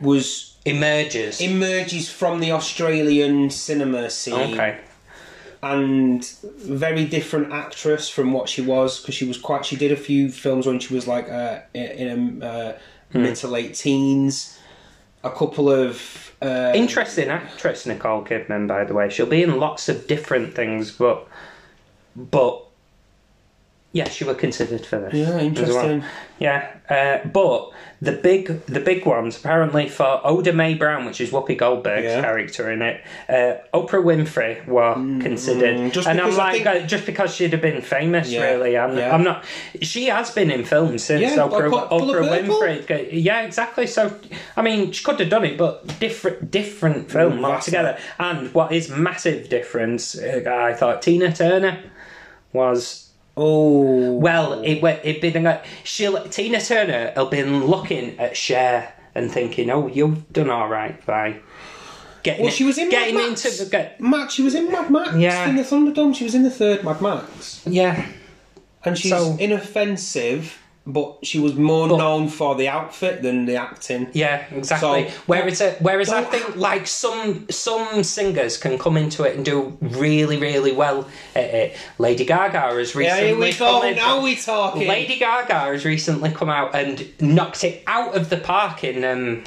was 0.00 0.58
emerges. 0.64 1.40
emerges 1.40 2.10
from 2.10 2.40
the 2.40 2.52
Australian 2.52 3.50
cinema 3.50 4.10
scene. 4.10 4.54
okay. 4.54 4.80
And 5.62 6.24
very 6.24 7.04
different 7.04 7.52
actress 7.52 8.08
from 8.08 8.32
what 8.32 8.48
she 8.48 8.62
was 8.62 9.00
because 9.00 9.14
she 9.14 9.24
was 9.26 9.36
quite. 9.38 9.64
She 9.66 9.76
did 9.76 9.92
a 9.92 9.96
few 9.96 10.30
films 10.30 10.66
when 10.66 10.78
she 10.78 10.94
was 10.94 11.06
like 11.06 11.28
uh, 11.28 11.60
in 11.74 12.42
uh, 12.42 12.78
Hmm. 13.12 13.22
mid 13.22 13.34
to 13.36 13.48
late 13.48 13.74
teens. 13.74 14.56
A 15.24 15.30
couple 15.30 15.68
of 15.68 16.32
uh, 16.40 16.72
Interesting 16.74 17.28
actress, 17.28 17.84
Nicole 17.84 18.24
Kidman. 18.24 18.68
By 18.68 18.84
the 18.84 18.94
way, 18.94 19.10
she'll 19.10 19.26
be 19.26 19.42
in 19.42 19.58
lots 19.58 19.88
of 19.88 20.06
different 20.06 20.54
things, 20.54 20.92
but 20.92 21.26
but 22.16 22.64
yeah, 23.92 24.08
you 24.18 24.26
were 24.26 24.34
considered 24.34 24.86
for 24.86 24.98
this. 25.00 25.14
yeah, 25.14 25.22
as 25.26 25.28
well. 25.34 25.38
interesting. 25.40 26.04
Yeah, 26.38 26.70
uh, 26.88 27.26
but 27.28 27.70
the 28.00 28.12
big 28.12 28.64
the 28.66 28.80
big 28.80 29.04
ones 29.04 29.36
apparently 29.36 29.88
for 29.88 30.20
Oda 30.24 30.52
Mae 30.54 30.72
Brown, 30.74 31.04
which 31.04 31.20
is 31.20 31.30
Whoopi 31.30 31.58
Goldberg's 31.58 32.04
Yeah. 32.04 32.22
character 32.22 32.70
in 32.70 32.80
it. 32.82 33.02
Uh, 33.28 33.56
Oprah 33.76 34.02
Winfrey 34.02 34.64
were 34.66 34.94
considered, 35.20 35.76
Mm, 35.92 36.06
and 36.06 36.20
I'm 36.20 36.34
like 36.36 36.62
think- 36.62 36.66
uh, 36.66 36.86
just 36.86 37.04
because 37.04 37.34
she'd 37.34 37.52
have 37.52 37.60
been 37.60 37.82
famous, 37.82 38.30
Yeah, 38.30 38.52
really. 38.52 38.78
I'm, 38.78 38.96
yeah. 38.96 39.14
I'm 39.14 39.22
not. 39.22 39.44
She 39.82 40.06
has 40.06 40.30
been 40.30 40.50
in 40.50 40.64
films 40.64 41.04
since 41.04 41.20
Yeah, 41.20 41.36
Oprah, 41.36 41.70
like 41.70 41.90
Oprah 41.90 42.46
Winfrey. 42.46 43.08
Yeah, 43.12 43.42
exactly. 43.42 43.86
So 43.86 44.14
I 44.56 44.62
mean, 44.62 44.92
she 44.92 45.04
could 45.04 45.20
have 45.20 45.28
done 45.28 45.44
it, 45.44 45.58
but 45.58 45.98
different 46.00 46.50
different 46.50 47.10
film 47.10 47.40
Mm, 47.40 47.44
altogether. 47.44 47.98
And 48.18 48.54
what 48.54 48.72
is 48.72 48.88
massive 48.88 49.48
difference? 49.50 50.16
Uh, 50.16 50.42
I 50.48 50.72
thought 50.72 51.02
Tina 51.02 51.32
Turner 51.34 51.80
was 52.54 53.09
Oh, 53.42 54.12
well, 54.12 54.60
it. 54.62 54.82
It 55.02 55.20
been 55.22 55.42
like 55.44 55.64
she'll 55.82 56.22
Tina 56.28 56.60
Turner 56.60 57.12
have 57.16 57.30
been 57.30 57.64
looking 57.66 58.18
at 58.20 58.36
Cher 58.36 58.92
and 59.14 59.32
thinking, 59.32 59.70
"Oh, 59.70 59.86
you've 59.86 60.30
done 60.30 60.50
all 60.50 60.68
right 60.68 61.04
by 61.06 61.36
getting 62.22 62.42
Well, 62.44 62.52
she 62.52 62.64
was 62.64 62.76
in 62.76 62.90
getting 62.90 63.14
Mad 63.14 63.28
Max. 63.30 63.44
into 63.46 63.64
the 63.64 63.70
get, 63.70 63.98
Matt, 63.98 64.30
she 64.30 64.42
was 64.42 64.54
in 64.54 64.70
Mad 64.70 64.90
Max 64.90 65.14
Yeah. 65.16 65.48
in 65.48 65.56
the 65.56 65.62
Thunderdome. 65.62 66.14
She 66.14 66.24
was 66.24 66.34
in 66.34 66.42
the 66.42 66.50
third 66.50 66.84
Mad 66.84 67.00
Max, 67.00 67.62
yeah, 67.64 68.04
and 68.84 68.98
she's 68.98 69.10
So- 69.10 69.36
inoffensive, 69.40 70.58
but 70.86 71.18
she 71.22 71.38
was 71.38 71.54
more 71.54 71.86
But- 71.88 71.98
known 71.98 72.28
for 72.28 72.54
the 72.54 72.68
outfit 72.68 73.22
than 73.22 73.44
the 73.46 73.56
acting. 73.56 74.08
yeah, 74.12 74.44
exactly. 74.54 75.08
So- 75.08 75.14
whereas 75.26 75.60
it, 75.60 75.76
whereas 75.80 76.08
I 76.10 76.22
think 76.22 76.56
like 76.56 76.86
some 76.86 77.46
some 77.50 78.02
singers 78.02 78.56
can 78.56 78.78
come 78.78 78.96
into 78.96 79.24
it 79.24 79.36
and 79.36 79.44
do 79.44 79.76
really 79.80 80.36
really 80.38 80.72
well 80.72 81.06
at 81.36 81.44
it. 81.54 81.76
Lady 81.98 82.24
Gaga 82.24 82.60
has 82.60 82.94
Yeah, 82.94 83.00
recently 83.00 83.34
we 83.34 83.52
come 83.52 83.84
in- 83.84 83.96
Now 83.96 84.20
we 84.22 84.36
talking. 84.36 84.88
Lady 84.88 85.16
Gaga 85.18 85.54
has 85.54 85.84
recently 85.84 86.30
come 86.30 86.48
out 86.50 86.74
and 86.74 87.06
knocked 87.20 87.62
it 87.64 87.82
out 87.86 88.14
of 88.16 88.30
the 88.30 88.38
park 88.38 88.82
in 88.82 89.04
um, 89.04 89.44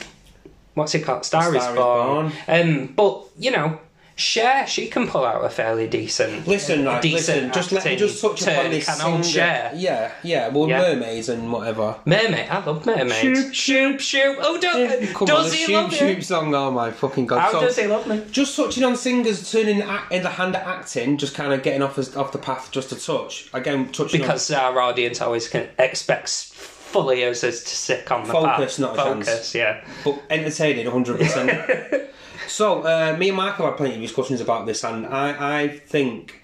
what's 0.76 0.94
it 0.96 1.00
called? 1.04 1.26
Star, 1.26 1.54
is 1.56 1.62
Star 1.64 1.74
is 1.74 1.80
Born. 1.80 2.32
Um, 2.48 2.94
but 2.96 3.24
you 3.38 3.52
know, 3.52 3.80
Cher, 4.16 4.68
she 4.68 4.88
can 4.88 5.08
pull 5.08 5.26
out 5.26 5.44
a 5.44 5.50
fairly 5.50 5.88
decent. 5.88 6.48
Listen, 6.48 6.86
right, 6.86 7.02
decent 7.02 7.38
listen. 7.50 7.52
Just 7.52 7.72
let 7.72 7.86
me 7.86 7.96
just 7.96 8.22
touch 8.22 8.42
upon 8.44 8.70
this. 8.70 8.86
Can 8.86 9.02
old. 9.14 9.26
Cher. 9.26 9.72
Yeah, 9.76 10.12
yeah. 10.22 10.50
Well, 10.50 10.70
Yeah. 10.70 10.80
mermaids 10.82 11.30
and 11.30 11.52
whatever. 11.52 11.96
Mermaid, 12.06 12.48
I 12.50 12.64
love 12.64 12.86
mermaids. 12.86 13.16
Shoop, 13.16 13.54
shoop, 13.54 14.00
shoop. 14.00 14.38
Oh, 14.40 14.60
do, 14.60 15.08
Come 15.14 15.26
does 15.26 15.52
on, 15.52 15.58
he 15.58 15.66
shoot, 15.66 15.74
love 15.74 15.94
shoot 15.94 16.18
me? 16.18 16.24
song. 16.24 16.54
Oh 16.54 16.70
my 16.70 16.92
fucking 16.92 17.26
god! 17.26 17.40
How 17.40 17.52
So, 17.54 17.62
does 17.62 17.78
he 17.78 17.88
love 17.88 18.06
me? 18.08 18.22
Just 18.32 18.56
touching 18.56 18.84
on 18.84 18.96
singers 18.96 19.52
turning 19.52 19.82
act, 19.82 20.12
in 20.12 20.22
the 20.22 20.30
hand 20.30 20.56
at 20.56 20.66
acting, 20.68 21.18
just 21.18 21.34
kind 21.34 21.52
of 21.52 21.64
getting 21.64 21.82
off 21.82 21.98
as, 21.98 22.16
off 22.16 22.32
the 22.32 22.38
path 22.38 22.70
just 22.72 22.92
a 22.92 22.96
touch. 22.96 23.50
Again, 23.54 23.92
touching 23.92 24.22
Because 24.22 24.52
our 24.52 24.80
audience 24.80 25.22
always 25.22 25.48
can, 25.48 25.68
expects 25.80 26.53
fully 26.94 27.24
as 27.24 27.42
to 27.42 27.52
stick 27.52 28.10
on 28.12 28.24
the 28.26 28.32
Focus, 28.32 28.78
path. 28.78 28.80
not 28.80 28.94
a 28.94 29.02
focus. 29.04 29.28
chance. 29.28 29.56
Yeah. 29.56 29.84
but 30.06 30.22
entertaining, 30.30 30.86
hundred 30.88 31.18
percent. 31.20 31.52
So, 32.48 32.82
uh, 32.84 33.16
me 33.18 33.30
and 33.30 33.38
Michael 33.38 33.66
had 33.68 33.78
plenty 33.78 33.96
of 33.96 34.02
discussions 34.02 34.40
about 34.42 34.66
this, 34.68 34.84
and 34.84 35.08
I, 35.08 35.62
I 35.62 35.68
think 35.70 36.42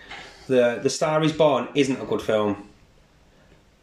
the 0.47 0.79
the 0.81 0.89
Star 0.89 1.21
Is 1.23 1.33
Born 1.33 1.67
isn't 1.75 2.01
a 2.01 2.05
good 2.05 2.21
film. 2.21 2.67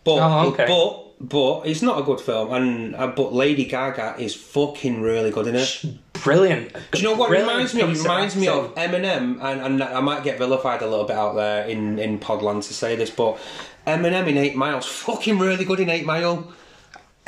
But 0.03 0.19
Oh, 0.23 0.49
okay. 0.49 0.67
but 0.67 1.29
but 1.29 1.67
it's 1.69 1.83
not 1.83 2.01
a 2.01 2.03
good 2.03 2.21
film, 2.21 2.53
and 2.53 2.97
uh, 2.97 3.09
but 3.09 3.33
Lady 3.33 3.65
Gaga 3.67 4.17
is 4.19 4.35
fucking 4.35 5.03
really 5.03 5.31
good 5.31 5.47
in 5.47 5.57
it. 5.57 5.85
Brilliant. 6.27 6.73
Do 6.91 6.99
you 6.99 7.05
know 7.05 7.15
what 7.15 7.29
Brilliant 7.29 7.51
reminds 7.53 7.75
me 7.75 7.81
of? 7.83 7.91
It 7.93 7.99
reminds 8.03 8.37
me 8.37 8.49
of. 8.49 8.75
Eminem, 8.75 9.41
and, 9.43 9.61
and 9.61 9.83
I 9.83 10.01
might 10.01 10.25
get 10.25 10.39
vilified 10.39 10.83
a 10.83 10.87
little 10.87 11.05
bit 11.07 11.17
out 11.17 11.37
there 11.37 11.65
in, 11.67 11.99
in 12.01 12.19
Podland 12.19 12.67
to 12.67 12.75
say 12.75 12.97
this, 12.97 13.11
but 13.11 13.39
Eminem 13.87 14.27
in 14.27 14.37
Eight 14.37 14.57
Miles, 14.57 14.85
fucking 15.05 15.39
really 15.39 15.65
good 15.65 15.79
in 15.81 15.89
Eight 15.89 16.05
Mile. 16.05 16.53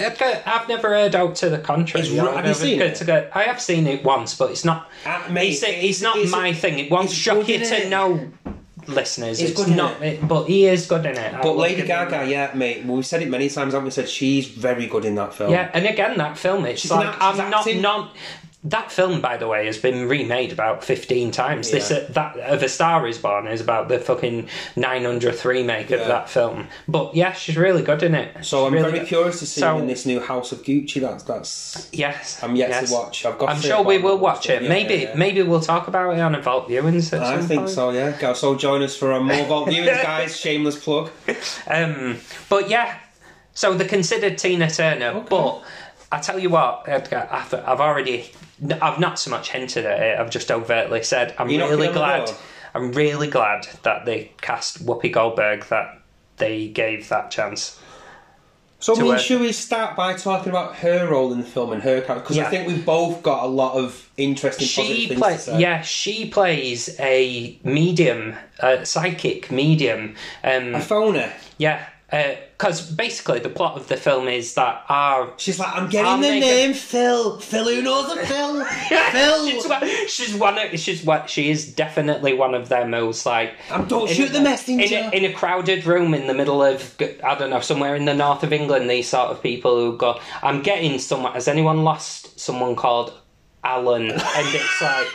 Okay, 0.01 0.43
I've 0.47 0.69
never 0.69 0.89
heard 0.91 1.15
out 1.15 1.37
to 1.37 1.49
the 1.49 1.59
contrary. 1.59 2.07
It's 2.07 2.15
right- 2.17 2.37
I've 2.37 2.47
you 2.47 2.55
seen 2.55 2.79
good 2.79 2.91
it? 2.93 2.95
to 2.97 3.05
go- 3.05 3.31
I 3.35 3.43
have 3.45 3.61
seen 3.61 3.87
it 3.87 4.05
once, 4.05 4.35
but 4.37 4.51
it's 4.51 4.65
not. 4.65 4.89
Uh, 5.07 5.23
mate, 5.31 5.51
it's, 5.53 5.63
it's- 5.63 5.85
it's 5.85 6.03
not 6.03 6.17
it's- 6.17 6.33
my 6.33 6.53
thing. 6.53 6.79
It 6.81 6.91
won't 6.91 7.11
shock 7.11 7.49
you 7.49 7.59
innit? 7.59 7.83
to 7.83 7.89
know, 7.89 8.31
listeners. 8.89 9.41
It's 9.41 9.51
It's, 9.53 9.61
good, 9.65 9.73
innit? 9.73 9.77
not. 9.77 10.03
It, 10.03 10.27
but 10.27 10.45
he 10.45 10.67
is 10.67 10.87
good 10.87 11.05
in 11.07 11.17
it. 11.17 11.33
But 11.43 11.45
will 11.55 11.57
Lady 11.63 11.77
give 11.83 11.87
him 11.87 12.09
Gaga, 12.11 12.29
yeah, 12.31 12.51
mate. 12.55 12.85
Well, 12.85 12.97
we've 12.97 13.07
said 13.07 13.23
it 13.23 13.29
many 13.29 13.49
times, 13.49 13.75
haven't 13.75 13.85
we? 13.87 13.91
Said 13.91 14.09
she's 14.09 14.47
very 14.49 14.87
good 14.87 15.05
in 15.05 15.15
that 15.17 15.35
film. 15.35 15.51
Yeah, 15.53 15.69
and 15.75 15.85
again, 15.87 16.17
that 16.19 16.37
film, 16.39 16.65
it's 16.67 16.81
She's 16.83 16.91
like 16.91 17.07
act- 17.09 17.17
she's 17.37 17.41
I'm 17.41 17.51
not 17.51 17.67
not. 17.77 18.17
That 18.65 18.91
film, 18.91 19.21
by 19.21 19.37
the 19.37 19.47
way, 19.47 19.67
has 19.67 19.79
been 19.79 20.09
remade 20.09 20.51
about 20.51 20.83
fifteen 20.83 21.31
times. 21.31 21.71
This 21.71 21.93
uh, 21.93 22.07
that 22.11 22.37
of 22.41 22.61
A 22.65 22.69
Star 22.69 23.07
Is 23.07 23.17
Born 23.17 23.47
is 23.47 23.61
about 23.61 23.89
the 23.89 24.01
fucking 24.01 24.49
nine 24.75 25.05
hundredth 25.05 25.45
remake 25.45 25.93
of 25.93 26.01
that 26.01 26.29
film. 26.29 26.67
But 26.89 27.15
yeah, 27.15 27.33
she's 27.35 27.57
really 27.57 27.83
good 27.83 28.03
in 28.03 28.17
it. 28.17 28.45
So 28.45 28.65
She's 28.65 28.67
I'm 28.67 28.73
really 28.73 28.85
very 28.91 28.99
good. 28.99 29.09
curious 29.09 29.39
to 29.39 29.47
see 29.47 29.61
So- 29.61 29.79
in 29.79 29.87
this 29.87 30.05
new 30.07 30.19
House 30.19 30.51
of 30.51 30.65
Gucci. 30.65 31.01
That's 31.01 31.23
that's. 31.23 31.89
Yes, 31.93 32.43
I'm 32.43 32.57
yet 32.57 32.71
yes. 32.71 32.89
to 32.89 32.95
watch. 32.97 33.25
I've 33.25 33.39
got. 33.39 33.49
I'm 33.51 33.61
sure 33.61 33.83
we 33.85 33.99
will 33.99 34.19
watch 34.19 34.49
but 34.49 34.57
it. 34.57 34.63
yeah, 34.65 34.69
maybe, 34.69 34.95
yeah. 35.05 35.15
maybe 35.15 35.41
we'll 35.43 35.61
talk 35.61 35.87
about 35.87 36.15
it 36.15 36.21
on 36.21 36.35
a 36.35 36.41
Vault 36.43 36.69
Viewings. 36.69 37.17
I 37.17 37.41
think 37.41 37.61
point. 37.61 37.71
so. 37.71 37.91
Yeah. 37.91 38.33
So 38.33 38.57
join 38.57 38.83
us 38.83 38.97
for 38.97 39.13
a 39.13 39.21
more 39.21 39.45
Vault 39.47 39.69
viewings, 39.71 40.03
guys. 40.03 40.37
Shameless 40.37 40.83
plug. 40.83 41.11
Um, 41.69 42.19
but 42.49 42.69
yeah, 42.69 42.99
so 43.55 43.75
the 43.75 43.85
considered 43.85 44.37
Tina 44.37 44.69
Turner. 44.69 45.25
But 45.31 45.63
I 46.11 46.19
tell 46.19 46.41
you 46.41 46.51
what, 46.51 46.85
Edgar, 46.89 47.29
I've, 47.31 47.55
I've 47.55 47.81
already, 47.81 48.31
I've 48.83 48.99
not 48.99 49.19
so 49.19 49.31
much 49.31 49.51
hinted 49.51 49.87
at 49.87 50.01
it. 50.01 50.19
I've 50.19 50.31
just 50.31 50.51
overtly 50.51 51.03
said 51.03 51.35
I'm 51.39 51.49
You're 51.51 51.69
really 51.69 51.89
glad. 51.93 52.31
I'm 52.75 52.93
really 52.93 53.29
glad 53.29 53.67
that 53.83 54.05
they 54.05 54.33
cast 54.41 54.85
Whoopi 54.85 55.13
Goldberg. 55.13 55.65
That 55.67 56.01
they 56.37 56.69
gave 56.69 57.09
that 57.09 57.31
chance. 57.31 57.81
So, 58.81 58.97
I 58.97 59.03
mean, 59.03 59.15
a- 59.15 59.19
should 59.19 59.41
we 59.41 59.51
start 59.51 59.97
by 59.97 60.15
talking 60.15 60.51
about 60.51 60.77
her 60.77 61.09
role 61.09 61.33
in 61.33 61.41
the 61.41 61.45
film 61.47 61.73
and 61.73 61.83
her 61.83 62.01
character? 62.01 62.21
Because 62.23 62.37
Yeah. 62.37 62.47
I 62.47 62.51
think 62.51 62.69
we've 62.69 62.87
both 62.87 63.25
got 63.25 63.43
a 63.43 63.47
lot 63.49 63.75
of 63.75 64.09
interesting 64.17 64.69
She 64.69 64.81
positive 64.83 65.09
things 65.09 65.21
plays, 65.21 65.45
to 65.47 65.51
say. 65.51 65.59
yeah, 65.61 65.83
she 65.83 66.31
plays 66.31 66.95
a 67.01 67.59
medium, 67.65 68.37
a 68.61 68.87
psychic 68.87 69.51
medium. 69.51 70.15
Um, 70.45 70.77
A 70.77 70.79
phoner. 70.79 71.33
yeah, 71.57 71.87
because 72.11 72.91
basically 72.91 73.39
the 73.39 73.51
plot 73.51 73.77
of 73.77 73.89
the 73.89 73.97
film 73.97 74.29
is 74.29 74.55
that 74.55 74.83
our 74.89 75.33
She's 75.37 75.59
like, 75.59 75.75
I'm 75.75 75.91
getting 75.91 76.23
the 76.23 76.41
name 76.41 76.73
Phil. 76.73 77.39
Phil, 77.39 77.67
who 77.67 77.83
knows 77.83 78.11
a 78.11 78.25
Phil? 78.25 78.65
she's, 78.89 79.13
Phil. 79.13 79.69
one, 79.69 80.07
she's 80.09 80.35
one 80.35 80.59
of 80.59 80.81
she's 80.81 81.05
what 81.05 81.29
she 81.29 81.51
is 81.51 81.71
definitely 81.75 82.33
one 82.33 82.55
of 82.55 82.71
them 82.71 82.93
who's 82.95 83.27
like 83.27 83.55
Um, 83.71 83.87
don't 83.89 84.09
shoot 84.09 84.33
the 84.33 84.41
messenger. 84.41 84.83
in 84.85 85.05
a, 85.05 85.17
in 85.17 85.25
a 85.27 85.35
crowded 85.35 85.85
room 85.85 86.15
in 86.15 86.27
the 86.27 86.35
middle 86.35 86.63
of 86.63 86.97
I 87.23 87.35
don't 87.35 87.51
know 87.51 87.61
somewhere 87.61 87.95
in 87.95 88.07
the 88.07 88.15
north 88.15 88.43
of 88.43 88.53
England 88.55 88.89
these 88.89 89.09
sort 89.09 89.31
of 89.31 89.43
people 89.43 89.77
who 89.77 89.99
go 89.99 90.19
I'm 90.43 90.63
getting 90.63 90.99
someone 90.99 91.33
has 91.35 91.47
anyone 91.47 91.85
lost 91.85 92.41
someone 92.41 92.75
called 92.75 93.13
Alan 93.69 94.03
and 94.11 94.47
it's 94.61 94.81
like 94.83 95.07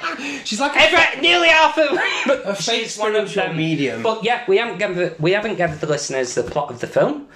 She's 0.45 0.59
like 0.59 0.75
a 0.75 0.81
Everett, 0.81 1.21
nearly 1.21 1.47
half 1.49 1.77
of 1.77 1.97
A 2.47 2.55
fake 2.55 2.81
she's 2.83 2.97
one 2.97 3.15
of 3.15 3.29
spiritual 3.29 3.47
them 3.53 3.57
medium. 3.57 4.03
but 4.03 4.23
yeah 4.23 4.43
we 4.47 4.57
haven't 4.57 4.77
given 4.79 5.15
we 5.19 5.31
haven't 5.31 5.55
given 5.55 5.77
the 5.79 5.87
listeners 5.87 6.35
the 6.35 6.43
plot 6.43 6.69
of 6.71 6.79
the 6.79 6.87
film 6.87 7.27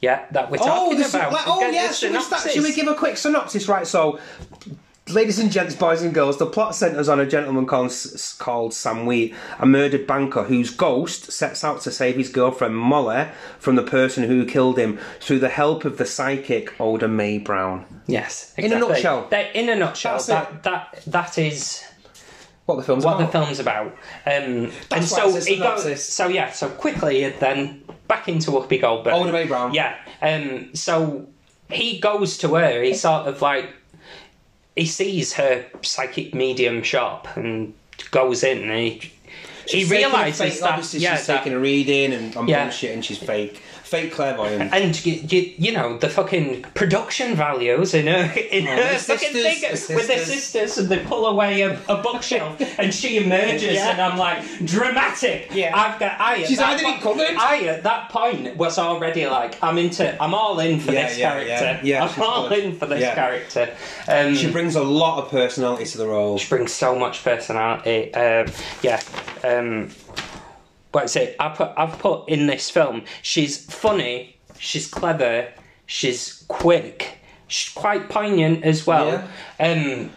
Yeah, 0.00 0.24
that 0.32 0.50
we're 0.50 0.58
Oh, 0.60 0.66
talking 0.66 0.98
the, 0.98 1.08
about 1.08 1.32
like, 1.32 1.44
oh 1.46 1.60
Get 1.60 1.74
yeah. 1.74 1.92
Should 1.92 2.12
we, 2.12 2.20
start, 2.22 2.50
should 2.50 2.62
we 2.62 2.72
give 2.74 2.88
a 2.88 2.94
quick 2.94 3.16
synopsis? 3.18 3.68
Right. 3.68 3.86
So, 3.86 4.18
ladies 5.14 5.38
and 5.38 5.50
gents, 5.50 5.74
boys 5.74 6.02
and 6.02 6.12
girls, 6.14 6.38
the 6.38 6.46
plot 6.46 6.74
centres 6.74 7.08
on 7.08 7.20
a 7.20 7.26
gentleman 7.26 7.66
called, 7.66 7.92
called 8.38 8.72
Sam 8.74 9.06
Wheat, 9.06 9.34
a 9.58 9.66
murdered 9.66 10.06
banker 10.06 10.44
whose 10.44 10.70
ghost 10.70 11.32
sets 11.32 11.62
out 11.64 11.80
to 11.82 11.90
save 11.90 12.16
his 12.16 12.28
girlfriend 12.28 12.76
Molly 12.76 13.28
from 13.58 13.76
the 13.76 13.82
person 13.82 14.24
who 14.24 14.44
killed 14.46 14.78
him 14.78 14.98
through 15.20 15.38
the 15.40 15.48
help 15.48 15.84
of 15.84 15.98
the 15.98 16.06
psychic 16.06 16.78
Oda 16.80 17.08
Mae 17.08 17.38
Brown. 17.38 17.84
Yes, 18.06 18.54
In 18.56 18.64
a 18.64 18.66
exactly. 18.66 18.88
nutshell. 18.90 19.26
That- 19.30 19.56
in 19.56 19.68
a 19.68 19.76
nutshell, 19.76 20.12
That's 20.14 20.26
that, 20.26 20.62
that 20.64 21.02
that 21.06 21.38
is 21.38 21.84
what 22.66 22.76
the 22.76 22.82
film's 22.82 23.04
what 23.04 23.16
about. 23.16 23.26
the 23.26 23.32
film's 23.38 23.58
about. 23.58 23.86
Um, 24.26 24.70
and 24.92 25.04
so 25.04 25.40
he 25.40 25.56
goes. 25.56 26.04
So 26.04 26.28
yeah. 26.28 26.50
So 26.52 26.68
quickly 26.68 27.28
then 27.30 27.82
back 28.08 28.28
into 28.28 28.50
Whoopi 28.50 28.80
Goldberg. 28.80 29.12
Oda 29.14 29.32
Mae 29.32 29.46
Brown. 29.46 29.74
Yeah. 29.74 29.96
Um, 30.22 30.74
so 30.74 31.26
he 31.68 31.98
goes 31.98 32.38
to 32.38 32.54
her. 32.54 32.82
He 32.82 32.94
sort 32.94 33.26
of 33.26 33.42
like 33.42 33.70
he 34.80 34.86
sees 34.86 35.34
her 35.34 35.66
psychic 35.82 36.34
medium 36.34 36.82
shop 36.82 37.28
and 37.36 37.74
goes 38.10 38.42
in 38.42 38.62
and 38.62 38.72
he 38.78 38.90
he 38.90 39.10
She's 39.66 39.88
taking 39.90 40.04
a 40.04 40.08
realizes 40.08 40.38
fake- 40.54 40.60
that 40.60 40.70
obviously 40.70 41.00
yeah 41.00 41.16
she's 41.16 41.26
that, 41.26 41.38
taking 41.38 41.52
a 41.52 41.58
reading 41.60 42.12
and, 42.14 42.34
and 42.34 42.48
Yeah. 42.48 42.64
bullshit, 42.64 42.92
and 42.94 43.04
she's 43.04 43.18
fake, 43.18 43.60
fake 43.90 44.12
clairvoyant. 44.12 44.72
and 44.76 45.04
you, 45.04 45.14
you, 45.28 45.52
you 45.58 45.72
know 45.72 45.98
the 45.98 46.08
fucking 46.08 46.62
production 46.74 47.34
values 47.34 47.92
in 47.94 48.06
her 48.06 48.32
in 48.56 48.66
Oh, 48.68 48.76
her 48.76 48.92
the 48.94 48.98
fucking 48.98 49.32
sisters, 49.32 49.86
thing 49.86 49.96
with 49.96 50.06
the 50.06 50.18
sisters. 50.18 50.78
and 50.78 50.88
they 50.88 50.98
pull 51.04 51.26
away 51.26 51.62
a, 51.62 51.72
a 51.88 51.96
bookshelf 52.02 52.60
and 52.78 52.94
she 52.94 53.18
emerges 53.18 53.74
Yeah. 53.74 53.90
and 53.90 54.00
I'm 54.00 54.16
like 54.18 54.44
dramatic. 54.64 55.50
Yeah. 55.52 55.76
I've 55.76 55.98
got 55.98 56.20
I 56.20 56.44
She's 56.44 56.58
it 56.58 56.82
po- 56.82 56.98
covered. 57.14 57.36
I 57.36 57.62
at 57.66 57.82
that 57.82 58.10
point 58.10 58.56
was 58.56 58.78
already 58.78 59.26
like 59.26 59.60
I'm 59.62 59.76
into 59.78 60.04
I'm 60.22 60.34
all 60.34 60.58
in 60.60 60.78
for 60.80 60.92
Yeah, 60.92 61.08
this 61.08 61.18
yeah, 61.18 61.30
character. 61.44 61.86
yeah. 61.86 62.04
I'm 62.06 62.22
all 62.22 62.48
good. 62.48 62.58
in 62.64 62.76
for 62.76 62.86
this 62.86 63.02
character. 63.14 63.74
Um, 64.08 64.34
She 64.34 64.50
brings 64.50 64.76
a 64.76 64.82
lot 64.82 65.22
of 65.24 65.30
personality 65.30 65.84
to 65.86 65.98
the 65.98 66.06
role. 66.06 66.38
she 66.38 66.48
brings 66.48 66.72
so 66.72 66.94
much 66.96 67.24
personality. 67.24 68.14
Um, 68.14 68.46
yeah. 68.82 69.00
Um, 69.42 69.90
what 70.92 71.04
is 71.04 71.16
it? 71.16 71.36
I 71.38 71.48
put 71.50 71.70
I've 71.76 71.98
put 71.98 72.28
in 72.28 72.46
this 72.46 72.70
film. 72.70 73.02
She's 73.22 73.64
funny. 73.72 74.36
She's 74.58 74.86
clever. 74.86 75.48
She's 75.86 76.44
quick. 76.48 77.18
She's 77.48 77.72
quite 77.72 78.08
poignant 78.08 78.64
as 78.64 78.86
well. 78.86 79.28
Um, 79.58 80.10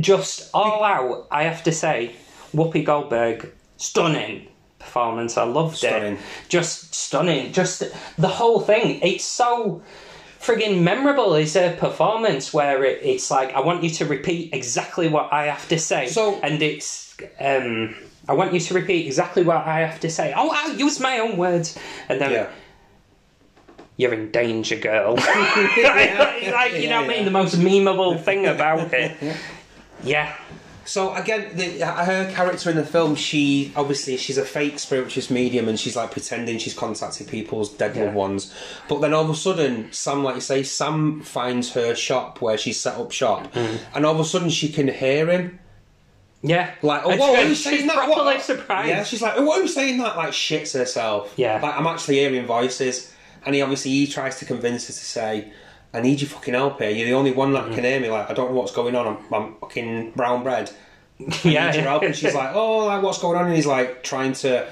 just 0.00 0.50
all 0.54 0.82
out. 0.82 1.28
I 1.30 1.44
have 1.44 1.62
to 1.64 1.72
say, 1.72 2.14
Whoopi 2.54 2.84
Goldberg, 2.84 3.52
stunning 3.76 4.48
performance. 4.78 5.36
I 5.36 5.44
loved 5.44 5.76
Stunning. 5.76 6.14
it. 6.14 6.20
Just 6.48 6.92
stunning. 6.94 7.52
Just 7.52 7.84
the 8.18 8.28
whole 8.28 8.60
thing. 8.60 9.00
It's 9.02 9.24
so 9.24 9.82
friggin' 10.40 10.82
memorable 10.82 11.34
is 11.36 11.54
her 11.54 11.76
performance 11.76 12.52
where 12.52 12.82
it, 12.84 12.98
it's 13.02 13.30
like 13.30 13.52
I 13.54 13.60
want 13.60 13.84
you 13.84 13.90
to 13.90 14.06
repeat 14.06 14.52
exactly 14.52 15.06
what 15.08 15.32
I 15.32 15.46
have 15.46 15.68
to 15.68 15.78
say. 15.78 16.08
So- 16.08 16.40
and 16.42 16.60
it's 16.62 17.14
um 17.38 17.94
I 18.28 18.34
want 18.34 18.52
you 18.54 18.60
to 18.60 18.74
repeat 18.74 19.06
exactly 19.06 19.42
what 19.42 19.66
I 19.66 19.80
have 19.80 20.00
to 20.00 20.10
say. 20.10 20.32
Oh, 20.36 20.50
I'll 20.52 20.76
use 20.76 21.00
my 21.00 21.18
own 21.18 21.36
words. 21.36 21.76
And 22.08 22.20
then 22.20 22.30
Yeah. 22.32 22.46
you're 23.96 24.14
in 24.14 24.30
danger, 24.30 24.76
girl. 24.76 25.14
like, 25.16 26.74
you 26.74 26.88
know 26.88 27.00
what 27.00 27.04
I 27.04 27.06
mean? 27.08 27.24
The 27.24 27.30
most 27.30 27.56
memeable 27.56 28.20
thing 28.22 28.46
about 28.46 28.92
it. 28.92 29.16
Yeah. 30.04 30.34
So 30.84 31.14
again, 31.14 31.56
the, 31.56 31.78
her 31.86 32.28
character 32.34 32.68
in 32.68 32.74
the 32.76 32.84
film, 32.84 33.14
she 33.14 33.72
obviously 33.76 34.16
she's 34.16 34.36
a 34.36 34.44
fake 34.44 34.80
spiritualist 34.80 35.30
medium, 35.30 35.68
and 35.68 35.78
she's 35.78 35.94
like 35.94 36.10
pretending 36.10 36.58
she's 36.58 36.74
contacted 36.74 37.28
people's 37.28 37.68
dead 37.70 37.94
Yeah. 37.94 38.04
loved 38.06 38.16
ones. 38.16 38.52
But 38.88 39.00
then 39.00 39.14
all 39.14 39.22
of 39.22 39.30
a 39.30 39.36
sudden, 39.36 39.92
Sam, 39.92 40.24
like 40.24 40.34
you 40.34 40.40
say, 40.40 40.64
Sam 40.64 41.20
finds 41.20 41.72
her 41.74 41.94
shop 41.94 42.40
where 42.40 42.58
she's 42.58 42.80
set 42.80 42.96
up 42.96 43.12
shop, 43.12 43.52
Mm. 43.52 43.78
and 43.94 44.04
all 44.04 44.14
of 44.14 44.18
a 44.18 44.24
sudden 44.24 44.50
she 44.50 44.70
can 44.70 44.88
hear 44.88 45.28
him. 45.30 45.60
Yeah. 46.42 46.74
Like, 46.82 47.02
oh, 47.04 47.16
whoa, 47.16 47.36
who's 47.46 47.62
saying 47.62 47.78
she's 47.78 47.86
that? 47.86 47.94
properly 47.94 48.34
What? 48.34 48.42
surprised. 48.42 48.88
Yeah, 48.88 49.04
she's 49.04 49.22
like, 49.22 49.34
oh, 49.36 49.44
what 49.44 49.60
who's 49.60 49.74
saying 49.74 49.98
that? 49.98 50.16
Like, 50.16 50.30
shits 50.30 50.76
herself. 50.76 51.32
Yeah. 51.36 51.60
Like, 51.62 51.76
I'm 51.76 51.86
actually 51.86 52.16
hearing 52.16 52.46
voices. 52.46 53.14
And 53.44 53.54
he 53.54 53.62
obviously, 53.62 53.90
he 53.92 54.06
tries 54.06 54.38
to 54.40 54.44
convince 54.44 54.82
her 54.88 54.92
to 54.92 54.98
say, 54.98 55.52
I 55.94 56.00
need 56.00 56.20
your 56.20 56.30
fucking 56.30 56.54
help 56.54 56.80
here. 56.80 56.90
You're 56.90 57.06
the 57.06 57.14
only 57.14 57.32
one 57.32 57.52
Mm-hmm. 57.52 57.68
that 57.68 57.74
can 57.74 57.84
hear 57.84 58.00
me. 58.00 58.08
Like, 58.10 58.30
I 58.30 58.34
don't 58.34 58.50
know 58.52 58.56
what's 58.58 58.72
going 58.72 58.94
on. 58.96 59.06
I'm, 59.06 59.34
I'm 59.34 59.54
fucking 59.56 60.12
brown 60.12 60.42
bread. 60.42 60.70
I 61.20 61.38
yeah. 61.44 61.66
need 61.70 61.76
your 61.76 61.84
help. 61.84 62.02
And 62.02 62.16
she's 62.16 62.34
like, 62.34 62.54
oh, 62.54 62.86
like, 62.86 63.02
what's 63.02 63.18
going 63.18 63.38
on? 63.38 63.46
And 63.46 63.54
he's 63.54 63.66
like, 63.66 64.02
trying 64.02 64.32
to. 64.34 64.68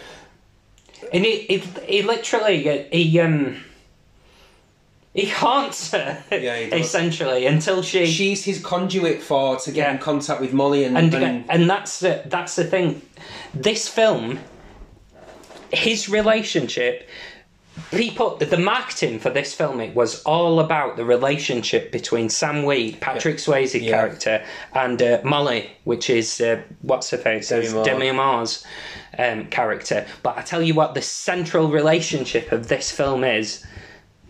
And 1.13 1.25
he, 1.25 1.43
he, 1.43 1.59
he 1.87 2.03
literally, 2.03 2.89
he, 2.93 3.21
um, 3.21 3.63
he 5.15 5.27
haunts 5.27 5.91
her, 5.93 6.23
Yeah, 6.31 6.57
he 6.59 6.71
does. 6.71 6.81
essentially, 6.87 7.47
until 7.47 7.83
she, 7.83 8.07
She's 8.07 8.45
his 8.45 8.63
conduit 8.65 9.23
for 9.23 9.57
to 9.61 9.73
get 9.73 9.87
Yeah. 9.89 9.93
in 9.93 9.99
contact 9.99 10.41
with 10.41 10.53
Molly 10.53 10.85
and. 10.85 10.97
and, 10.97 11.13
and, 11.15 11.45
and 11.51 11.69
that's 11.71 12.01
the, 12.01 12.23
that's 12.27 12.57
the 12.57 12.65
thing. 12.65 13.03
This 13.53 13.89
film, 13.89 14.39
his 15.73 16.09
relationship, 16.09 17.09
people, 17.91 18.37
the 18.37 18.57
marketing 18.57 19.19
for 19.19 19.31
this 19.31 19.55
film, 19.55 19.81
it 19.81 19.95
was 19.95 20.23
all 20.25 20.61
about 20.61 20.97
the 20.97 21.05
relationship 21.05 21.91
between 21.93 22.29
Sam 22.29 22.65
Wheat, 22.65 23.01
Patrick 23.01 23.37
Swayze 23.37 23.81
Yeah. 23.81 23.91
character, 23.91 24.45
and 24.75 25.01
uh, 25.03 25.21
Molly, 25.25 25.71
which 25.85 26.11
is, 26.11 26.41
uh, 26.41 26.61
what's 26.83 27.11
her 27.11 27.17
face? 27.19 27.49
Demi 27.49 27.69
Moore. 27.73 27.85
Demi 27.85 28.13
Moore's 28.13 28.65
um, 29.19 29.47
character. 29.47 30.07
But 30.23 30.39
I 30.39 30.43
tell 30.43 30.63
you 30.63 30.75
what, 30.75 30.95
the 30.95 31.03
central 31.03 31.69
relationship 31.69 32.53
of 32.53 32.69
this 32.69 32.91
film 32.93 33.25
is. 33.25 33.65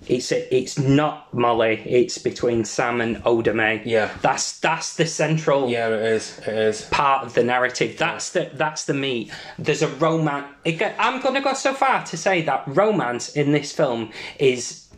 It's 0.06 0.32
it's 0.32 0.78
not 0.78 1.32
Molly. 1.34 1.82
It's 1.84 2.18
between 2.18 2.64
Sam 2.64 3.00
and 3.00 3.20
Oda 3.24 3.52
Mae. 3.52 3.82
Yeah. 3.84 4.10
that's 4.22 4.58
that's 4.58 4.96
the 4.96 5.06
central 5.06 5.68
yeah, 5.68 5.88
it 5.88 6.02
is. 6.02 6.38
It 6.38 6.48
is. 6.48 6.82
part 6.86 7.26
of 7.26 7.34
the 7.34 7.44
narrative. 7.44 7.98
That's 7.98 8.30
the 8.30 8.50
that's 8.54 8.86
the 8.86 8.94
meat. 8.94 9.30
There's 9.58 9.82
a 9.82 9.88
romance. 9.88 10.46
I'm 10.64 11.20
going 11.20 11.34
to 11.34 11.40
go 11.40 11.52
so 11.52 11.74
far 11.74 12.04
to 12.06 12.16
say 12.16 12.42
that 12.42 12.64
romance 12.66 13.30
in 13.36 13.52
this 13.52 13.72
film 13.72 14.10
is 14.38 14.88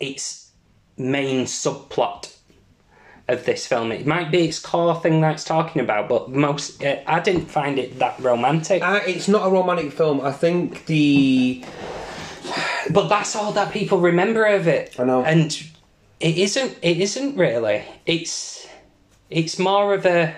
its 0.00 0.50
main 0.96 1.46
subplot 1.46 2.32
of 3.28 3.44
this 3.44 3.66
film. 3.66 3.92
It 3.92 4.06
might 4.06 4.30
be 4.30 4.46
its 4.46 4.58
core 4.58 4.94
thing 5.00 5.20
that 5.20 5.34
it's 5.34 5.44
talking 5.44 5.80
about, 5.80 6.08
but 6.08 6.30
most 6.30 6.82
uh, 6.84 7.00
I 7.06 7.20
didn't 7.20 7.46
find 7.46 7.78
it 7.78 7.98
that 7.98 8.18
romantic. 8.20 8.82
Uh, 8.82 9.00
it's 9.06 9.28
not 9.28 9.46
a 9.46 9.50
romantic 9.50 9.92
film. 9.92 10.20
I 10.20 10.32
think 10.32 10.86
the. 10.86 11.64
But 12.90 13.08
that's 13.08 13.36
all 13.36 13.52
that 13.52 13.72
people 13.72 13.98
remember 13.98 14.44
of 14.44 14.66
it. 14.66 14.98
I 14.98 15.04
know. 15.04 15.22
And 15.22 15.52
it 16.20 16.38
isn't 16.38 16.78
it 16.82 17.00
isn't 17.00 17.36
really. 17.36 17.84
It's 18.06 18.66
it's 19.30 19.58
more 19.58 19.94
of 19.94 20.06
a 20.06 20.36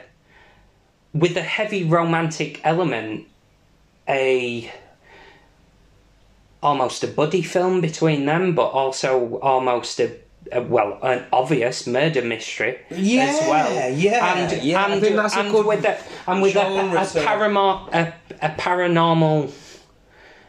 with 1.13 1.37
a 1.37 1.43
heavy 1.43 1.85
romantic 1.85 2.61
element, 2.65 3.27
a 4.09 4.73
almost 6.63 7.05
a 7.05 7.07
buddy 7.07 7.43
film 7.43 7.81
between 7.81 8.25
them, 8.25 8.55
but 8.55 8.69
also 8.69 9.39
almost 9.41 10.01
a, 10.01 10.17
a 10.51 10.63
well, 10.63 10.99
an 11.03 11.25
obvious 11.33 11.87
murder 11.87 12.23
mystery 12.23 12.79
as 12.91 12.99
well. 13.49 13.93
yeah, 13.93 14.35
and 14.35 14.63
yeah, 14.63 14.85
I 14.85 14.91
and, 14.91 15.01
think 15.03 15.17
that's 15.17 15.37
a 15.37 15.43
good 15.51 15.67
with 15.67 15.85
a, 15.85 15.99
and 16.27 16.41
with 16.41 16.57
a, 16.57 16.61
a, 16.61 17.05
paramo- 17.05 17.89
a, 17.93 18.15
a 18.41 18.49
paranormal 18.51 19.53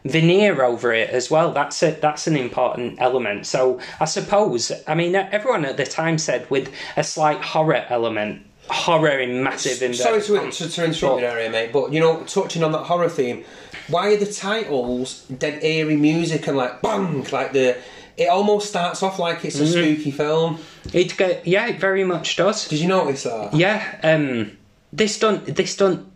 veneer 0.08 0.62
over 0.62 0.92
it 0.92 1.10
as 1.10 1.30
well. 1.30 1.52
That's 1.52 1.82
a, 1.82 1.92
that's 1.92 2.26
an 2.26 2.36
important 2.36 3.00
element. 3.00 3.46
So 3.46 3.80
I 4.00 4.04
suppose 4.06 4.72
I 4.86 4.94
mean 4.94 5.14
everyone 5.14 5.64
at 5.64 5.76
the 5.76 5.86
time 5.86 6.18
said 6.18 6.48
with 6.50 6.72
a 6.96 7.04
slight 7.04 7.40
horror 7.42 7.84
element, 7.88 8.46
horror 8.68 9.18
in 9.18 9.42
massive. 9.42 9.94
Sorry 9.96 10.20
to, 10.22 10.50
to, 10.50 10.68
to 10.68 10.84
interrupt 10.84 11.20
you 11.20 11.26
there, 11.26 11.50
mate, 11.50 11.72
but 11.72 11.92
you 11.92 12.00
know, 12.00 12.22
touching 12.24 12.62
on 12.62 12.72
that 12.72 12.84
horror 12.84 13.08
theme, 13.08 13.44
why 13.88 14.12
are 14.12 14.16
the 14.16 14.26
titles 14.32 15.22
dead 15.38 15.62
eerie 15.62 15.96
music 15.96 16.46
and 16.46 16.56
like 16.56 16.82
bang, 16.82 17.24
like 17.32 17.52
the. 17.52 17.76
It 18.16 18.30
almost 18.30 18.70
starts 18.70 19.02
off 19.02 19.18
like 19.18 19.44
it's 19.44 19.60
a 19.60 19.64
Mm-hmm. 19.64 19.72
spooky 19.94 20.10
film. 20.10 20.58
It 20.94 21.14
go, 21.18 21.38
yeah, 21.44 21.66
it 21.66 21.78
very 21.78 22.02
much 22.02 22.36
does. 22.36 22.66
Did 22.66 22.80
you 22.80 22.88
notice 22.88 23.24
that? 23.24 23.52
Yeah, 23.52 24.00
um, 24.02 24.56
this 24.90 25.18
don't 25.18 25.44
this 25.54 25.76
don't. 25.76 26.10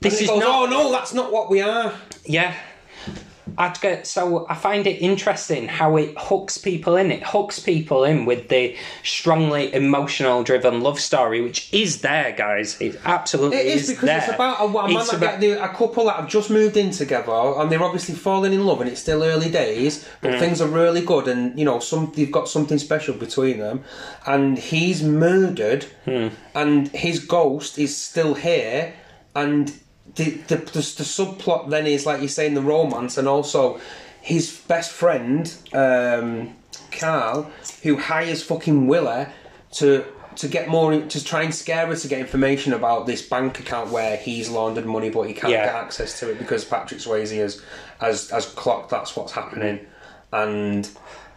This 0.00 0.20
is 0.22 0.28
goes, 0.28 0.38
not. 0.38 0.48
oh 0.48 0.66
no, 0.70 0.92
that's 0.92 1.12
not 1.12 1.32
what 1.32 1.50
we 1.50 1.60
are. 1.60 1.92
Yeah. 2.24 2.54
I'd 3.58 3.80
get 3.80 4.06
so 4.06 4.46
I 4.48 4.54
find 4.54 4.86
it 4.86 5.02
interesting 5.02 5.66
how 5.66 5.96
it 5.96 6.14
hooks 6.16 6.56
people 6.56 6.96
in. 6.96 7.10
It 7.10 7.24
hooks 7.24 7.58
people 7.58 8.04
in 8.04 8.24
with 8.24 8.48
the 8.48 8.76
strongly 9.02 9.74
emotional 9.74 10.44
driven 10.44 10.82
love 10.82 11.00
story, 11.00 11.40
which 11.40 11.68
is 11.72 12.00
there, 12.00 12.30
guys. 12.30 12.80
It 12.80 13.00
absolutely 13.04 13.56
It 13.58 13.66
is 13.66 13.88
because 13.88 14.04
there. 14.04 14.18
it's 14.18 14.28
about 14.28 14.60
a, 14.60 14.64
a 14.64 14.88
man 14.88 14.96
It's 14.98 15.12
about- 15.12 15.40
get, 15.40 15.58
a 15.60 15.68
couple 15.74 16.04
that 16.04 16.16
have 16.16 16.28
just 16.28 16.48
moved 16.48 16.76
in 16.76 16.92
together 16.92 17.32
and 17.32 17.72
they're 17.72 17.82
obviously 17.82 18.14
falling 18.14 18.52
in 18.52 18.64
love 18.64 18.80
and 18.82 18.88
it's 18.88 19.00
still 19.00 19.24
early 19.24 19.50
days, 19.50 20.06
but 20.20 20.30
Mm. 20.34 20.38
things 20.38 20.60
are 20.60 20.68
really 20.68 21.00
good 21.04 21.26
and 21.26 21.58
you 21.58 21.64
know 21.64 21.80
some 21.80 22.12
they've 22.14 22.30
got 22.30 22.48
something 22.48 22.78
special 22.78 23.14
between 23.14 23.58
them, 23.58 23.82
and 24.28 24.58
he's 24.60 25.02
murdered, 25.02 25.86
Hmm. 26.04 26.28
and 26.54 26.86
his 26.88 27.18
ghost 27.18 27.78
is 27.80 27.96
still 27.96 28.34
here, 28.34 28.92
and 29.34 29.72
the 30.16 30.30
the, 30.48 30.56
the 30.56 30.72
the 30.72 31.04
subplot 31.04 31.70
then 31.70 31.86
is 31.86 32.06
like 32.06 32.20
you're 32.20 32.28
saying 32.28 32.54
the 32.54 32.62
romance 32.62 33.18
and 33.18 33.28
also 33.28 33.80
his 34.20 34.60
best 34.68 34.90
friend 34.92 35.54
um, 35.72 36.54
Carl 36.92 37.50
who 37.82 37.96
hires 37.96 38.42
fucking 38.42 38.86
Willa 38.86 39.32
to 39.72 40.04
to 40.36 40.48
get 40.48 40.68
more 40.68 41.00
to 41.00 41.24
try 41.24 41.42
and 41.42 41.54
scare 41.54 41.86
her 41.86 41.96
to 41.96 42.08
get 42.08 42.20
information 42.20 42.72
about 42.72 43.06
this 43.06 43.20
bank 43.22 43.58
account 43.60 43.90
where 43.90 44.16
he's 44.16 44.48
laundered 44.48 44.86
money 44.86 45.10
but 45.10 45.22
he 45.22 45.34
can't 45.34 45.52
Yeah. 45.52 45.66
get 45.66 45.74
access 45.74 46.18
to 46.20 46.30
it 46.30 46.38
because 46.38 46.64
Patrick 46.64 47.00
Swayze 47.00 47.36
has 47.36 47.60
has 48.00 48.30
has 48.30 48.46
clocked 48.46 48.90
that's 48.90 49.16
what's 49.16 49.32
happening 49.32 49.80
and 50.32 50.88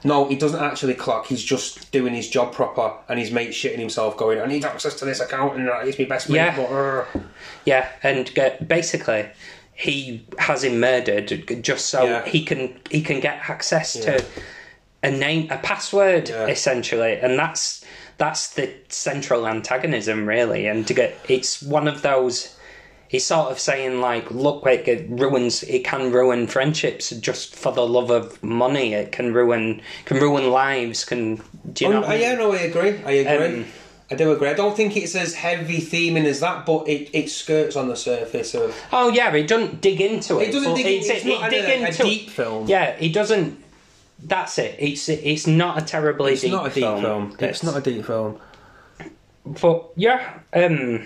No, 0.04 0.26
he 0.28 0.36
doesn't 0.36 0.62
actually 0.62 0.96
clock. 0.96 1.28
He's 1.28 1.44
just 1.44 1.92
doing 1.92 2.14
his 2.14 2.30
job 2.30 2.54
proper, 2.54 2.94
and 3.08 3.20
his 3.20 3.32
mate 3.32 3.52
shitting 3.52 3.80
himself, 3.80 4.18
going, 4.18 4.40
"I 4.42 4.46
need 4.46 4.66
access 4.66 4.94
to 4.96 5.06
this 5.06 5.20
account, 5.22 5.56
and 5.58 5.70
it's 5.88 5.98
my 5.98 6.06
best 6.06 6.30
mate." 6.30 6.36
Yeah. 6.38 6.56
But, 6.56 6.64
uh, 6.72 7.06
Yeah, 7.66 7.88
and 8.04 8.38
uh, 8.38 8.50
basically, 8.66 9.28
he 9.74 10.26
has 10.40 10.64
him 10.64 10.80
murdered 10.80 11.62
just 11.64 11.88
so 11.88 12.04
Yeah. 12.04 12.26
he 12.26 12.44
can 12.44 12.80
he 12.90 13.02
can 13.02 13.20
get 13.20 13.50
access 13.50 13.96
Yeah. 13.96 14.18
to 14.18 14.26
a 15.04 15.12
name, 15.12 15.48
a 15.50 15.58
password, 15.58 16.30
Yeah. 16.30 16.48
essentially, 16.48 17.14
and 17.22 17.40
that's 17.40 17.84
that's 18.18 18.48
the 18.50 18.70
central 18.90 19.48
antagonism, 19.48 20.28
really. 20.28 20.68
And 20.68 20.86
to 20.88 20.94
get 20.94 21.18
it's 21.28 21.62
one 21.62 21.88
of 21.88 22.02
those. 22.02 22.53
He's 23.14 23.28
sort 23.28 23.52
of 23.52 23.60
saying 23.60 24.02
like, 24.02 24.32
look, 24.32 24.66
like 24.66 24.88
it 24.88 25.06
ruins, 25.08 25.62
it 25.62 25.84
can 25.86 26.12
ruin 26.12 26.48
friendships 26.48 27.12
just 27.12 27.56
for 27.56 27.72
the 27.72 27.86
love 27.86 28.10
of 28.10 28.42
money. 28.42 28.96
It 28.96 29.12
can 29.12 29.36
ruin, 29.36 29.82
can 30.06 30.18
ruin 30.18 30.50
lives. 30.50 31.06
Can 31.06 31.36
do 31.72 31.86
you 31.86 31.92
know? 31.92 32.02
Oh, 32.04 32.08
I 32.08 32.14
mean? 32.14 32.22
yeah, 32.22 32.34
no, 32.34 32.52
I 32.54 32.58
agree. 32.62 32.96
I 33.06 33.12
agree. 33.12 33.60
Um, 33.62 33.66
I 34.10 34.16
do 34.16 34.32
agree. 34.32 34.50
I 34.50 34.56
don't 34.56 34.76
think 34.76 34.98
it's 34.98 35.14
as 35.16 35.36
heavy 35.36 35.78
theming 35.78 36.26
as 36.26 36.40
that, 36.40 36.66
but 36.66 36.88
it, 36.90 37.12
it 37.14 37.30
skirts 37.30 37.76
on 37.76 37.88
the 37.88 37.96
surface 37.96 38.56
of. 38.56 38.76
Oh 38.92 39.10
yeah, 39.10 39.32
it 39.32 39.48
doesn't 39.48 39.80
dig 39.80 40.02
into 40.02 40.40
it. 40.40 40.50
It 40.50 40.52
doesn't 40.52 40.74
dig. 40.74 40.86
it's- 40.88 41.10
It's, 41.10 41.24
it- 41.24 41.30
not 41.30 41.48
a, 41.48 41.50
dig 41.52 41.66
a 41.66 41.88
into- 41.88 42.04
deep 42.04 42.30
film. 42.32 42.68
Yeah, 42.68 42.96
it 43.00 43.14
doesn't. 43.14 43.64
That's 44.24 44.58
it. 44.58 44.76
It's 44.80 45.08
it's 45.08 45.46
not 45.46 45.80
a 45.80 45.86
terribly 45.86 46.34
it's 46.34 46.42
deep, 46.42 46.52
not 46.52 46.66
a 46.66 46.74
deep 46.74 46.84
film. 46.84 47.32
It's, 47.34 47.44
It's 47.44 47.64
not 47.64 47.78
a 47.78 47.82
deep 47.82 48.06
film. 48.06 48.40
But 49.46 49.90
yeah. 49.96 50.40
Um, 50.52 51.06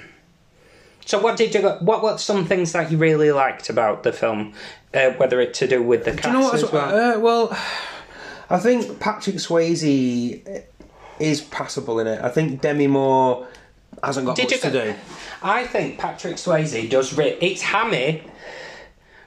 so 1.08 1.20
what 1.20 1.36
did 1.38 1.56
you? 1.56 1.62
go- 1.62 1.78
What 1.82 2.04
what 2.04 2.20
some 2.20 2.46
things 2.46 2.72
that 2.74 2.91
you 2.91 2.98
really 3.00 3.32
liked 3.32 3.70
about 3.70 4.04
the 4.04 4.13
film? 4.13 4.54
Uh, 4.93 5.10
whether 5.12 5.39
it 5.41 5.54
to 5.56 5.67
do 5.67 5.82
with 5.82 6.06
the 6.06 6.12
cast 6.12 6.26
you 6.28 6.34
know 6.34 6.52
as 6.52 6.72
well. 6.72 6.88
well? 6.93 7.17
Uh, 7.17 7.20
well, 7.20 7.58
I 8.50 8.60
think 8.60 9.00
Patrick 9.00 9.36
Swayze 9.38 10.63
is 11.20 11.41
passable 11.41 12.00
in 12.00 12.08
it. 12.08 12.22
I 12.24 12.30
think 12.30 12.62
Demi 12.62 12.88
Moore 12.88 13.48
hasn't 14.04 14.26
got 14.28 14.36
Did 14.36 14.52
much 14.52 14.62
to 14.62 14.72
do. 14.72 14.96
I 15.41 15.65
think 15.65 15.98
Patrick 15.98 16.36
Swayze 16.36 16.89
does. 16.89 17.17
Re- 17.17 17.38
it's 17.41 17.62
hammy 17.63 18.24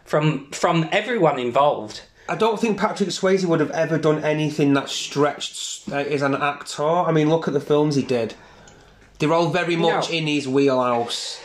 from 0.05 0.51
from 0.53 0.89
everyone 0.93 1.39
involved. 1.39 2.03
I 2.29 2.37
don't 2.37 2.61
think 2.61 2.79
Patrick 2.79 3.09
Swayze 3.09 3.45
would 3.45 3.59
have 3.61 3.73
ever 3.73 3.99
done 3.99 4.23
anything 4.23 4.73
that 4.75 4.89
stretched 4.89 5.89
uh, 5.91 5.97
as 5.97 6.23
an 6.23 6.35
actor. 6.37 6.85
I 6.87 7.11
mean, 7.11 7.29
look 7.29 7.49
at 7.49 7.55
the 7.55 7.61
films 7.61 7.97
he 7.97 8.03
did. 8.03 8.35
They're 9.19 9.33
all 9.33 9.51
very 9.51 9.77
much 9.77 10.11
No. 10.11 10.17
in 10.17 10.27
his 10.29 10.47
wheelhouse. 10.49 11.41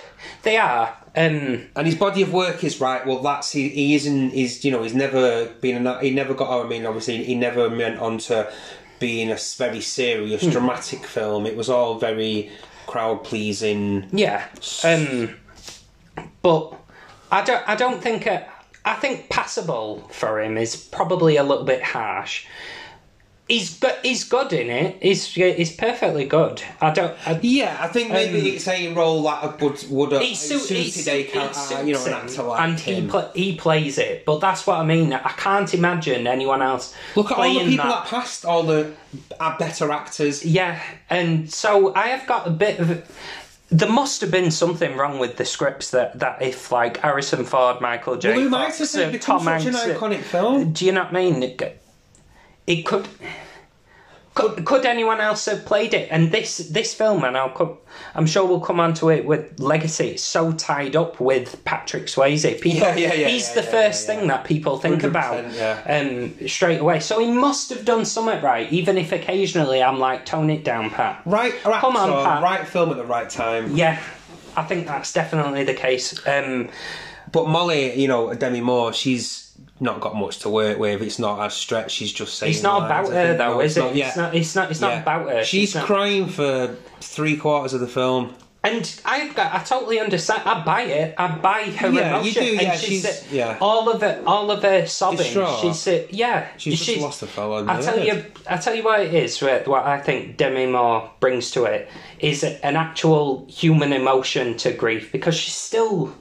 They 0.46 0.56
are. 0.58 0.96
Um, 1.18 1.66
And 1.76 1.86
his 1.88 1.96
body 1.96 2.22
of 2.22 2.32
work 2.32 2.64
is 2.64 2.80
right. 2.80 3.06
Well, 3.06 3.20
that's 3.20 3.52
he. 3.52 3.68
He 3.70 3.96
isn't. 3.96 4.30
He's 4.32 4.64
you 4.64 4.72
know. 4.72 4.84
He's 4.84 4.94
never 4.96 5.48
been. 5.60 5.86
An, 5.86 6.00
he 6.02 6.12
never 6.12 6.34
got. 6.34 6.64
I 6.66 6.68
mean, 6.68 6.86
obviously, 6.86 7.24
he 7.24 7.36
never 7.36 7.68
went 7.68 8.00
on 8.00 8.18
to 8.30 8.50
being 9.00 9.30
a 9.32 9.34
s- 9.34 9.56
very 9.58 9.82
serious, 9.82 10.44
Hmm. 10.44 10.52
dramatic 10.52 11.06
film. 11.06 11.46
It 11.46 11.58
was 11.58 11.70
all 11.70 11.96
very 12.00 12.50
crowd 12.88 13.24
pleasing. 13.24 14.08
Yeah. 14.14 14.46
Um, 14.84 15.36
but 16.42 16.74
I 17.32 17.44
don't. 17.44 17.68
I 17.68 17.76
don't 17.76 18.02
think. 18.02 18.28
Uh, 18.28 18.42
I 18.86 18.94
think 18.94 19.30
passable 19.30 20.08
for 20.12 20.40
him 20.40 20.58
is 20.58 20.76
probably 20.76 21.38
a 21.38 21.44
little 21.44 21.66
bit 21.66 21.82
harsh. 21.82 22.46
He's 23.48 23.78
good. 23.78 23.94
He's 24.02 24.24
good 24.24 24.54
in 24.54 24.72
it. 24.72 24.98
He's 25.04 25.28
he's 25.28 25.76
perfectly 25.76 26.26
good. 26.26 26.64
I 26.82 26.90
don't. 26.90 27.16
I, 27.28 27.40
Yeah, 27.44 27.78
I 27.80 27.88
think 27.90 28.12
maybe 28.12 28.40
Um, 28.40 28.56
it's 28.56 28.68
a 28.68 28.92
role 28.94 29.22
that 29.24 29.62
would 29.62 29.86
would 29.92 30.12
have 30.14 30.22
he 30.22 30.30
he 30.30 30.36
suited 30.36 30.92
suit- 30.92 31.08
a 31.08 31.24
he 31.24 31.38
uh, 31.40 31.52
suits 31.52 31.88
you 31.88 31.94
know 31.94 32.06
an 32.06 32.14
actor 32.14 32.42
like 32.42 32.62
and 32.62 32.80
he 32.80 32.94
him. 32.96 33.08
pla 33.08 33.32
he 33.36 33.56
plays 33.56 34.00
it. 34.00 34.26
But 34.26 34.40
that's 34.40 34.66
what 34.66 34.80
I 34.80 34.84
mean. 34.84 35.14
I 35.14 35.34
can't 35.38 35.72
imagine 35.76 36.26
anyone 36.26 36.64
else. 36.64 36.96
Look 37.16 37.32
at 37.32 37.38
all 37.38 37.54
the 37.54 37.60
people 37.60 37.86
that. 37.86 38.04
that 38.04 38.06
passed, 38.08 38.46
all 38.46 38.64
the 38.64 38.92
uh, 39.40 39.58
better 39.60 39.92
actors. 39.92 40.44
Yeah, 40.44 40.82
and 41.12 41.52
so 41.54 41.94
I 41.94 42.08
have 42.08 42.26
got 42.26 42.48
a 42.48 42.52
bit 42.52 42.80
of. 42.80 43.08
There 43.70 43.90
must 43.90 44.22
have 44.22 44.32
been 44.32 44.50
something 44.52 44.96
wrong 44.96 45.18
with 45.20 45.38
the 45.38 45.46
scripts 45.46 45.90
that, 45.92 46.20
that 46.20 46.40
if 46.42 46.72
like 46.72 46.98
Harrison 46.98 47.46
Ford, 47.46 47.82
Michael 47.82 48.16
J. 48.16 48.34
Blue 48.34 48.50
Fox, 48.50 48.80
Mice 48.80 48.96
uh, 48.96 49.10
has 49.12 49.22
Tom 49.22 49.44
such 49.44 49.66
an 49.66 49.74
Hanks, 49.74 49.86
uh, 49.86 50.00
iconic 50.00 50.22
film. 50.22 50.72
Do 50.72 50.86
you 50.86 50.92
know 50.92 51.04
what 51.04 51.16
I 51.16 51.30
mean? 51.32 51.58
It, 52.68 52.84
could. 52.86 53.08
Could, 54.34 54.66
could 54.66 54.86
anyone 54.86 55.22
else 55.22 55.46
have 55.46 55.64
played 55.66 55.94
it? 55.94 56.10
And 56.12 56.30
this 56.30 56.58
this 56.58 56.94
film, 56.94 57.24
and 57.24 57.38
I'll 57.38 57.52
come, 57.52 57.78
I'm 58.16 58.26
sure 58.26 58.46
we'll 58.46 58.60
come 58.60 58.82
on 58.82 58.94
to 58.96 59.10
it 59.10 59.26
with 59.26 59.58
Legacy. 59.62 60.10
It's 60.10 60.24
so 60.24 60.52
tied 60.52 60.94
up 60.98 61.22
with 61.22 61.64
Patrick 61.64 62.08
Swayze. 62.08 62.60
People, 62.60 62.82
Yeah, 62.82 62.96
yeah, 62.98 63.14
yeah, 63.14 63.28
he's 63.30 63.54
the 63.54 63.64
first 63.64 64.06
thing 64.06 64.28
that 64.28 64.44
people 64.44 64.78
think 64.78 65.04
about 65.04 65.46
um, 65.90 66.34
straight 66.50 66.82
away. 66.82 67.00
So 67.00 67.18
he 67.22 67.32
must 67.32 67.70
have 67.70 67.86
done 67.86 68.04
something 68.04 68.42
right, 68.44 68.70
even 68.74 68.98
if 68.98 69.14
occasionally 69.14 69.82
I'm 69.82 70.00
like, 70.00 70.26
tone 70.26 70.50
it 70.50 70.66
down, 70.66 70.90
Pat. 70.90 71.22
Right, 71.26 71.54
right, 71.64 71.80
Come 71.80 71.96
on, 71.96 72.26
Pat. 72.26 72.44
right 72.44 72.68
film 72.68 72.90
at 72.90 72.98
the 72.98 73.06
right 73.06 73.30
time. 73.30 73.74
Yeah, 73.74 74.04
I 74.58 74.64
think 74.64 74.86
that's 74.86 75.14
definitely 75.14 75.64
the 75.64 75.74
case. 75.76 76.14
Um, 76.28 76.68
But 77.32 77.48
Molly, 77.48 77.98
you 77.98 78.10
know, 78.10 78.34
Demi 78.34 78.60
Moore, 78.60 78.92
she's 78.92 79.45
not 79.80 80.00
got 80.00 80.16
much 80.16 80.40
to 80.40 80.50
work 80.50 80.78
with. 80.80 81.02
It's 81.02 81.20
not 81.20 81.40
as 81.46 81.54
stretched. 81.54 81.92
She's 81.96 82.14
just 82.14 82.38
saying. 82.38 82.52
it's 82.54 82.64
not 82.64 82.90
lines, 82.90 83.10
about 83.10 83.14
her 83.16 83.38
though, 83.38 83.54
No, 83.56 83.60
is 83.62 83.76
it's 83.76 83.78
it? 83.78 83.80
not, 83.82 83.96
yeah. 83.96 84.08
It's 84.08 84.16
not. 84.18 84.36
It's 84.36 84.56
not. 84.56 84.72
It's 84.72 84.82
not 84.82 84.92
Yeah. 84.94 85.02
about 85.02 85.30
her. 85.30 85.44
She's 85.44 85.70
It's 85.70 85.76
not- 85.76 85.86
crying 85.86 86.28
for 86.28 86.76
three 87.02 87.36
quarters 87.38 87.74
of 87.74 87.82
the 87.82 87.88
film. 87.88 88.34
And 88.64 89.00
I, 89.06 89.30
I 89.38 89.60
totally 89.64 90.00
understand. 90.00 90.42
I 90.44 90.64
buy 90.64 90.82
it. 90.84 91.14
I 91.20 91.28
buy 91.38 91.64
her 91.66 91.90
Yeah, 91.92 92.24
you 92.24 92.32
do, 92.34 92.44
yeah, 92.44 92.72
and 92.72 92.80
she's, 92.82 93.04
she's- 93.04 93.32
yeah. 93.32 93.58
all 93.62 93.90
of 93.90 94.02
it, 94.02 94.24
all 94.26 94.50
of 94.50 94.64
her 94.64 94.88
sobbing. 94.88 95.18
Distraught. 95.20 95.60
She's 95.60 95.88
uh, 95.88 96.08
yeah. 96.10 96.48
She's 96.58 96.84
just 96.84 97.00
lost 97.00 97.22
her 97.22 97.28
fellow 97.28 97.64
I 97.68 97.80
tell 97.80 98.00
you, 98.00 98.26
I 98.50 98.58
tell 98.58 98.74
you 98.74 98.84
what 98.84 99.02
it 99.02 99.14
is. 99.14 99.40
What 99.40 99.70
I 99.86 100.00
think 100.00 100.38
Demi 100.38 100.66
Moore 100.66 101.12
brings 101.20 101.52
to 101.52 101.66
it 101.66 101.90
is 102.18 102.44
an 102.44 102.76
actual 102.76 103.46
human 103.48 103.94
emotion 103.94 104.58
to 104.58 104.72
grief 104.72 105.12
because 105.12 105.36
she's 105.36 105.54
still. 105.54 106.16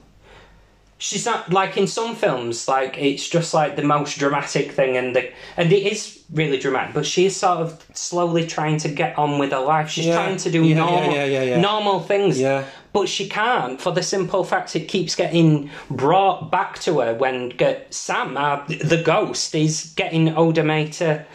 She's 1.07 1.25
not 1.25 1.53
like 1.53 1.77
in 1.77 1.85
some 1.85 2.15
films, 2.15 2.67
like 2.67 2.97
it's 2.97 3.29
just 3.29 3.53
like 3.53 3.75
the 3.75 3.83
most 3.83 4.17
dramatic 4.17 4.71
thing, 4.71 4.97
and 4.97 5.15
the 5.15 5.29
and 5.55 5.71
it 5.71 5.83
is 5.93 6.23
really 6.33 6.57
dramatic. 6.57 6.95
But 6.95 7.05
she's 7.05 7.35
sort 7.35 7.59
of 7.59 7.85
slowly 7.93 8.47
trying 8.47 8.77
to 8.79 8.89
get 8.89 9.15
on 9.15 9.37
with 9.37 9.51
her 9.51 9.59
life. 9.59 9.87
She's 9.91 10.07
Yeah. 10.07 10.15
trying 10.15 10.37
to 10.37 10.49
do 10.49 10.63
Yeah, 10.63 10.75
normal, 10.77 11.13
yeah, 11.13 11.59
normal 11.61 11.99
things. 11.99 12.39
Yeah. 12.39 12.63
But 12.91 13.07
she 13.07 13.27
can't 13.29 13.79
for 13.79 13.91
the 13.91 14.01
simple 14.01 14.43
fact 14.43 14.75
it 14.75 14.87
keeps 14.87 15.13
getting 15.15 15.69
brought 15.91 16.49
back 16.49 16.79
to 16.85 17.01
her 17.01 17.13
when 17.13 17.49
get, 17.49 17.93
Sam, 17.93 18.35
uh, 18.35 18.61
the 18.67 19.01
ghost, 19.05 19.53
is 19.53 19.93
getting 19.95 20.35
Oda 20.35 20.63
to 20.63 21.25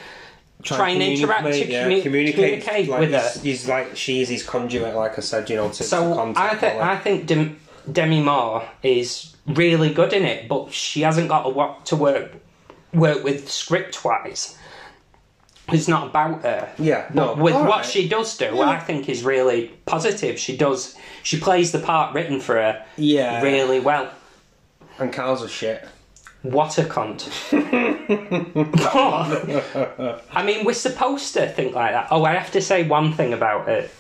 try 0.65 0.89
and 0.91 1.03
interact, 1.03 1.45
to 1.45 1.51
communicate, 1.53 1.69
yeah, 1.71 1.85
commu- 1.87 2.03
communicate, 2.03 2.35
communicate 2.35 2.89
like 2.89 3.01
with 3.01 3.13
her. 3.13 3.21
he's, 3.35 3.43
he's 3.43 3.69
like 3.69 3.97
she's 3.97 4.29
his 4.31 4.43
conduit, 4.43 4.95
like 4.97 5.17
I 5.17 5.21
said, 5.21 5.49
you 5.49 5.57
know, 5.57 5.69
to, 5.69 5.75
to 5.77 5.85
So 5.85 6.13
I, 6.13 6.17
contact. 6.17 6.61
th- 6.61 6.75
I 6.75 6.97
think 6.97 7.27
Dem- 7.27 7.61
Demi 7.91 8.21
Moore 8.21 8.65
is 8.83 9.30
really 9.47 9.93
good 9.93 10.13
in 10.13 10.25
it, 10.25 10.49
but 10.49 10.73
she 10.73 11.01
hasn't 11.03 11.29
got 11.29 11.45
a 11.45 11.49
lot 11.49 11.87
to 11.87 11.97
work 11.97 12.33
work 12.93 13.23
with 13.25 13.51
script 13.51 14.05
wise. 14.05 14.57
It's 15.73 15.87
not 15.87 16.09
about 16.09 16.43
her. 16.43 16.69
Yeah, 16.79 17.09
no, 17.15 17.29
But 17.29 17.39
with 17.39 17.55
what 17.55 17.65
right. 17.69 17.85
she 17.87 18.09
does 18.09 18.37
do, 18.37 18.61
I 18.61 18.81
think 18.81 19.09
is 19.09 19.23
really 19.23 19.69
positive. 19.87 20.37
She 20.39 20.57
does. 20.57 20.97
She 21.23 21.39
plays 21.39 21.71
the 21.71 21.79
part 21.79 22.13
written 22.13 22.41
for 22.41 22.57
her. 22.57 22.85
Yeah. 22.97 23.41
Really 23.41 23.79
well. 23.79 24.11
and 24.99 25.13
Carl's 25.13 25.43
a 25.43 25.49
shit. 25.49 25.87
What 26.43 26.77
a 26.79 26.83
cunt. 26.83 27.29
I 30.33 30.43
mean, 30.45 30.65
we're 30.65 30.73
supposed 30.73 31.35
to 31.35 31.49
think 31.49 31.73
like 31.75 31.93
that. 31.93 32.09
Oh, 32.11 32.25
I 32.25 32.33
have 32.35 32.51
to 32.53 32.61
say 32.61 32.87
one 32.89 33.13
thing 33.13 33.33
about 33.33 33.69
it. 33.69 33.91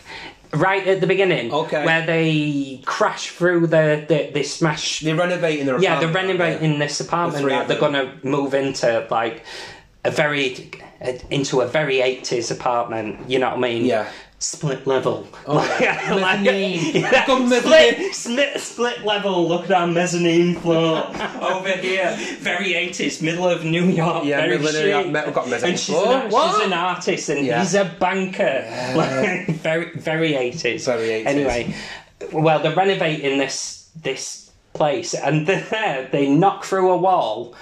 Right 0.53 0.87
at 0.87 1.01
the 1.01 1.07
beginning, 1.07 1.53
Okay. 1.53 1.85
where 1.85 2.05
they 2.05 2.83
crash 2.85 3.31
through 3.31 3.69
the, 3.69 4.05
the 4.09 4.31
they 4.35 4.43
smash. 4.43 5.01
They're 5.01 5.15
renovating 5.15 5.67
their 5.67 5.77
apartment. 5.77 5.83
Yeah, 5.83 6.01
they're 6.01 6.23
renovating 6.23 6.79
this 6.81 6.99
apartment 7.01 7.43
three 7.43 7.53
that 7.53 7.69
they're 7.69 7.79
going 7.79 7.93
to 7.93 8.13
move 8.27 8.55
into 8.55 9.07
like 9.11 9.45
a 10.05 10.11
very 10.11 10.71
into 11.31 11.61
a 11.61 11.67
very 11.69 12.01
eighties 12.01 12.51
apartment. 12.51 13.31
You 13.31 13.39
know 13.39 13.51
what 13.51 13.59
I 13.59 13.61
mean? 13.61 13.85
Yeah. 13.85 14.11
Split 14.43 14.87
level. 14.87 15.29
Oh, 15.47 15.63
yeah. 15.79 16.15
Like- 16.15 16.41
Mezzanine. 16.41 16.95
yeah, 16.95 17.27
Come 17.27 17.51
mezzanine. 17.51 17.95
split, 18.15 18.15
split, 18.15 18.61
split 18.61 19.05
level. 19.05 19.47
Look 19.47 19.63
at 19.65 19.69
that 19.69 19.89
mezzanine 19.91 20.57
floor 20.57 21.05
over 21.43 21.69
here. 21.69 22.17
Very 22.41 22.73
eighties, 22.75 23.21
middle 23.21 23.47
of 23.47 23.65
New 23.67 23.85
York. 23.85 24.25
Yeah, 24.25 24.39
very 24.41 24.57
middle 24.57 24.69
of 24.69 24.75
New 24.83 24.89
York, 24.89 25.05
chic. 25.05 25.13
me- 25.27 25.33
got 25.33 25.49
mezzanine 25.51 25.71
And 25.73 25.79
she's 25.79 25.95
floor. 25.95 26.15
an, 26.23 26.31
What? 26.31 26.55
she's 26.57 26.67
an 26.67 26.73
artist, 26.73 27.29
and 27.29 27.45
Yeah. 27.45 27.61
he's 27.61 27.75
a 27.75 27.85
banker. 27.85 28.65
Like, 28.97 29.47
very, 29.61 29.91
very 29.99 30.35
eighties. 30.35 30.87
Very 30.87 31.09
80s. 31.23 31.27
Anyway, 31.27 31.75
well, 32.33 32.61
they're 32.61 32.75
renovating 32.75 33.37
this 33.39 33.91
this 34.03 34.51
place, 34.73 35.13
and 35.13 35.47
there 35.47 36.09
they 36.11 36.31
knock 36.31 36.65
through 36.65 36.91
a 36.91 36.97
wall 36.97 37.55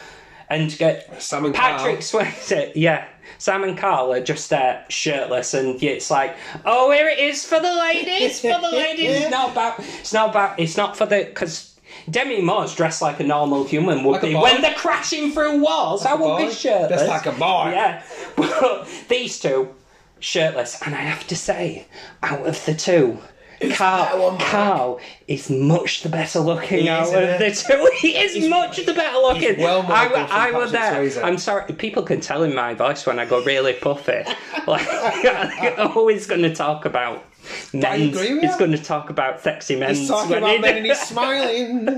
and 0.50 0.76
get 0.78 1.22
Sam 1.22 1.44
and 1.44 1.54
Patrick 1.54 1.98
Swayze. 1.98 2.72
Yeah, 2.74 3.06
Sam 3.38 3.64
and 3.64 3.76
Carl 3.76 4.12
are 4.12 4.22
just 4.22 4.52
uh, 4.52 4.86
shirtless, 4.88 5.54
and 5.54 5.82
it's 5.82 6.10
like, 6.10 6.36
oh, 6.64 6.90
here 6.90 7.08
it 7.08 7.18
is 7.18 7.44
for 7.44 7.60
the 7.60 7.72
ladies, 7.74 8.40
for 8.40 8.48
the 8.60 8.70
ladies. 8.72 9.22
It's 9.22 9.30
not 9.30 9.52
about. 9.52 9.78
It's 9.80 10.12
not 10.12 10.30
about. 10.30 10.58
It's 10.58 10.76
not 10.76 10.96
for 10.96 11.06
the 11.06 11.24
because. 11.24 11.66
Demi 12.10 12.40
Moore's 12.42 12.74
dressed 12.74 13.02
like 13.02 13.18
a 13.20 13.24
normal 13.24 13.64
human 13.64 14.04
would 14.04 14.12
Like 14.12 14.22
be 14.22 14.34
when 14.34 14.62
they're 14.62 14.74
crashing 14.74 15.32
through 15.32 15.62
walls. 15.62 16.04
I 16.06 16.12
a 16.12 16.16
won't 16.16 16.46
be 16.48 16.54
shirtless. 16.54 17.00
Just 17.00 17.08
like 17.08 17.26
a 17.26 17.32
boy. 17.32 17.70
Yeah, 17.72 18.02
But 18.36 18.88
these 19.08 19.38
two, 19.38 19.74
shirtless, 20.20 20.80
and 20.82 20.94
I 20.94 21.00
have 21.00 21.26
to 21.28 21.36
say, 21.36 21.86
out 22.22 22.46
of 22.46 22.64
the 22.66 22.74
two, 22.74 23.18
better 23.60 23.74
Carl, 23.74 24.22
one, 24.22 24.38
Carl 24.38 25.00
is 25.26 25.50
much 25.50 26.02
the 26.02 26.08
better 26.08 26.40
looking 26.40 26.80
He 26.82 26.88
out 26.88 27.08
is, 27.08 27.12
of 27.14 27.66
the 27.66 27.74
two. 27.74 27.90
He 27.98 28.16
is 28.16 28.48
much 28.48 28.84
the 28.84 28.94
better 28.94 29.18
looking. 29.18 29.58
well 29.58 29.82
more 29.82 29.92
I, 29.92 30.48
I 30.48 30.50
was 30.52 30.72
there. 30.72 30.92
Swayze. 31.02 31.22
I'm 31.22 31.38
sorry, 31.38 31.72
people 31.74 32.02
can 32.02 32.20
tell 32.20 32.42
in 32.42 32.54
my 32.54 32.74
voice 32.74 33.04
when 33.06 33.18
I 33.18 33.24
go 33.24 33.42
really 33.44 33.72
puffy. 33.74 34.22
Like, 34.66 34.86
I'm 34.90 35.92
always 35.96 36.26
going 36.26 36.42
to 36.42 36.54
talk 36.54 36.84
about 36.84 37.24
with 37.72 37.82
He's 37.82 38.56
going 38.56 38.72
to 38.72 38.82
talk 38.82 39.08
about 39.08 39.40
sexy 39.40 39.76
men's. 39.76 39.98
He's 40.00 40.08
talking 40.08 40.30
when 40.30 40.38
about 40.42 40.50
he- 40.56 40.58
men 40.58 40.76
and 40.76 40.86
he's 40.86 41.00
smiling. 41.00 41.88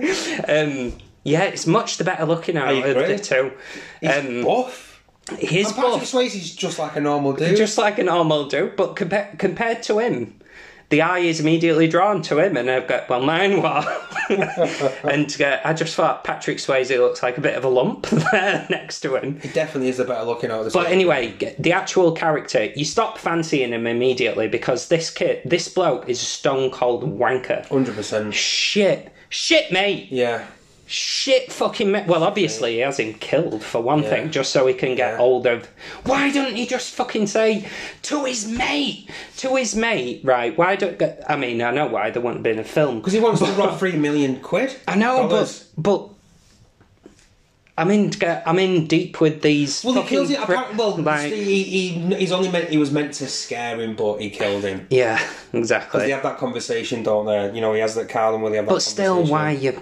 um, 0.48 0.98
yeah, 1.24 1.42
it's 1.44 1.66
much 1.66 1.96
the 1.96 2.04
better 2.04 2.24
looking 2.26 2.56
out 2.56 2.72
of 2.72 2.94
the 2.94 3.18
two. 3.18 3.52
He's 4.00 4.10
Um, 4.16 4.44
buff. 4.44 5.02
his 5.38 5.66
And 5.68 5.76
Patrick 5.76 5.92
buff, 6.00 6.02
Swayze's 6.12 6.54
just 6.54 6.78
like 6.78 6.94
a 6.96 7.00
normal 7.00 7.32
dude. 7.32 7.56
just 7.56 7.76
like 7.76 7.98
a 7.98 8.04
normal 8.04 8.46
dude, 8.46 8.76
but 8.76 8.94
compa- 8.94 9.36
compared 9.38 9.82
to 9.84 9.98
him, 9.98 10.38
the 10.90 11.02
eye 11.02 11.20
is 11.20 11.40
immediately 11.40 11.88
drawn 11.88 12.20
to 12.22 12.38
him, 12.38 12.56
and 12.56 12.70
I've 12.70 12.86
got 12.86 13.08
well, 13.08 13.22
mine 13.22 13.62
was, 13.62 13.86
and 15.04 15.40
uh, 15.40 15.60
I 15.64 15.72
just 15.72 15.94
thought 15.94 16.24
Patrick 16.24 16.58
Swayze 16.58 16.96
looks 16.98 17.22
like 17.22 17.38
a 17.38 17.40
bit 17.40 17.56
of 17.56 17.64
a 17.64 17.68
lump 17.68 18.06
there 18.32 18.66
next 18.68 19.00
to 19.00 19.16
him. 19.16 19.40
he 19.40 19.48
definitely 19.48 19.88
is 19.88 20.00
a 20.00 20.04
better 20.04 20.24
looking 20.24 20.50
out 20.50 20.70
But 20.72 20.88
anyway, 20.88 21.34
the 21.58 21.72
actual 21.72 22.12
character, 22.12 22.64
you 22.64 22.84
stop 22.84 23.18
fancying 23.18 23.72
him 23.72 23.86
immediately 23.86 24.48
because 24.48 24.88
this 24.88 25.10
kid, 25.10 25.42
this 25.44 25.68
bloke, 25.68 26.08
is 26.08 26.20
a 26.20 26.24
stone 26.24 26.70
cold 26.70 27.04
wanker. 27.04 27.66
Hundred 27.66 27.94
percent. 27.94 28.34
Shit, 28.34 29.12
shit, 29.28 29.70
mate. 29.72 30.08
Yeah. 30.10 30.46
Shit 30.92 31.52
fucking 31.52 31.92
me- 31.92 32.02
well 32.08 32.24
obviously 32.24 32.72
he 32.74 32.78
has 32.80 32.98
him 32.98 33.14
killed 33.14 33.62
for 33.62 33.80
one 33.80 34.02
Yeah. 34.02 34.10
thing 34.10 34.30
just 34.32 34.50
so 34.52 34.66
he 34.66 34.74
can 34.74 34.96
get 34.96 35.12
Yeah. 35.12 35.16
hold 35.18 35.46
of 35.46 35.68
why 36.04 36.32
don't 36.32 36.56
he 36.56 36.66
just 36.66 36.92
fucking 36.94 37.28
say 37.28 37.64
to 38.02 38.24
his 38.24 38.48
mate 38.48 39.08
to 39.36 39.54
his 39.54 39.76
mate 39.76 40.20
right 40.24 40.56
why 40.58 40.74
don't 40.74 41.00
I 41.28 41.36
mean 41.36 41.62
I 41.62 41.70
know 41.70 41.86
why 41.86 42.10
there 42.10 42.20
wouldn't 42.20 42.38
have 42.38 42.42
been 42.42 42.58
a 42.58 42.64
film 42.64 42.98
Because 42.98 43.12
he 43.12 43.20
wants 43.20 43.40
to 43.40 43.46
rob 43.52 43.78
three 43.78 43.92
million 43.92 44.40
quid. 44.40 44.74
I 44.88 44.96
know 44.96 45.28
Dollars. 45.28 45.68
but 45.78 45.82
but 45.82 46.08
I'm 47.78 47.90
in 47.92 48.10
I'm 48.44 48.58
in 48.58 48.86
deep 48.88 49.20
with 49.20 49.42
these 49.42 49.84
Well, 49.84 49.94
he 49.94 50.02
kills 50.08 50.28
it. 50.30 50.40
pri- 50.40 50.72
well, 50.76 50.96
like, 50.96 51.32
he, 51.32 51.62
he 51.62 51.88
he's 52.16 52.32
only 52.32 52.50
meant 52.50 52.68
he 52.68 52.78
was 52.78 52.90
meant 52.90 53.14
to 53.14 53.28
scare 53.28 53.80
him, 53.80 53.94
but 53.94 54.20
he 54.20 54.28
killed 54.28 54.64
him. 54.64 54.86
yeah 54.90 55.18
exactly 55.52 56.00
They 56.00 56.10
have 56.10 56.24
that 56.24 56.36
conversation, 56.38 57.02
don't 57.04 57.26
they? 57.26 57.54
You 57.54 57.60
know, 57.60 57.72
he 57.74 57.80
has 57.80 57.94
that 57.94 58.08
Carl 58.08 58.34
and 58.34 58.42
Willie 58.42 58.56
have 58.56 58.66
that 58.66 58.72
But 58.72 58.82
still, 58.82 59.24
why 59.24 59.52
you 59.52 59.80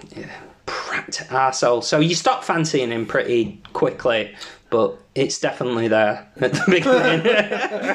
prat 0.89 1.27
arsehole? 1.29 1.83
So 1.83 1.99
you 1.99 2.15
stop 2.15 2.43
fancying 2.43 2.91
him 2.91 3.05
pretty 3.05 3.61
quickly, 3.73 4.33
but 4.69 4.97
it's 5.15 5.39
definitely 5.39 5.87
there 5.87 6.27
at 6.41 6.53
the 6.53 6.63
beginning. 6.67 7.25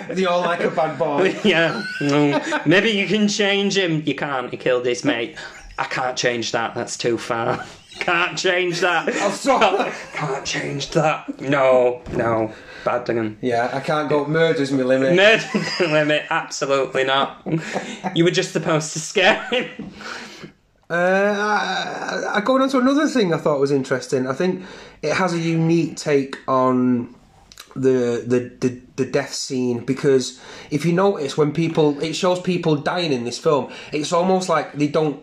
They 0.16 0.24
all 0.26 0.40
like 0.40 0.60
a 0.60 0.70
bad 0.70 0.98
boy. 0.98 1.34
yeah, 1.44 1.82
Mm. 2.00 2.66
maybe 2.66 2.90
you 2.90 3.06
can 3.06 3.28
change 3.28 3.76
him. 3.76 4.02
You 4.06 4.14
can't. 4.14 4.50
He 4.50 4.56
killed 4.56 4.86
his 4.86 5.04
mate. 5.04 5.36
I 5.78 5.84
can't 5.84 6.16
change 6.16 6.52
that. 6.52 6.74
That's 6.74 6.96
too 6.96 7.18
far. 7.18 7.64
Can't 8.00 8.36
change 8.36 8.80
that. 8.80 9.08
I'll 9.22 9.30
stop. 9.30 9.92
Can't 10.14 10.44
change 10.44 10.90
that. 10.90 11.40
No, 11.40 12.02
no. 12.12 12.52
Bad 12.84 13.06
thing. 13.06 13.38
yeah, 13.40 13.70
I 13.72 13.78
can't 13.78 14.08
go. 14.08 14.26
Murder's 14.26 14.72
my 14.72 14.82
limit. 14.82 15.14
Murder 15.14 15.46
limit. 15.92 16.24
Absolutely 16.28 17.04
not. 17.04 17.46
You 18.16 18.24
were 18.24 18.32
just 18.32 18.52
supposed 18.52 18.92
to 18.94 18.98
scare 18.98 19.40
him. 19.44 19.92
Uh, 20.90 20.94
I, 22.34 22.36
I 22.36 22.40
going 22.42 22.62
on 22.62 22.68
to 22.70 22.78
another 22.78 23.08
thing 23.08 23.32
I 23.32 23.38
thought 23.38 23.58
was 23.58 23.72
interesting. 23.72 24.26
I 24.26 24.34
think 24.34 24.64
it 25.02 25.14
has 25.14 25.32
a 25.32 25.38
unique 25.38 25.96
take 25.96 26.36
on 26.46 27.14
the 27.74 28.22
the 28.26 28.52
the, 28.60 28.80
the 28.96 29.04
death 29.10 29.32
scene 29.32 29.84
because 29.84 30.40
if 30.70 30.84
you 30.84 30.92
notice 30.92 31.36
when 31.36 31.52
people 31.52 32.00
it 32.02 32.14
shows 32.14 32.40
people 32.40 32.76
dying 32.76 33.12
in 33.12 33.24
this 33.24 33.38
film, 33.38 33.72
it's 33.92 34.12
almost 34.12 34.48
like 34.48 34.74
they 34.74 34.88
don't. 34.88 35.18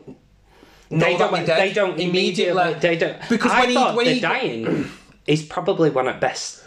know 0.89 0.99
They 0.99 1.15
that 1.17 1.31
don't. 1.31 1.45
They 1.45 1.73
don't 1.73 1.99
immediately. 1.99 2.73
They 2.75 2.97
don't. 2.97 3.17
because 3.29 3.51
I 3.51 3.59
when 3.61 3.69
he 3.69 3.75
thought 3.75 3.95
when 3.95 4.05
the 4.05 4.13
he 4.13 4.19
dying 4.19 4.91
is 5.27 5.43
probably 5.43 5.89
one 5.91 6.07
of 6.07 6.19
best 6.19 6.63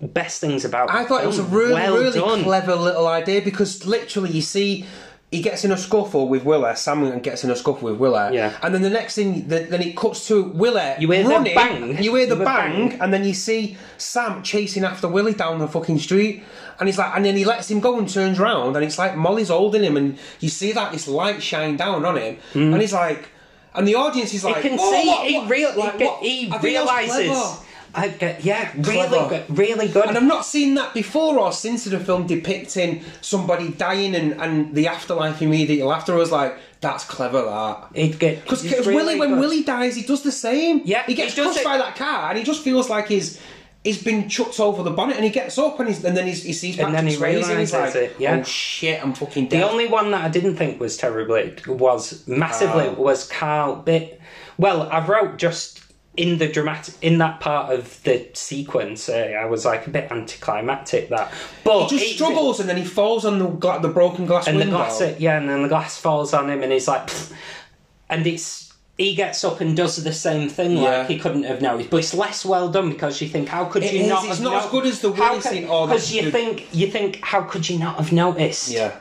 best 0.00 0.40
things 0.40 0.64
about. 0.64 0.90
I 0.90 1.04
thought 1.04 1.22
it 1.22 1.28
was 1.28 1.38
a 1.38 1.44
really, 1.44 1.74
well 1.74 1.94
really 1.94 2.18
done. 2.18 2.42
clever 2.42 2.74
little 2.74 3.06
idea 3.06 3.40
because 3.42 3.86
literally 3.86 4.30
you 4.30 4.42
see 4.42 4.86
he 5.32 5.40
gets 5.40 5.64
in 5.64 5.72
a 5.72 5.76
scuffle 5.78 6.28
with 6.28 6.44
Willie, 6.44 6.76
Sam 6.76 7.18
gets 7.20 7.42
in 7.42 7.50
a 7.50 7.56
scuffle 7.56 7.88
with 7.90 7.98
Willie, 7.98 8.36
Yeah. 8.36 8.52
and 8.62 8.72
then 8.74 8.82
the 8.82 8.90
next 8.90 9.14
thing, 9.16 9.48
the, 9.48 9.60
then 9.60 9.80
it 9.82 9.96
cuts 9.96 10.28
to 10.28 10.44
Willie 10.44 10.94
You 11.00 11.10
hear 11.10 11.24
the 11.24 11.52
bang. 11.54 12.02
you 12.02 12.14
hear 12.14 12.26
the 12.26 12.36
The 12.36 12.44
bang, 12.44 12.88
bang. 12.90 13.00
and 13.00 13.12
then 13.14 13.24
you 13.24 13.32
see 13.32 13.76
Sam 13.96 14.42
chasing 14.42 14.84
after 14.84 15.08
Willie 15.08 15.32
down 15.32 15.58
the 15.58 15.66
fucking 15.66 15.98
street, 16.00 16.44
and 16.78 16.86
he's 16.88 16.98
like, 16.98 17.16
and 17.16 17.24
then 17.24 17.36
he 17.36 17.44
lets 17.46 17.70
him 17.70 17.80
go 17.80 17.98
and 17.98 18.08
turns 18.08 18.38
around, 18.38 18.76
and 18.76 18.84
it's 18.84 18.98
like 18.98 19.16
Molly's 19.16 19.48
holding 19.48 19.82
him, 19.82 19.96
and 19.96 20.18
you 20.40 20.50
see 20.50 20.72
that 20.72 20.92
this 20.92 21.08
light 21.08 21.42
shine 21.42 21.76
down 21.78 22.04
on 22.04 22.16
him, 22.18 22.36
hmm. 22.52 22.72
and 22.74 22.80
he's 22.82 22.92
like, 22.92 23.30
and 23.74 23.88
the 23.88 23.94
audience 23.94 24.34
is 24.34 24.44
like, 24.44 24.56
He 24.62 24.68
can 24.68 24.78
oh, 24.78 24.92
see. 24.92 25.06
what- 25.08 25.26
he 25.26 25.46
real. 25.46 25.72
Like, 25.78 25.98
he, 25.98 26.04
what? 26.04 26.22
he 26.22 26.52
realizes. 26.62 27.58
I 27.94 28.08
get, 28.08 28.44
yeah, 28.44 28.72
really 28.74 29.08
Clever. 29.08 29.28
good, 29.28 29.58
really 29.58 29.88
good. 29.88 30.06
And 30.06 30.16
I've 30.16 30.24
not 30.24 30.46
seen 30.46 30.74
that 30.74 30.94
before 30.94 31.38
or 31.38 31.52
since 31.52 31.86
in 31.86 31.94
a 31.94 32.00
film 32.00 32.26
depicting 32.26 33.04
somebody 33.20 33.70
dying 33.70 34.14
and, 34.14 34.40
and 34.40 34.74
the 34.74 34.86
afterlife 34.88 35.42
immediately 35.42 35.82
after. 35.82 36.14
I 36.14 36.16
was 36.16 36.32
like, 36.32 36.56
that's 36.80 37.04
clever, 37.04 37.42
that. 37.42 37.92
Get 38.18 38.42
Because 38.42 38.64
really 38.64 38.94
Willie, 38.94 39.20
when 39.20 39.30
good. 39.30 39.40
Willie 39.40 39.62
dies, 39.62 39.94
he 39.94 40.02
does 40.02 40.22
the 40.22 40.32
same. 40.32 40.82
Yeah, 40.84 41.04
he 41.04 41.14
gets 41.14 41.34
he 41.34 41.42
crushed 41.42 41.60
it. 41.60 41.64
by 41.64 41.78
that 41.78 41.96
car, 41.96 42.30
and 42.30 42.38
he 42.38 42.44
just 42.44 42.62
feels 42.62 42.88
like 42.88 43.08
he's 43.08 43.40
he's 43.84 44.02
been 44.02 44.28
chucked 44.28 44.58
over 44.58 44.82
the 44.82 44.90
bonnet, 44.90 45.16
and 45.16 45.24
he 45.24 45.30
gets 45.30 45.58
up, 45.58 45.78
and, 45.80 45.88
he's, 45.88 46.04
and 46.04 46.16
then 46.16 46.26
he's, 46.26 46.42
he 46.42 46.52
sees 46.52 46.78
And 46.78 46.94
Patrick 46.94 47.18
then 47.18 47.32
he 47.34 47.40
Swayze, 47.40 47.50
and 47.50 47.58
he's 47.60 47.72
like, 47.72 47.94
it, 47.94 48.16
yeah. 48.18 48.38
"Oh 48.40 48.42
shit, 48.42 49.02
I'm 49.02 49.12
fucking 49.12 49.48
dead. 49.48 49.60
The 49.60 49.70
only 49.70 49.86
one 49.86 50.10
that 50.12 50.24
I 50.24 50.28
didn't 50.28 50.56
think 50.56 50.80
was 50.80 50.96
terribly 50.96 51.54
was 51.66 52.26
massively 52.26 52.86
Carl. 52.86 52.96
was 52.96 53.28
Carl. 53.28 53.76
Bit 53.76 54.20
well, 54.58 54.88
I 54.90 55.04
wrote 55.06 55.38
just 55.38 55.81
in 56.16 56.36
the 56.38 56.46
dramatic 56.46 56.94
in 57.00 57.18
that 57.18 57.40
part 57.40 57.72
of 57.72 58.02
the 58.02 58.28
sequence. 58.34 59.08
Uh, 59.08 59.34
I 59.40 59.46
was 59.46 59.64
like 59.64 59.86
a 59.86 59.90
bit 59.90 60.10
anticlimactic 60.12 61.08
that, 61.08 61.32
but 61.64 61.84
he 61.88 61.96
just 61.98 62.10
it- 62.10 62.14
struggles, 62.14 62.60
and 62.60 62.68
then 62.68 62.76
he 62.76 62.84
falls 62.84 63.24
on 63.24 63.38
the 63.38 63.46
gla- 63.48 63.80
the 63.80 63.88
broken 63.88 64.26
glass 64.26 64.46
and 64.46 64.60
the 64.60 64.66
glass, 64.66 65.00
yeah, 65.18 65.38
and 65.38 65.48
then 65.48 65.62
the 65.62 65.68
glass 65.68 65.96
falls 65.98 66.34
on 66.34 66.50
him, 66.50 66.62
and 66.62 66.70
he's 66.72 66.88
like, 66.88 67.06
"Pfft." 67.06 67.32
and 68.10 68.26
it's. 68.26 68.68
He 68.98 69.14
gets 69.14 69.42
up 69.42 69.62
and 69.62 69.74
does 69.74 69.96
the 70.04 70.12
same 70.12 70.50
thing 70.50 70.76
Yeah. 70.76 70.98
like 70.98 71.06
he 71.08 71.18
couldn't 71.18 71.44
have 71.44 71.62
noticed, 71.62 71.88
but 71.88 71.96
it's 71.96 72.12
less 72.12 72.44
well 72.44 72.68
done 72.68 72.90
because 72.90 73.22
you 73.22 73.26
think, 73.28 73.48
how 73.48 73.64
could 73.64 73.82
It 73.82 73.94
you 73.94 74.00
is, 74.02 74.08
not? 74.08 74.24
it's 74.24 74.34
have 74.34 74.42
not 74.44 74.52
no- 74.52 74.58
as 74.60 74.66
good 74.70 74.86
as 74.86 75.00
the 75.00 75.10
Willie 75.10 75.40
scene 75.40 75.64
or 75.66 75.86
the- 75.86 75.94
because 75.94 76.12
you 76.14 76.22
the- 76.26 76.30
think 76.30 76.66
you 76.72 76.88
think, 76.88 77.18
how 77.22 77.40
could 77.40 77.68
you 77.68 77.78
not 77.78 77.96
have 77.96 78.12
noticed? 78.12 78.68
Yeah. 78.68 78.92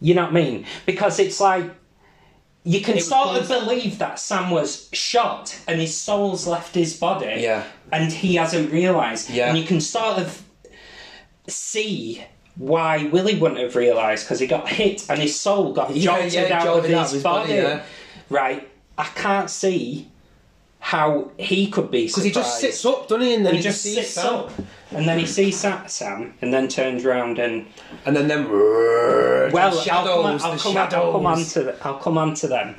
You 0.00 0.14
know 0.14 0.22
what 0.22 0.30
I 0.30 0.34
mean? 0.34 0.66
Because 0.86 1.18
it's 1.18 1.40
like 1.40 1.64
you 2.64 2.80
can 2.80 3.00
sort 3.00 3.36
of 3.40 3.48
believe 3.48 3.98
that 3.98 4.18
Sam 4.18 4.50
was 4.50 4.88
shot 4.92 5.58
and 5.66 5.80
his 5.80 5.96
soul's 5.96 6.46
left 6.46 6.74
his 6.74 6.96
body. 6.96 7.40
Yeah. 7.40 7.64
And 7.90 8.12
he 8.12 8.34
hasn't 8.34 8.70
realised. 8.70 9.30
Yeah. 9.30 9.48
And 9.48 9.58
you 9.58 9.64
can 9.64 9.80
sort 9.80 10.18
of 10.18 10.42
see 11.46 12.22
why 12.56 13.06
Willie 13.06 13.38
wouldn't 13.38 13.60
have 13.60 13.76
realised 13.76 14.26
because 14.26 14.40
he 14.40 14.46
got 14.46 14.68
hit 14.68 15.08
and 15.08 15.20
his 15.20 15.38
soul 15.38 15.72
got 15.72 15.96
Yeah, 15.96 16.16
jolted 16.18 16.32
yeah, 16.34 16.58
out 16.58 16.64
jolted 16.64 16.90
of 16.92 17.00
his, 17.02 17.10
his 17.12 17.22
body. 17.22 17.48
body, 17.48 17.62
yeah. 17.62 17.82
Right. 18.28 18.68
I 18.98 19.04
can't 19.04 19.48
see 19.48 20.09
how 20.82 21.30
he 21.38 21.70
could 21.70 21.90
be 21.90 22.06
Because 22.06 22.24
he 22.24 22.30
just 22.30 22.58
sits 22.58 22.84
up, 22.86 23.06
doesn't 23.06 23.20
he? 23.26 23.34
And 23.34 23.46
then 23.46 23.54
He 23.54 23.60
just 23.60 23.82
sees 23.82 23.94
sits 23.96 24.10
Sam. 24.12 24.34
up, 24.34 24.50
and 24.92 25.06
then 25.06 25.18
he 25.18 25.26
sees 25.26 25.56
Sam, 25.60 26.34
and 26.40 26.52
then 26.52 26.68
turns 26.68 27.04
round 27.04 27.38
and 27.38 27.66
and 28.06 28.16
then 28.16 28.26
them 28.28 28.50
well, 28.50 29.70
the 29.70 29.80
shadows, 29.82 30.08
I'll 30.08 30.16
come, 30.16 30.24
on, 30.26 30.32
I'll, 30.40 30.58
come, 30.58 30.72
shadows. 30.72 30.94
I'll 30.94 31.12
come 31.12 31.26
on 31.26 31.44
to 31.44 31.62
th- 31.64 31.76
I'll 31.82 31.98
come 31.98 32.18
on 32.18 32.34
to 32.34 32.46
them. 32.48 32.74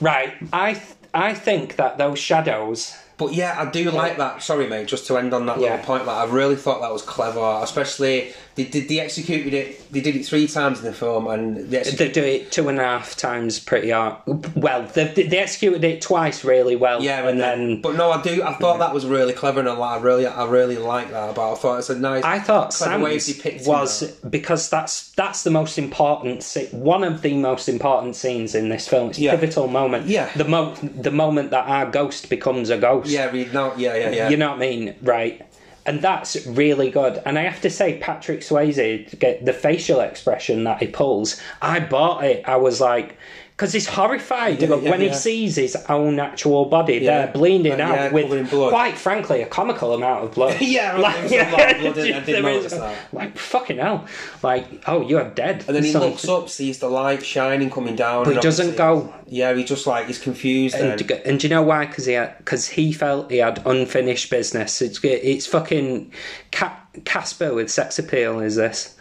Right, 0.00 0.34
I 0.52 0.74
th- 0.74 0.84
I 1.14 1.34
think 1.34 1.76
that 1.76 1.98
those 1.98 2.18
shadows. 2.18 2.94
But 3.16 3.32
yeah, 3.34 3.56
I 3.58 3.68
do 3.68 3.90
like 3.90 4.16
that. 4.18 4.42
Sorry, 4.44 4.68
mate. 4.68 4.86
Just 4.86 5.08
to 5.08 5.16
end 5.18 5.34
on 5.34 5.46
that 5.46 5.58
Yeah. 5.58 5.70
little 5.72 5.86
point, 5.86 6.06
like 6.06 6.16
I 6.18 6.24
really 6.30 6.54
thought 6.54 6.80
that 6.82 6.92
was 6.92 7.02
clever. 7.02 7.60
Especially 7.64 8.32
they 8.58 8.64
did 8.64 8.88
they 8.88 8.98
executed 9.00 9.54
it. 9.54 9.90
They 9.92 10.00
did 10.00 10.16
it 10.16 10.26
three 10.26 10.48
times 10.48 10.80
in 10.80 10.84
the 10.84 10.92
film, 10.92 11.28
and 11.28 11.56
they 11.70 11.82
They 11.84 12.10
do 12.10 12.24
it 12.24 12.50
two 12.50 12.68
and 12.68 12.78
a 12.78 12.82
half 12.82 13.16
times 13.16 13.58
pretty 13.60 13.90
hard. 13.90 14.16
Well, 14.56 14.82
they, 14.94 15.06
they 15.06 15.38
executed 15.38 15.84
it 15.84 16.02
twice 16.02 16.44
really 16.44 16.74
well. 16.74 17.00
Yeah, 17.02 17.28
and 17.28 17.40
then 17.40 17.80
But 17.80 17.94
no, 17.96 18.10
I 18.10 18.20
do. 18.20 18.42
I 18.42 18.54
thought 18.54 18.78
that 18.80 18.92
was 18.92 19.06
really 19.06 19.32
clever, 19.32 19.60
and 19.60 19.68
I 19.68 19.98
really, 20.00 20.26
I 20.26 20.44
really 20.46 20.76
like 20.76 21.10
that. 21.12 21.30
About 21.30 21.52
I 21.52 21.60
thought 21.60 21.78
it's 21.78 21.90
a 21.90 21.98
nice. 21.98 22.24
I 22.24 22.40
thought 22.40 22.74
Sam 22.74 23.00
was 23.00 24.10
because 24.28 24.68
that's 24.68 25.10
that's 25.12 25.44
the 25.44 25.50
most 25.50 25.78
important 25.78 26.44
one 26.72 27.04
of 27.04 27.22
the 27.22 27.34
most 27.34 27.68
important 27.68 28.16
scenes 28.16 28.54
in 28.54 28.68
this 28.68 28.88
film. 28.88 29.10
It's 29.10 29.18
a 29.18 29.22
Yeah. 29.22 29.36
pivotal 29.36 29.68
moment. 29.68 30.06
Yeah. 30.06 30.28
the 30.36 30.44
mo- 30.44 30.74
the 30.74 31.10
moment 31.10 31.50
that 31.52 31.66
our 31.68 31.90
ghost 31.90 32.28
becomes 32.28 32.70
a 32.70 32.78
ghost. 32.78 33.08
Yeah, 33.08 33.30
we 33.32 33.44
now. 33.46 33.74
Yeah, 33.76 33.94
yeah, 33.96 34.10
yeah. 34.10 34.28
You 34.28 34.36
know 34.36 34.50
what 34.50 34.56
I 34.56 34.60
mean, 34.60 34.94
right? 35.02 35.42
And 35.88 36.02
that's 36.02 36.44
really 36.46 36.90
good. 36.90 37.22
And 37.24 37.38
I 37.38 37.44
have 37.44 37.62
to 37.62 37.70
say, 37.70 37.98
Patrick 37.98 38.40
Swayze, 38.40 39.08
the 39.42 39.52
facial 39.54 40.00
expression 40.00 40.64
that 40.64 40.82
he 40.82 40.86
pulls. 40.86 41.40
I 41.62 41.80
bought 41.80 42.24
it. 42.24 42.46
I 42.46 42.56
was 42.56 42.78
like, 42.78 43.16
because 43.58 43.72
he's 43.72 43.88
horrified 43.88 44.62
Yeah, 44.62 44.68
yeah, 44.76 44.88
when 44.90 45.00
he 45.00 45.12
sees 45.12 45.56
his 45.56 45.74
own 45.88 46.20
actual 46.20 46.66
body 46.66 46.98
Yeah. 46.98 47.24
there 47.26 47.32
bleeding 47.32 47.80
Uh, 47.80 47.84
out 47.86 47.94
yeah, 47.96 48.12
with, 48.12 48.50
blood. 48.50 48.70
quite 48.70 48.96
frankly, 48.96 49.42
a 49.42 49.46
comical 49.46 49.94
amount 49.94 50.22
of 50.24 50.34
blood. 50.34 50.60
Yeah, 50.60 50.96
I 50.96 51.26
there 51.26 51.44
was 51.44 51.52
a 51.52 51.56
lot 51.56 51.74
of 51.74 51.80
blood 51.80 51.98
in 51.98 52.06
it. 52.06 52.14
I 52.14 52.20
did 52.20 52.44
there 52.44 52.48
is- 52.50 52.80
Like 53.12 53.36
fucking 53.36 53.78
hell, 53.78 54.06
like 54.44 54.64
oh, 54.86 55.00
you 55.08 55.18
are 55.18 55.28
dead. 55.30 55.64
And 55.66 55.74
then 55.74 55.82
he 55.82 55.90
So- 55.90 55.98
looks 56.06 56.28
up, 56.28 56.48
sees 56.48 56.78
the 56.78 56.88
light 56.88 57.26
shining 57.26 57.68
coming 57.68 57.96
down. 57.96 58.24
But 58.26 58.34
he 58.34 58.40
doesn't 58.40 58.76
go. 58.76 59.12
Yeah, 59.26 59.52
he 59.54 59.64
just 59.64 59.88
like 59.88 60.06
he's 60.06 60.20
confused. 60.20 60.76
And, 60.76 61.00
and 61.26 61.40
do 61.40 61.46
you 61.48 61.50
know 61.50 61.62
why? 61.62 61.86
Because 61.86 62.06
he 62.06 62.16
because 62.38 62.68
he 62.68 62.92
felt 62.92 63.28
he 63.30 63.38
had 63.38 63.60
unfinished 63.66 64.30
business. 64.30 64.80
It's 64.80 65.00
it's 65.02 65.46
fucking 65.48 66.12
Ca- 66.52 66.78
Casper 67.04 67.52
with 67.54 67.70
sex 67.70 67.98
appeal. 67.98 68.38
Is 68.38 68.54
this? 68.54 68.94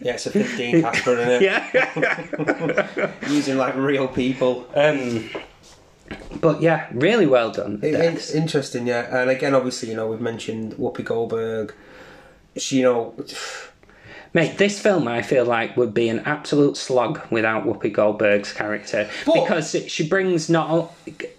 Yeah. 0.00 0.14
It's 0.14 0.26
a 0.26 0.30
15 0.30 0.82
Casper 0.82 1.18
in 1.18 1.28
it. 1.28 1.42
yeah. 1.42 3.12
Using 3.28 3.56
like 3.56 3.74
real 3.76 4.08
people. 4.08 4.66
um, 4.74 5.28
but 6.40 6.60
yeah, 6.62 6.88
really 6.92 7.26
well 7.26 7.50
done. 7.52 7.80
It- 7.82 7.94
it's 7.94 8.30
interesting, 8.32 8.86
yeah. 8.86 9.20
And 9.20 9.30
again, 9.30 9.54
obviously, 9.54 9.90
you 9.90 9.96
know, 9.96 10.06
we've 10.08 10.20
mentioned 10.20 10.72
Whoopi 10.74 11.04
Goldberg. 11.04 11.74
She, 12.56 12.78
you 12.78 12.82
know, 12.82 13.14
Mate, 14.32 14.58
this 14.58 14.78
film 14.80 15.08
I 15.08 15.22
feel 15.22 15.44
like 15.44 15.76
would 15.76 15.92
be 15.92 16.08
an 16.08 16.20
absolute 16.20 16.76
slog 16.76 17.20
without 17.30 17.64
Whoopi 17.66 17.92
Goldberg's 17.92 18.52
character 18.52 19.08
But- 19.26 19.34
because 19.42 19.76
she 19.88 20.06
brings 20.08 20.48
not 20.48 20.92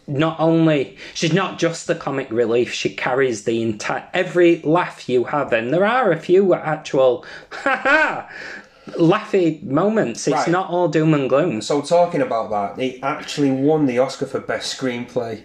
not 0.08 0.38
only 0.40 0.98
she's 1.14 1.32
not 1.34 1.58
just 1.58 1.88
the 1.88 1.96
comic 1.96 2.28
relief, 2.30 2.74
she 2.74 2.90
carries 2.94 3.46
the 3.46 3.62
entire 3.62 4.04
every 4.14 4.62
laugh 4.64 5.08
you 5.08 5.24
have, 5.26 5.54
and 5.54 5.74
there 5.74 5.86
are 5.86 6.12
a 6.12 6.20
few 6.20 6.54
actual 6.54 7.26
ha 7.52 7.76
ha 7.84 8.30
laughy 8.98 9.64
moments. 9.64 10.28
It's 10.28 10.36
Right. 10.36 10.48
not 10.50 10.70
all 10.70 10.90
doom 10.90 11.14
and 11.14 11.30
gloom. 11.30 11.62
so 11.62 11.82
talking 11.82 12.22
about 12.22 12.50
that, 12.50 12.82
he 12.82 13.02
actually 13.02 13.52
won 13.52 13.86
the 13.86 14.00
Oscar 14.00 14.26
for 14.26 14.40
Best 14.42 14.78
Screenplay. 14.78 15.44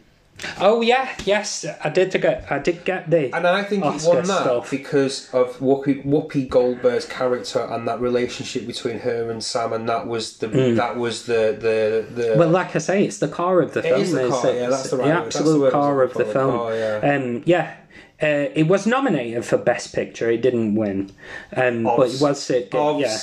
Oh 0.60 0.82
yeah, 0.82 1.14
yes, 1.24 1.64
I 1.82 1.88
did 1.88 2.10
get 2.20 2.50
I 2.50 2.58
did 2.58 2.84
get 2.84 3.08
the 3.08 3.34
And 3.34 3.46
I 3.46 3.62
think 3.62 3.84
Oscar 3.84 4.16
won 4.16 4.24
that 4.24 4.42
stuff. 4.42 4.70
because 4.70 5.32
of 5.32 5.56
Whoopi, 5.60 6.04
Whoopi 6.04 6.46
Goldberg's 6.48 7.06
character 7.06 7.60
and 7.60 7.88
that 7.88 8.00
relationship 8.00 8.66
between 8.66 8.98
her 9.00 9.30
and 9.30 9.42
Sam, 9.42 9.72
and 9.72 9.88
that 9.88 10.06
was 10.06 10.36
the 10.38 10.48
that 10.48 10.96
was 10.96 11.24
the 11.26 11.56
the 11.58 12.06
the. 12.14 12.34
Well, 12.36 12.50
like 12.50 12.76
I 12.76 12.80
say, 12.80 13.04
it's 13.04 13.18
the 13.18 13.28
core 13.28 13.62
of 13.62 13.72
the 13.72 13.82
film. 13.82 14.00
is 14.00 14.12
the 14.12 14.28
core, 14.28 14.46
it? 14.46 14.56
yeah, 14.56 14.68
that's 14.68 14.90
the 14.90 14.98
right 14.98 15.08
the 15.08 15.14
the 15.14 15.26
absolute 15.26 15.60
was 15.62 15.72
core 15.72 16.02
of 16.02 16.12
the 16.12 16.24
the 16.24 16.32
film. 16.32 16.50
core, 16.50 16.74
yeah. 16.74 17.00
Um, 17.14 17.42
yeah. 17.46 17.76
Uh, 18.22 18.48
it 18.54 18.66
was 18.66 18.86
nominated 18.86 19.44
for 19.44 19.58
Best 19.58 19.94
Picture. 19.94 20.30
It 20.30 20.40
didn't 20.40 20.74
win, 20.74 21.12
um, 21.54 21.82
but 21.82 22.14
it 22.14 22.20
was 22.20 22.48
it, 22.48 22.74
Obs. 22.74 23.00
yeah, 23.00 23.14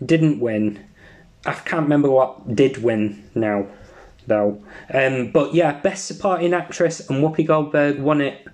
it 0.00 0.06
didn't 0.06 0.40
win. 0.40 0.82
I 1.44 1.52
can't 1.52 1.82
remember 1.82 2.08
what 2.10 2.54
did 2.54 2.82
win 2.82 3.28
now, 3.34 3.66
though. 4.26 4.62
Um, 4.92 5.30
but 5.30 5.54
yeah, 5.54 5.80
Best 5.80 6.06
Supporting 6.06 6.54
Actress 6.54 7.08
and 7.08 7.22
Whoopi 7.22 7.46
Goldberg 7.46 7.98
won 8.00 8.20
it. 8.20 8.46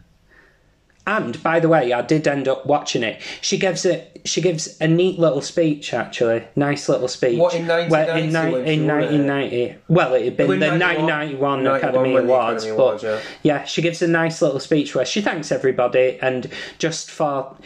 And 1.06 1.42
by 1.42 1.60
the 1.60 1.68
way, 1.68 1.92
I 1.92 2.02
did 2.02 2.28
end 2.28 2.46
up 2.46 2.66
watching 2.66 3.02
it. 3.02 3.20
She 3.40 3.58
gives 3.58 3.84
it. 3.84 4.20
She 4.26 4.42
gives 4.42 4.78
a 4.80 4.86
neat 4.86 5.18
little 5.18 5.40
speech, 5.40 5.94
actually, 5.94 6.46
nice 6.56 6.90
little 6.90 7.08
speech. 7.08 7.38
What, 7.38 7.54
in 7.54 7.66
Where 7.66 8.06
1990 8.06 8.70
in, 8.70 8.86
ni- 8.86 8.94
in 9.16 9.26
1990. 9.26 9.76
Well, 9.88 10.14
it 10.14 10.24
had 10.24 10.36
been 10.36 10.60
the 10.60 10.68
1991 10.68 11.64
91 11.64 11.66
Academy 11.66 12.12
when 12.12 12.26
the 12.26 12.32
Awards, 12.32 12.66
but 12.66 13.02
yeah. 13.02 13.20
yeah, 13.42 13.64
she 13.64 13.80
gives 13.80 14.02
a 14.02 14.06
nice 14.06 14.42
little 14.42 14.60
speech 14.60 14.94
where 14.94 15.06
she 15.06 15.22
thanks 15.22 15.50
everybody, 15.50 16.18
and 16.20 16.48
just 16.78 17.10
for 17.10 17.56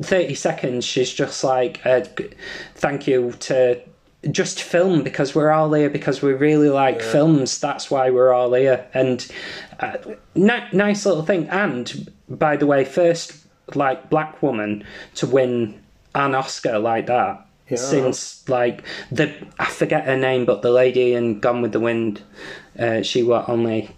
30 0.00 0.34
seconds, 0.36 0.84
she's 0.84 1.12
just 1.12 1.42
like, 1.42 1.84
uh, 1.84 2.04
thank 2.76 3.08
you 3.08 3.32
to 3.40 3.82
just 4.30 4.62
film 4.62 5.02
because 5.02 5.34
we're 5.34 5.50
all 5.50 5.72
here 5.72 5.90
because 5.90 6.22
we 6.22 6.32
really 6.32 6.68
like 6.68 7.00
films. 7.02 7.58
That's 7.58 7.90
why 7.90 8.10
we're 8.10 8.32
all 8.32 8.52
here. 8.54 8.86
And 8.94 9.26
uh, 9.80 9.96
ni- 10.34 10.68
nice 10.72 11.06
little 11.06 11.24
thing. 11.24 11.48
And 11.48 12.10
by 12.28 12.56
the 12.56 12.66
way, 12.66 12.84
first 12.84 13.44
like 13.74 14.10
black 14.10 14.42
woman 14.42 14.84
to 15.16 15.26
win 15.26 15.80
an 16.14 16.34
Oscar 16.34 16.78
like 16.78 17.06
that. 17.06 17.46
Yeah. 17.68 17.78
Since 17.78 18.46
like 18.48 18.84
the 19.10 19.34
I 19.58 19.64
forget 19.66 20.04
her 20.04 20.16
name, 20.16 20.44
but 20.44 20.62
the 20.62 20.70
lady 20.70 21.14
in 21.14 21.40
Gone 21.40 21.62
with 21.62 21.72
the 21.72 21.80
Wind, 21.80 22.22
uh, 22.78 23.02
she 23.02 23.22
were 23.22 23.44
only, 23.48 23.90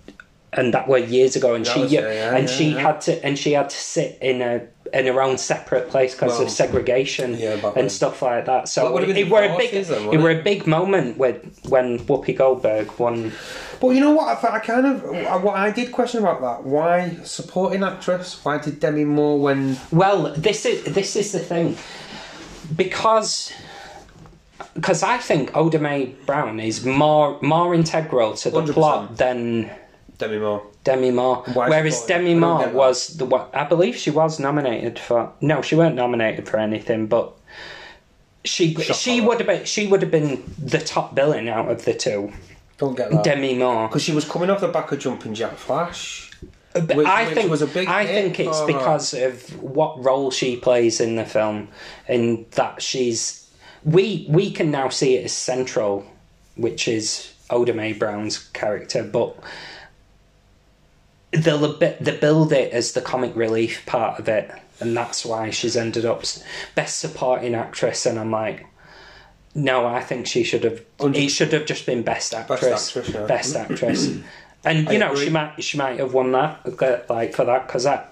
and 0.57 0.73
that 0.75 0.89
were 0.89 0.99
years 0.99 1.37
ago, 1.37 1.55
and 1.55 1.65
That 1.65 1.75
she 1.75 1.81
was 1.83 1.93
yeah, 1.93 2.35
and 2.37 2.49
yeah, 2.49 2.55
she 2.57 2.71
yeah. 2.73 2.81
had 2.81 3.01
to 3.03 3.25
and 3.25 3.39
she 3.39 3.53
had 3.53 3.71
to 3.71 3.77
sit 3.77 4.19
in 4.21 4.43
a 4.43 4.63
in 4.95 5.07
her 5.07 5.21
own 5.21 5.37
separate 5.37 5.91
place 5.91 6.15
because 6.15 6.33
Well, 6.33 6.43
of 6.43 6.51
segregation 6.51 7.37
yeah, 7.37 7.73
and 7.77 7.91
stuff 7.91 8.23
like 8.23 8.47
that. 8.47 8.53
Well, 8.53 8.67
So 8.67 8.99
it 8.99 9.09
it, 9.17 9.29
were 9.29 9.43
a 9.43 9.57
big 9.57 9.71
40s 9.73 9.89
then, 9.89 10.15
it 10.15 10.21
were 10.21 10.31
a 10.31 10.43
big 10.43 10.67
moment 10.67 11.19
with 11.19 11.37
when 11.69 11.99
Whoopi 11.99 12.37
Goldberg 12.37 12.97
won. 12.99 13.33
But 13.81 13.89
you 13.91 14.01
know 14.01 14.13
what? 14.13 14.43
I, 14.45 14.57
I 14.57 14.59
kind 14.61 14.87
of 14.87 15.03
what 15.43 15.57
I 15.57 15.71
did 15.73 15.91
question 15.93 16.21
about 16.21 16.41
that. 16.41 16.65
Why 16.65 17.17
supporting 17.25 17.83
actress? 17.83 18.43
Why 18.45 18.59
did 18.59 18.79
Demi 18.81 19.05
Moore 19.05 19.39
when? 19.41 19.77
Well, 19.91 20.33
this 20.35 20.65
is 20.65 20.85
this 20.85 21.17
is 21.17 21.33
the 21.33 21.41
thing 21.41 21.77
because 22.77 23.53
because 24.75 25.03
I 25.03 25.19
think 25.19 25.55
Oda 25.57 25.79
Mae 25.79 26.15
Brown 26.27 26.61
is 26.61 26.85
more 26.85 27.39
more 27.43 27.75
integral 27.75 28.35
to 28.35 28.51
the 28.51 28.63
100%. 28.63 28.73
plot 28.73 29.17
than 29.17 29.71
Demi 30.19 30.39
Moore. 30.39 30.67
Demi 30.85 31.11
Moore. 31.11 31.43
Why 31.53 31.69
Whereas? 31.69 32.07
Demi 32.07 32.35
Moore 32.35 32.69
was 32.69 33.17
the 33.17 33.27
one. 33.27 33.49
I 33.53 33.65
believe 33.65 33.97
she 33.97 34.11
was 34.11 34.41
nominated 34.41 34.99
for. 34.99 35.33
No, 35.41 35.63
she 35.63 35.75
weren't 35.75 35.95
nominated 35.95 36.49
for 36.49 36.59
anything, 36.59 37.07
but. 37.07 37.33
She 38.45 38.75
Shot 38.75 38.97
she 38.97 39.21
would 39.21 39.39
have 39.39 39.47
been 39.49 39.65
she 39.65 39.89
would 39.89 40.03
have 40.03 40.11
been 40.13 40.45
the 40.57 40.79
top 40.79 41.17
billing 41.17 41.49
out 41.49 41.69
of 41.69 41.85
the 41.85 41.93
two. 41.93 42.33
Don't 42.79 42.97
get 42.97 43.11
that. 43.11 43.25
Demi 43.25 43.59
Moore. 43.59 43.89
Because 43.89 44.03
she 44.03 44.13
was 44.13 44.25
coming 44.25 44.51
off 44.51 44.61
the 44.61 44.69
back 44.69 44.93
of 44.93 45.01
Jumping 45.01 45.35
Jack 45.35 45.57
Flash. 45.57 46.31
Uh, 46.75 46.81
but 46.81 46.97
Which- 46.97 47.07
I 47.07 47.35
think 47.35 47.51
was 47.51 47.63
a 47.63 47.67
big 47.67 47.89
I 47.89 48.07
think 48.07 48.39
it's 48.39 48.61
her. 48.61 48.67
because 48.67 49.15
of 49.15 49.63
what 49.63 50.03
role 50.03 50.31
she 50.31 50.57
plays 50.57 51.01
in 51.01 51.17
the 51.17 51.25
film, 51.25 51.69
and 52.07 52.49
that 52.53 52.83
she's 52.83 53.51
we 53.85 54.27
we 54.29 54.51
can 54.51 54.71
now 54.71 54.91
see 54.91 55.17
it 55.17 55.25
as 55.25 55.33
central, 55.33 56.07
which 56.55 56.87
is 56.87 57.33
Oda 57.51 57.73
Mae 57.73 57.95
Brown's 57.95 58.39
character, 58.51 59.03
but 59.03 59.37
they'll 61.33 61.65
a 61.65 61.77
bit 61.77 62.03
they 62.05 62.17
build 62.17 62.53
it 62.53 62.73
as 62.73 62.93
the 62.93 63.01
comic 63.01 63.35
relief 63.37 63.85
part 63.87 64.19
of 64.19 64.29
it, 64.29 64.51
and 64.81 64.97
that's 64.97 65.25
why 65.25 65.51
she's 65.51 65.77
ended 65.77 66.05
up 66.05 66.25
best 66.75 66.99
supporting 66.99 67.55
actress, 67.55 68.07
and 68.07 68.19
I'm 68.19 68.31
like. 68.31 68.67
No, 69.59 69.87
I 69.87 70.03
think 70.03 70.27
she 70.27 70.45
should 70.45 70.65
have. 70.65 70.85
It 71.01 71.31
should 71.31 71.55
have 71.55 71.65
just 71.65 71.87
been 71.87 72.03
best 72.03 72.35
actress. 72.35 72.95
actress, 72.95 73.09
yeah. 73.09 73.25
Best 73.25 73.57
actress. 73.57 74.19
And 74.67 74.89
you 74.91 74.99
know, 74.99 75.13
agree. 75.13 75.27
she 75.27 75.31
might 75.31 75.63
she 75.63 75.79
might 75.79 75.99
have 76.01 76.13
won 76.13 76.33
that 76.33 76.61
uh, 76.67 76.99
like 77.09 77.35
for 77.35 77.45
that 77.45 77.69
because 77.69 77.87
I 77.87 78.05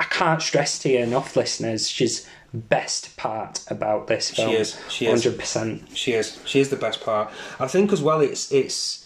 I 0.00 0.04
can't 0.04 0.40
stress 0.40 0.78
to 0.80 0.88
you 0.88 1.00
enough, 1.00 1.36
listeners. 1.36 1.88
She's 1.88 2.26
best 2.52 3.16
part 3.16 3.64
about 3.68 4.06
this 4.06 4.30
film. 4.30 4.50
is, 4.50 4.80
she 4.88 5.06
is. 5.06 5.22
hundred 5.22 5.38
percent. 5.38 5.84
She 5.94 6.12
is. 6.12 6.40
She 6.46 6.60
is 6.60 6.70
the 6.70 6.76
best 6.76 7.02
part. 7.02 7.30
I 7.60 7.66
think 7.66 7.92
as 7.92 8.02
well. 8.02 8.20
It's 8.20 8.50
it's 8.50 9.05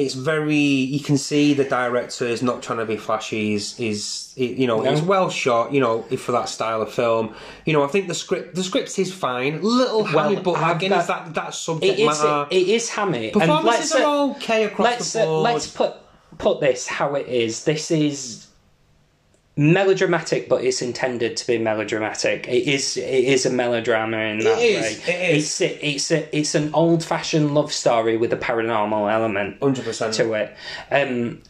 it's 0.00 0.14
very. 0.14 0.54
You 0.56 1.00
can 1.00 1.16
see 1.18 1.54
the 1.54 1.64
director 1.64 2.24
is 2.26 2.42
not 2.42 2.62
trying 2.62 2.78
to 2.78 2.86
be 2.86 2.96
flashy. 2.96 3.54
Is 3.54 3.78
is 3.78 4.32
you 4.36 4.66
know 4.66 4.80
No. 4.82 4.90
it's 4.92 5.00
well 5.02 5.30
shot. 5.30 5.72
You 5.72 5.80
know 5.80 6.02
for 6.02 6.32
that 6.32 6.48
style 6.48 6.82
of 6.82 6.92
film. 6.92 7.34
You 7.64 7.72
know 7.72 7.84
I 7.84 7.88
think 7.88 8.08
the 8.08 8.14
script 8.14 8.54
the 8.54 8.62
script 8.64 8.98
is 8.98 9.12
fine. 9.12 9.60
Little 9.62 10.04
hammy, 10.04 10.36
but 10.36 10.52
I've 10.56 10.76
again, 10.76 10.90
got- 10.90 11.00
is 11.02 11.06
that 11.08 11.34
that 11.34 11.54
subject 11.54 11.98
It 11.98 12.02
is 12.02 12.06
matter. 12.22 12.46
it 12.50 12.68
is 12.68 12.88
hammy. 12.90 13.30
And 13.30 13.40
Performances 13.40 13.92
let's 13.92 13.94
uh, 13.94 14.08
are 14.08 14.30
okay 14.36 14.64
across 14.64 14.84
let's 14.84 15.12
the 15.12 15.22
uh, 15.22 15.26
board. 15.26 15.44
let's 15.44 15.66
put 15.66 15.94
put 16.38 16.60
this 16.60 16.86
how 16.86 17.14
it 17.14 17.26
is. 17.28 17.64
This 17.64 17.90
is 17.90 18.46
melodramatic, 19.56 20.48
but 20.48 20.64
it's 20.64 20.80
intended 20.80 21.36
to 21.36 21.46
be 21.46 21.58
melodramatic. 21.58 22.48
It 22.48 22.66
is 22.66 22.96
it 22.96 23.24
is 23.24 23.46
a 23.46 23.50
melodrama 23.50 24.16
in 24.18 24.38
that 24.40 24.58
is, 24.58 24.82
way. 24.82 25.14
it 25.14 25.36
is. 25.36 25.60
It's 25.60 25.60
a, 25.60 25.86
it's 25.86 26.10
a, 26.10 26.36
it's 26.36 26.54
an 26.54 26.74
old 26.74 27.04
fashioned 27.04 27.52
love 27.54 27.72
story 27.72 28.16
with 28.16 28.32
a 28.32 28.36
paranormal 28.36 29.12
element. 29.12 29.62
Hundred 29.62 29.84
percent. 29.84 30.14
to 30.14 30.32
it. 30.34 30.56
Um, 30.90 31.42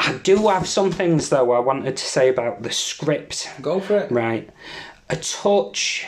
I 0.00 0.18
do 0.22 0.48
have 0.48 0.66
some 0.66 0.90
things 0.90 1.28
though 1.28 1.52
I 1.52 1.58
wanted 1.58 1.96
to 1.96 2.04
say 2.04 2.28
about 2.28 2.62
the 2.62 2.72
script. 2.72 3.50
Go 3.60 3.80
for 3.80 3.98
it. 3.98 4.10
Right, 4.10 4.48
a 5.10 5.16
touch, 5.16 6.06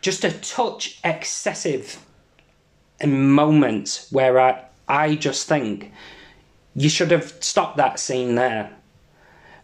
just 0.00 0.24
a 0.24 0.32
touch 0.32 1.00
excessive 1.04 2.04
in 3.00 3.30
moments 3.30 4.10
where 4.12 4.38
I 4.38 4.64
I 4.88 5.14
just 5.14 5.48
think 5.48 5.92
you 6.74 6.88
should 6.88 7.10
have 7.10 7.32
stopped 7.40 7.76
that 7.78 7.98
scene 7.98 8.34
there. 8.34 8.76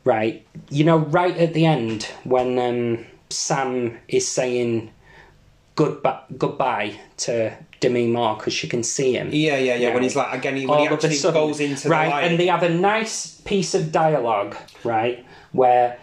Right, 0.07 0.47
you 0.71 0.85
know, 0.85 0.99
right 0.99 1.37
at 1.37 1.53
the 1.53 1.67
end 1.67 2.05
when 2.23 2.59
um, 2.61 3.05
Sam 3.29 3.99
is 4.07 4.27
saying 4.29 4.93
goodbye 5.75 6.23
goodbye 6.39 6.95
to 7.19 7.57
Demi 7.81 8.07
Moore 8.07 8.37
because 8.37 8.53
she 8.53 8.69
can 8.69 8.85
see 8.85 9.15
him 9.15 9.31
Yeah, 9.33 9.57
yeah, 9.59 9.75
yeah. 9.75 9.93
When 9.93 10.05
he's 10.05 10.15
like 10.15 10.33
again, 10.33 10.57
he, 10.57 10.65
when 10.65 10.79
all 10.79 10.87
he 10.87 10.95
actually 10.95 11.17
sudden, 11.17 11.41
goes 11.41 11.59
into 11.59 11.89
right, 11.89 12.05
the 12.05 12.11
light. 12.11 12.25
and 12.25 12.39
they 12.39 12.47
have 12.47 12.63
a 12.63 12.69
nice 12.69 13.41
piece 13.41 13.75
of 13.75 13.91
dialogue, 13.91 14.57
right, 14.85 15.27
where 15.51 15.99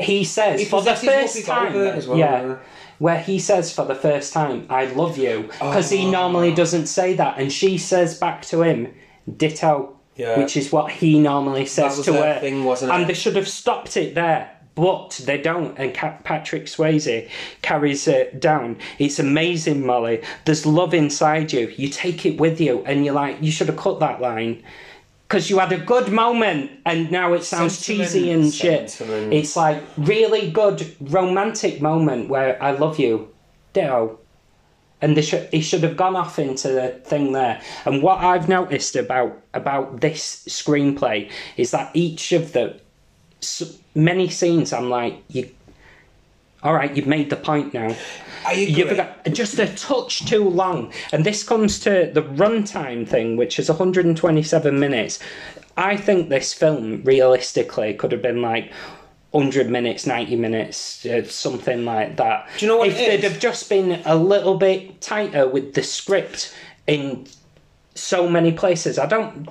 he 0.00 0.24
says 0.24 0.60
He 0.60 0.66
for 0.66 0.80
the 0.80 0.96
first 0.96 1.44
time, 1.44 1.76
as 1.76 2.08
well, 2.08 2.16
yeah, 2.16 2.46
yeah. 2.46 2.56
where 2.98 3.20
he 3.20 3.38
says 3.38 3.70
for 3.70 3.84
the 3.84 3.94
first 3.94 4.32
time, 4.32 4.66
"I 4.70 4.86
love 4.86 5.18
you," 5.18 5.50
because 5.52 5.90
he 5.90 6.10
normally 6.10 6.54
doesn't 6.54 6.86
say 6.86 7.12
that, 7.14 7.38
and 7.38 7.52
she 7.52 7.76
says 7.76 8.18
back 8.18 8.42
to 8.46 8.62
him, 8.62 8.94
"Ditto," 9.36 9.93
Yeah. 10.16 10.38
which 10.38 10.56
is 10.56 10.70
what 10.70 10.90
he 10.92 11.18
normally 11.18 11.66
says 11.66 12.00
to 12.02 12.12
her. 12.12 12.38
thing, 12.40 12.64
and 12.66 13.08
they 13.08 13.14
should 13.14 13.36
have 13.36 13.48
stopped 13.48 13.96
it 13.96 14.14
there. 14.14 14.50
But 14.76 15.20
they 15.24 15.38
don't, 15.38 15.78
and 15.78 15.94
Patrick 15.94 16.64
Swayze 16.64 17.28
carries 17.62 18.08
it 18.08 18.40
down. 18.40 18.76
It's 18.98 19.20
amazing, 19.20 19.86
Molly. 19.86 20.20
There's 20.46 20.66
love 20.66 20.92
inside 20.92 21.52
you. 21.52 21.72
You 21.76 21.88
take 21.88 22.26
it 22.26 22.40
with 22.40 22.60
you, 22.60 22.82
and 22.84 23.04
you're 23.04 23.14
like, 23.14 23.40
you 23.40 23.52
should 23.52 23.68
have 23.68 23.76
cut 23.76 24.00
that 24.00 24.20
line 24.20 24.64
because 25.28 25.48
you 25.48 25.58
had 25.60 25.72
a 25.72 25.78
good 25.78 26.10
moment, 26.12 26.72
and 26.84 27.10
now 27.10 27.34
it 27.34 27.44
sounds 27.44 27.78
Sentiment, 27.78 28.08
cheesy 28.10 28.30
and 28.32 28.52
shit. 28.52 28.90
sentiment. 28.90 29.32
It's 29.32 29.56
like 29.56 29.80
really 29.96 30.50
good 30.50 30.94
romantic 31.00 31.80
moment 31.80 32.28
where 32.28 32.60
I 32.62 32.72
love 32.72 32.98
you, 32.98 33.32
ditto. 33.74 34.18
And 35.04 35.18
they 35.18 35.22
should, 35.22 35.50
he 35.52 35.60
should 35.60 35.82
have 35.82 35.98
gone 35.98 36.16
off 36.16 36.38
into 36.38 36.68
the 36.68 36.88
thing 37.04 37.32
there. 37.32 37.60
And 37.84 38.02
what 38.02 38.24
I've 38.24 38.48
noticed 38.48 38.96
about 38.96 39.38
about 39.52 40.00
this 40.00 40.42
screenplay 40.48 41.30
is 41.58 41.72
that 41.72 41.90
each 41.92 42.32
of 42.32 42.54
the 42.54 42.80
many 43.94 44.30
scenes, 44.30 44.72
I'm 44.72 44.88
like, 44.88 45.22
you, 45.28 45.50
all 46.62 46.72
right, 46.72 46.96
you've 46.96 47.06
made 47.06 47.28
the 47.28 47.36
point 47.36 47.74
now. 47.74 47.94
Got 48.96 49.24
just 49.34 49.58
a 49.58 49.66
touch 49.76 50.24
too 50.24 50.48
long, 50.48 50.90
and 51.12 51.22
this 51.24 51.42
comes 51.42 51.78
to 51.80 52.10
the 52.12 52.22
runtime 52.22 53.06
thing, 53.06 53.36
which 53.36 53.58
is 53.58 53.68
127 53.68 54.80
minutes. 54.80 55.18
I 55.76 55.98
think 55.98 56.30
this 56.30 56.54
film 56.54 57.02
realistically 57.04 57.92
could 57.92 58.12
have 58.12 58.22
been 58.22 58.40
like 58.40 58.72
100 59.34 59.68
minutes, 59.68 60.06
90 60.06 60.36
minutes, 60.36 61.04
uh, 61.06 61.24
something 61.24 61.84
like 61.84 62.16
that. 62.16 62.48
Do 62.56 62.64
you 62.64 62.70
know 62.70 62.78
what 62.78 62.88
If 62.88 62.96
they'd 62.96 63.24
is? 63.24 63.32
have 63.32 63.40
just 63.40 63.68
been 63.68 64.00
a 64.04 64.14
little 64.14 64.56
bit 64.56 65.00
tighter 65.00 65.48
with 65.48 65.74
the 65.74 65.82
script 65.82 66.54
in 66.86 67.26
so 67.96 68.28
many 68.28 68.52
places, 68.52 68.96
I 68.98 69.06
don't. 69.06 69.48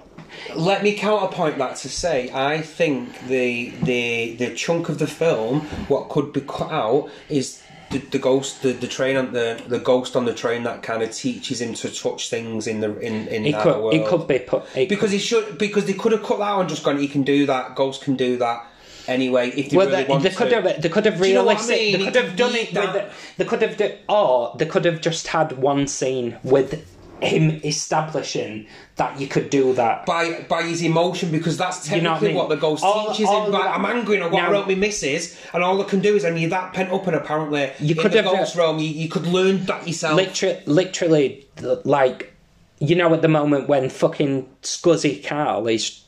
Let 0.55 0.83
me 0.83 0.93
counterpoint 0.93 1.57
that 1.57 1.75
to 1.77 1.89
say 1.89 2.31
I 2.33 2.61
think 2.61 3.27
the 3.27 3.69
the 3.83 4.35
the 4.37 4.55
chunk 4.55 4.89
of 4.89 4.97
the 4.99 5.05
film 5.07 5.61
what 5.89 6.09
could 6.09 6.33
be 6.33 6.41
cut 6.41 6.71
out 6.71 7.09
is 7.29 7.61
the, 7.91 7.99
the 7.99 8.17
ghost 8.19 8.63
the, 8.63 8.71
the 8.73 8.87
train 8.87 9.15
on 9.15 9.31
the 9.33 9.61
the 9.67 9.77
ghost 9.79 10.15
on 10.15 10.25
the 10.25 10.33
train 10.33 10.63
that 10.63 10.81
kind 10.81 11.03
of 11.03 11.11
teaches 11.11 11.61
him 11.61 11.73
to 11.75 11.89
touch 11.93 12.29
things 12.29 12.65
in 12.67 12.79
the 12.81 12.97
in 12.99 13.27
in 13.27 13.45
It 13.45 13.51
that 13.51 13.63
could, 13.63 13.75
world. 13.77 13.93
it 13.93 14.07
could 14.07 14.27
be 14.27 14.39
put. 14.39 14.63
It 14.75 14.89
because 14.89 15.11
he 15.11 15.19
should 15.19 15.57
because 15.59 15.85
they 15.85 15.93
could 15.93 16.13
have 16.13 16.23
cut 16.23 16.39
that 16.39 16.45
out 16.45 16.61
and 16.61 16.69
just 16.69 16.83
gone 16.83 16.97
he 16.97 17.07
can 17.07 17.21
do 17.23 17.45
that 17.45 17.75
ghost 17.75 18.01
can 18.01 18.15
do 18.15 18.37
that 18.37 18.65
anyway 19.07 19.49
if 19.49 19.69
they 19.69 19.77
Well, 19.77 19.87
really 19.87 20.03
they, 20.03 20.09
want 20.09 20.23
they 20.23 20.29
to. 20.29 20.35
could 20.35 20.51
have. 20.51 20.81
They 20.81 20.89
could 20.89 21.05
have 21.05 21.19
Do 21.21 21.27
you 21.27 21.33
know 21.35 21.49
I 21.49 21.55
mean? 21.67 21.67
They 21.97 22.05
could 22.05 22.15
have 22.15 22.35
done 22.35 22.53
need 22.53 22.59
it 22.69 22.73
that- 22.73 22.93
with. 22.93 23.33
They 23.37 23.45
could 23.45 23.61
have. 23.61 23.77
Do, 23.77 23.91
or 24.09 24.55
they 24.57 24.65
could 24.65 24.85
have 24.85 25.01
just 25.01 25.27
had 25.27 25.53
one 25.53 25.87
scene 25.87 26.37
with 26.43 26.85
him 27.21 27.61
establishing 27.63 28.67
that 28.97 29.17
you 29.19 29.27
could 29.27 29.49
do 29.49 29.73
that. 29.73 30.05
by 30.05 30.41
by 30.49 30.63
his 30.63 30.81
emotion 30.83 31.31
because 31.31 31.55
that's 31.57 31.89
You 31.89 32.01
know 32.01 32.11
what 32.11 32.17
I 32.17 32.19
technically 32.19 32.27
mean? 32.29 32.37
what, 32.37 32.49
the 32.49 32.55
ghost 32.57 32.83
All- 32.83 33.07
teaches 33.11 33.27
all 33.29 33.45
him. 33.45 33.51
But 33.53 33.61
I'm 33.61 33.85
angry 33.85 34.15
and 34.15 34.25
I 34.25 34.27
want 34.27 34.43
Now- 34.43 34.49
to 34.49 34.55
help 34.55 34.67
me 34.67 34.75
missus, 34.75 35.37
and 35.53 35.63
all 35.63 35.81
I 35.81 35.85
can 35.85 36.01
do 36.01 36.15
is 36.15 36.23
and 36.25 36.37
you're 36.39 36.49
that 36.49 36.73
pent 36.73 36.91
up 36.91 37.07
and 37.07 37.15
apparently 37.15 37.71
You 37.79 37.95
in 37.95 38.01
could 38.01 38.11
the 38.11 38.17
have- 38.23 38.27
uh, 38.27 38.35
ghost 38.35 38.55
realm 38.55 38.79
you, 38.79 38.89
you 38.89 39.07
could 39.07 39.25
learn 39.27 39.65
that 39.65 39.87
yourself. 39.87 40.15
Literally, 40.17 40.59
literally, 40.65 41.47
like 41.85 42.33
you 42.79 42.95
know, 42.95 43.13
at 43.13 43.21
the 43.21 43.29
moment 43.29 43.69
when 43.69 43.87
fucking 43.87 44.45
Scuzzy 44.61 45.25
Carl 45.25 45.67
is 45.67 46.01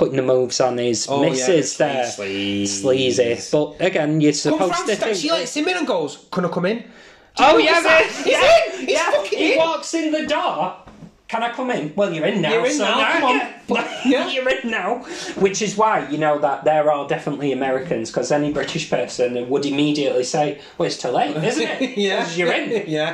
putting 0.00 0.16
the 0.16 0.22
moves 0.22 0.60
on 0.60 0.78
his 0.78 1.06
Oh, 1.10 1.22
yeah, 1.22 1.28
missus 1.30 1.76
there, 1.76 2.04
sleaze. 2.06 2.68
sleazy. 2.80 3.38
But 3.52 3.66
again, 3.88 4.20
you're 4.22 4.32
supposed 4.32 4.74
Fran, 4.74 4.86
to 4.88 4.96
sta- 4.96 5.04
think. 5.06 5.16
she 5.18 5.30
lets 5.30 5.54
him 5.56 5.68
in 5.68 5.76
and 5.76 5.86
goes, 5.86 6.12
"Can 6.32 6.44
I 6.46 6.48
come 6.48 6.66
in?" 6.72 6.78
Oh 7.38 7.52
notice 7.52 7.64
yeah, 7.66 7.80
man. 7.82 8.02
He's 8.04 8.26
yeah, 8.26 8.50
in. 8.56 8.80
He's 8.80 8.90
yeah. 8.96 9.10
fucking 9.10 9.38
he 9.38 9.52
in. 9.52 9.58
walks 9.58 9.92
in 9.94 10.10
the 10.10 10.26
door. 10.26 10.76
Can 11.28 11.44
I 11.44 11.50
come 11.52 11.70
in? 11.70 11.92
Well, 11.94 12.12
you're 12.12 12.26
in 12.26 12.40
now. 12.42 12.52
You're 12.54 12.66
in 12.66 12.72
so 12.72 12.84
now, 12.84 13.12
come 13.12 13.24
on. 13.24 13.36
Yeah. 13.36 13.56
Yeah. 14.12 14.28
you're 14.34 14.48
in 14.48 14.68
now. 14.70 14.90
Which 15.44 15.60
is 15.62 15.76
why 15.76 16.08
you 16.08 16.18
know 16.18 16.38
that 16.40 16.64
there 16.64 16.90
are 16.90 17.06
definitely 17.06 17.52
Americans, 17.52 18.10
because 18.10 18.32
any 18.32 18.50
British 18.52 18.90
person 18.90 19.48
would 19.50 19.64
immediately 19.66 20.24
say, 20.24 20.46
"Well, 20.76 20.86
it's 20.88 20.96
too 20.96 21.10
late, 21.10 21.36
isn't 21.36 21.62
it? 21.62 21.98
Yeah. 22.06 22.24
'Cause 22.24 22.36
you're 22.38 22.52
in." 22.52 22.66
Yeah. 22.88 23.12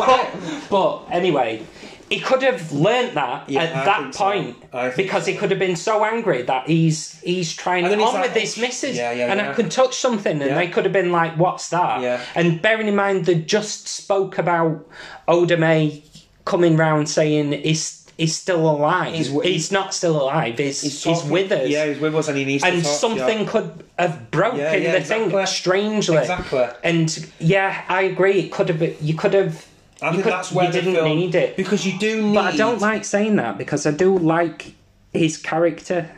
But, 0.00 0.22
but 0.70 0.92
anyway, 1.12 1.62
he 2.10 2.20
could 2.20 2.42
have 2.42 2.72
learnt 2.72 3.14
that 3.14 3.48
Yeah, 3.48 3.62
at 3.62 3.74
I 3.76 3.84
that 3.84 4.14
so. 4.14 4.24
point 4.24 4.56
think 4.70 4.96
because 4.96 5.26
he 5.26 5.34
could 5.34 5.50
have 5.50 5.58
been 5.58 5.76
so 5.76 6.04
angry 6.04 6.42
that 6.42 6.66
he's 6.68 7.18
he's 7.20 7.52
trying 7.54 7.84
on 7.84 7.90
he's 7.98 8.00
like, 8.12 8.22
with 8.24 8.34
his 8.36 8.58
missus, 8.58 8.96
Yeah, 8.96 9.12
yeah, 9.12 9.30
and 9.32 9.40
I 9.40 9.52
could 9.54 9.70
touch 9.70 9.96
something, 9.96 10.40
and 10.42 10.56
they 10.56 10.68
could 10.68 10.84
have 10.84 10.92
been 10.92 11.12
like, 11.12 11.36
"What's 11.36 11.70
that?" 11.70 12.02
Yeah. 12.02 12.20
And 12.34 12.60
bearing 12.60 12.88
in 12.88 12.96
mind, 12.96 13.26
they 13.26 13.36
just 13.36 13.88
spoke 13.88 14.38
about 14.38 14.86
Oda 15.28 15.56
Mae 15.56 16.04
coming 16.44 16.76
round 16.76 17.08
saying 17.08 17.52
he's 17.52 18.06
he's 18.16 18.36
still 18.36 18.68
alive. 18.68 19.14
He's 19.14 19.30
He's, 19.42 19.72
not 19.72 19.94
still 19.94 20.20
alive. 20.22 20.58
He's 20.58 20.82
he's, 20.82 21.02
talking- 21.02 21.30
with 21.30 21.50
us. 21.52 21.68
Yeah, 21.68 21.86
he's 21.86 21.98
with 22.00 22.14
us, 22.14 22.28
and 22.28 22.36
he 22.38 22.44
needs 22.44 22.62
and 22.64 22.82
talk, 22.82 22.92
something 23.00 23.40
yeah. 23.40 23.48
could 23.48 23.84
have 23.98 24.30
broken 24.30 24.58
Yeah, 24.60 24.74
yeah, 24.76 24.92
the 24.92 24.98
exactly. 24.98 25.30
thing 25.30 25.46
strangely. 25.46 26.18
Exactly. 26.18 26.66
And 26.84 27.30
yeah, 27.38 27.84
I 27.88 28.02
agree. 28.02 28.40
It 28.40 28.52
could 28.52 28.68
have. 28.68 29.02
You 29.02 29.14
could 29.14 29.34
have. 29.34 29.66
I 30.04 30.12
think 30.12 30.24
that's 30.24 30.52
where 30.52 30.66
you 30.66 30.72
the 30.72 30.80
didn't 30.80 30.94
film 30.94 31.08
need 31.18 31.34
it. 31.34 31.56
because 31.56 31.86
you 31.86 31.98
do 31.98 32.22
need. 32.22 32.34
But 32.34 32.54
I 32.54 32.56
don't 32.56 32.80
like 32.80 33.04
saying 33.04 33.36
that 33.36 33.58
because 33.58 33.86
I 33.86 33.90
do 33.90 34.16
like 34.18 34.74
his 35.12 35.36
character. 35.36 36.10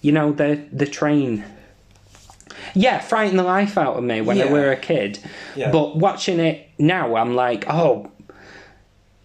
You 0.00 0.12
know 0.12 0.32
the 0.32 0.60
the 0.72 0.86
train. 0.86 1.44
Yeah, 2.74 2.98
frightened 3.00 3.38
the 3.38 3.42
life 3.44 3.78
out 3.78 3.96
of 3.96 4.04
me 4.04 4.20
when 4.20 4.40
I 4.40 4.50
were 4.50 4.70
a 4.70 4.76
kid. 4.76 5.18
Yeah. 5.54 5.70
But 5.70 5.96
watching 5.96 6.40
it 6.40 6.68
now, 6.78 7.16
I'm 7.16 7.34
like, 7.34 7.64
oh, 7.68 8.10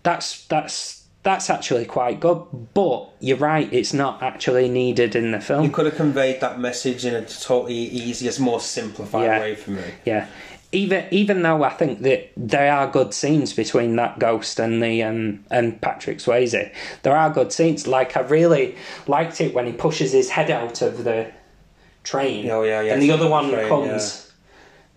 that's 0.04 0.46
that's 0.48 1.06
that's 1.24 1.50
actually 1.50 1.86
quite 1.86 2.20
good. 2.20 2.44
But 2.74 3.10
you're 3.20 3.38
right, 3.38 3.72
it's 3.72 3.94
not 3.94 4.24
actually 4.24 4.70
needed 4.70 5.16
in 5.16 5.32
the 5.32 5.40
film. 5.40 5.64
You 5.66 5.70
could 5.72 5.86
have 5.86 5.96
conveyed 5.96 6.42
that 6.42 6.60
message 6.60 7.06
in 7.06 7.14
a 7.14 7.24
totally 7.26 7.76
easier, 7.76 8.32
more 8.40 8.60
simplified 8.60 9.26
Yeah. 9.26 9.40
way 9.40 9.56
for 9.56 9.72
me. 9.72 9.84
Yeah. 10.06 10.28
Even 10.74 11.06
even 11.12 11.42
though 11.42 11.64
I 11.64 11.70
think 11.70 12.00
that 12.00 12.32
there 12.38 12.72
are 12.72 12.90
good 12.90 13.14
scenes 13.14 13.54
between 13.54 13.96
that 13.98 14.20
ghost 14.20 14.60
and 14.60 14.82
the 14.82 15.04
um, 15.04 15.44
and 15.52 15.82
Patrick 15.82 16.20
Swayze, 16.20 16.74
there 17.04 17.16
are 17.16 17.30
good 17.30 17.52
scenes. 17.52 17.88
Like 17.88 18.16
I 18.16 18.22
really 18.22 18.76
liked 19.06 19.42
it 19.42 19.54
when 19.54 19.66
he 19.66 19.74
pushes 19.74 20.14
his 20.14 20.30
head 20.30 20.50
out 20.50 20.82
of 20.82 21.04
the 21.04 21.32
train. 22.04 22.50
Oh, 22.50 22.64
yeah, 22.64 22.82
yeah, 22.82 22.94
And 22.94 23.02
the 23.02 23.12
other 23.12 23.28
one 23.30 23.50
train, 23.52 23.68
comes, 23.68 24.32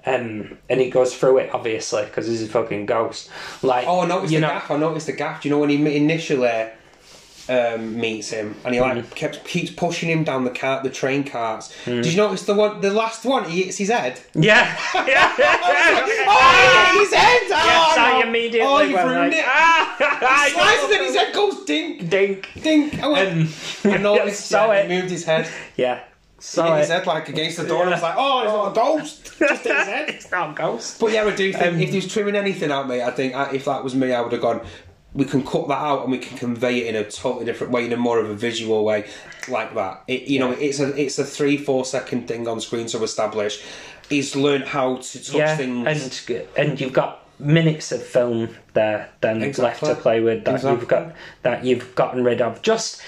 um, 0.07 0.59
and 0.69 0.81
he 0.81 0.91
goes 0.91 1.15
through 1.17 1.39
it 1.39 1.51
obviously 1.53 2.05
because 2.05 2.27
he's 2.27 2.43
a 2.43 2.49
fucking 2.49 2.87
ghost. 2.87 3.31
Like 3.63 3.87
Oh, 3.89 4.01
I 4.01 4.07
noticed 4.07 4.33
the 4.33 4.41
know, 4.41 4.49
gaff. 4.49 4.71
I 4.71 4.77
noticed 4.77 5.07
the 5.07 5.13
gaff. 5.13 5.43
Do 5.43 5.49
you 5.49 5.55
know 5.55 5.61
when 5.61 5.71
he 5.71 5.97
initially 5.97 6.71
um, 7.49 7.99
meets 8.01 8.31
him 8.31 8.55
and 8.65 8.75
he 8.75 8.81
like 8.81 8.95
Mm. 8.97 9.15
kept 9.15 9.45
keeps 9.45 9.71
pushing 9.71 10.09
him 10.09 10.25
down 10.25 10.45
the 10.45 10.51
cart, 10.51 10.83
the 10.83 10.91
train 10.91 11.25
carts? 11.25 11.73
Mm. 11.85 12.03
Did 12.03 12.13
you 12.13 12.17
notice 12.17 12.43
the 12.47 12.55
one, 12.55 12.81
the 12.81 12.91
last 12.91 13.25
one? 13.25 13.45
He 13.49 13.63
hits 13.65 13.77
his 13.79 13.91
head. 13.91 14.21
Yeah, 14.35 14.77
yeah. 14.95 15.35
oh, 16.27 16.93
he 16.93 16.99
hit 16.99 17.09
his 17.09 17.15
head! 17.15 17.41
Yes, 17.55 17.95
oh, 17.97 18.01
I 18.01 18.21
no. 18.23 18.29
immediately 18.29 18.61
Oh, 18.63 18.81
you've 18.81 18.99
ruined 18.99 19.31
like, 19.31 19.33
it. 19.35 19.45
ah, 19.47 20.49
Slices 20.53 20.97
and 20.97 21.07
his 21.07 21.17
head 21.17 21.35
goes 21.35 21.65
dink, 21.65 22.09
dink. 22.11 22.51
dink. 22.63 23.01
I 23.03 23.07
went. 23.09 23.33
Um, 23.85 23.93
I 23.93 23.97
noticed. 23.99 24.51
yeah, 24.51 24.73
it. 24.73 24.91
He 24.91 24.97
moved 25.01 25.11
his 25.11 25.25
head. 25.25 25.49
Yeah, 25.77 26.01
He 26.01 26.03
saw 26.41 26.75
hit 26.75 26.81
his 26.81 26.89
head 26.91 27.07
like 27.07 27.29
against 27.29 27.59
the 27.59 27.67
door. 27.67 27.83
and 27.83 27.91
I 27.91 27.95
was 27.95 28.03
like, 28.03 28.15
oh, 28.19 28.43
it's 28.43 28.53
not 28.53 28.71
a 28.71 28.75
ghost. 28.75 29.39
Just 29.39 29.65
hit 29.65 29.77
his 29.77 29.87
head. 29.87 30.09
it's 30.11 30.31
not 30.31 30.51
a 30.51 30.55
ghost. 30.55 30.99
But 31.01 31.13
yeah, 31.13 31.25
I 31.25 31.35
do 31.35 31.53
think 31.53 31.65
Um, 31.65 31.81
if 31.81 31.91
he 31.91 31.97
was 31.97 32.13
trimming 32.13 32.37
anything 32.37 32.71
out, 32.73 32.89
mate, 32.89 33.03
I 33.03 33.11
think 33.11 33.35
I, 33.35 33.53
if 33.53 33.65
that 33.67 33.83
was 33.85 33.95
me, 33.95 34.13
I 34.13 34.21
would 34.21 34.33
have 34.33 34.41
gone. 34.43 34.61
We 35.15 35.25
can 35.25 35.45
cut 35.47 35.69
that 35.69 35.79
out 35.79 36.03
and 36.03 36.11
we 36.11 36.19
can 36.19 36.37
convey 36.37 36.79
it 36.79 36.95
in 36.95 36.97
a 37.01 37.09
totally 37.09 37.45
different 37.45 37.73
way, 37.73 37.87
in 37.87 37.93
a 37.93 37.97
more 37.97 38.19
of 38.19 38.29
a 38.29 38.35
visual 38.35 38.85
way, 38.85 39.07
like 39.49 39.75
that. 39.75 40.03
It, 40.09 40.23
you 40.23 40.41
know, 40.41 40.51
it's 40.51 40.81
a 40.81 40.89
it's 41.01 41.19
a 41.19 41.25
three 41.25 41.57
four 41.57 41.85
second 41.85 42.27
thing 42.27 42.49
on 42.49 42.61
screen 42.61 42.87
to 42.89 43.03
establish. 43.05 43.63
He's 44.09 44.35
learned 44.35 44.65
how 44.65 44.97
to 44.97 45.25
touch 45.25 45.35
yeah, 45.35 45.57
things. 45.57 46.29
and 46.29 46.47
and 46.57 46.81
you've 46.81 46.93
got 46.93 47.21
minutes 47.41 47.91
of 47.91 48.01
film 48.03 48.49
there 48.75 49.09
then 49.21 49.43
Exactly. 49.43 49.89
left 49.89 49.97
to 49.99 50.03
play 50.03 50.21
with 50.21 50.45
that 50.45 50.55
Exactly. 50.55 50.79
you've 50.81 50.89
got 50.89 51.15
that 51.43 51.65
you've 51.65 51.95
gotten 51.95 52.25
rid 52.25 52.41
of. 52.41 52.61
Just 52.63 53.01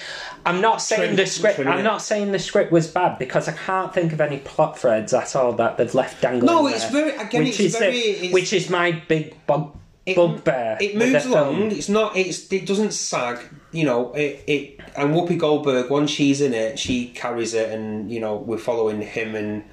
I'm 0.44 0.61
not 0.61 0.80
saying 0.80 1.00
Trim- 1.02 1.16
the 1.16 1.26
script. 1.26 1.59
I'm 1.61 1.80
it. 1.80 1.82
not 1.82 2.02
saying 2.02 2.30
the 2.32 2.38
script 2.38 2.70
was 2.70 2.86
bad 2.86 3.18
because 3.18 3.48
I 3.48 3.52
can't 3.52 3.92
think 3.92 4.12
of 4.12 4.20
any 4.20 4.38
plot 4.38 4.78
threads 4.78 5.12
at 5.12 5.34
all 5.34 5.52
that 5.54 5.76
they've 5.76 5.92
left 5.94 6.22
dangling. 6.22 6.46
No, 6.46 6.66
there, 6.66 6.74
it's 6.76 6.88
very- 6.90 7.16
again, 7.16 7.42
which 7.44 7.59
it's 7.61 7.74
is 7.74 7.76
very- 7.76 7.92
the- 7.92 8.11
it's- 8.26 8.32
which 8.32 8.52
is 8.52 8.70
my 8.70 8.92
big 9.09 9.34
bug 9.46 9.76
it, 10.07 10.16
bugbear. 10.16 10.78
it 10.80 10.96
moves 10.96 11.26
along. 11.26 11.72
It's 11.72 11.88
not. 11.88 12.16
It's 12.16 12.50
it 12.52 12.64
doesn't 12.66 12.92
sag. 12.92 13.38
You 13.72 13.84
know. 13.84 14.12
It 14.14 14.44
it 14.46 14.80
and 14.96 15.12
Whoopi 15.14 15.36
Goldberg 15.36 15.90
once 15.90 16.11
she's 16.11 16.40
in 16.40 16.54
it, 16.54 16.78
she 16.78 17.09
carries 17.09 17.52
it, 17.54 17.70
and 17.70 18.11
you 18.11 18.20
know 18.20 18.36
we're 18.36 18.57
following 18.59 19.00
him 19.02 19.34
and 19.34 19.64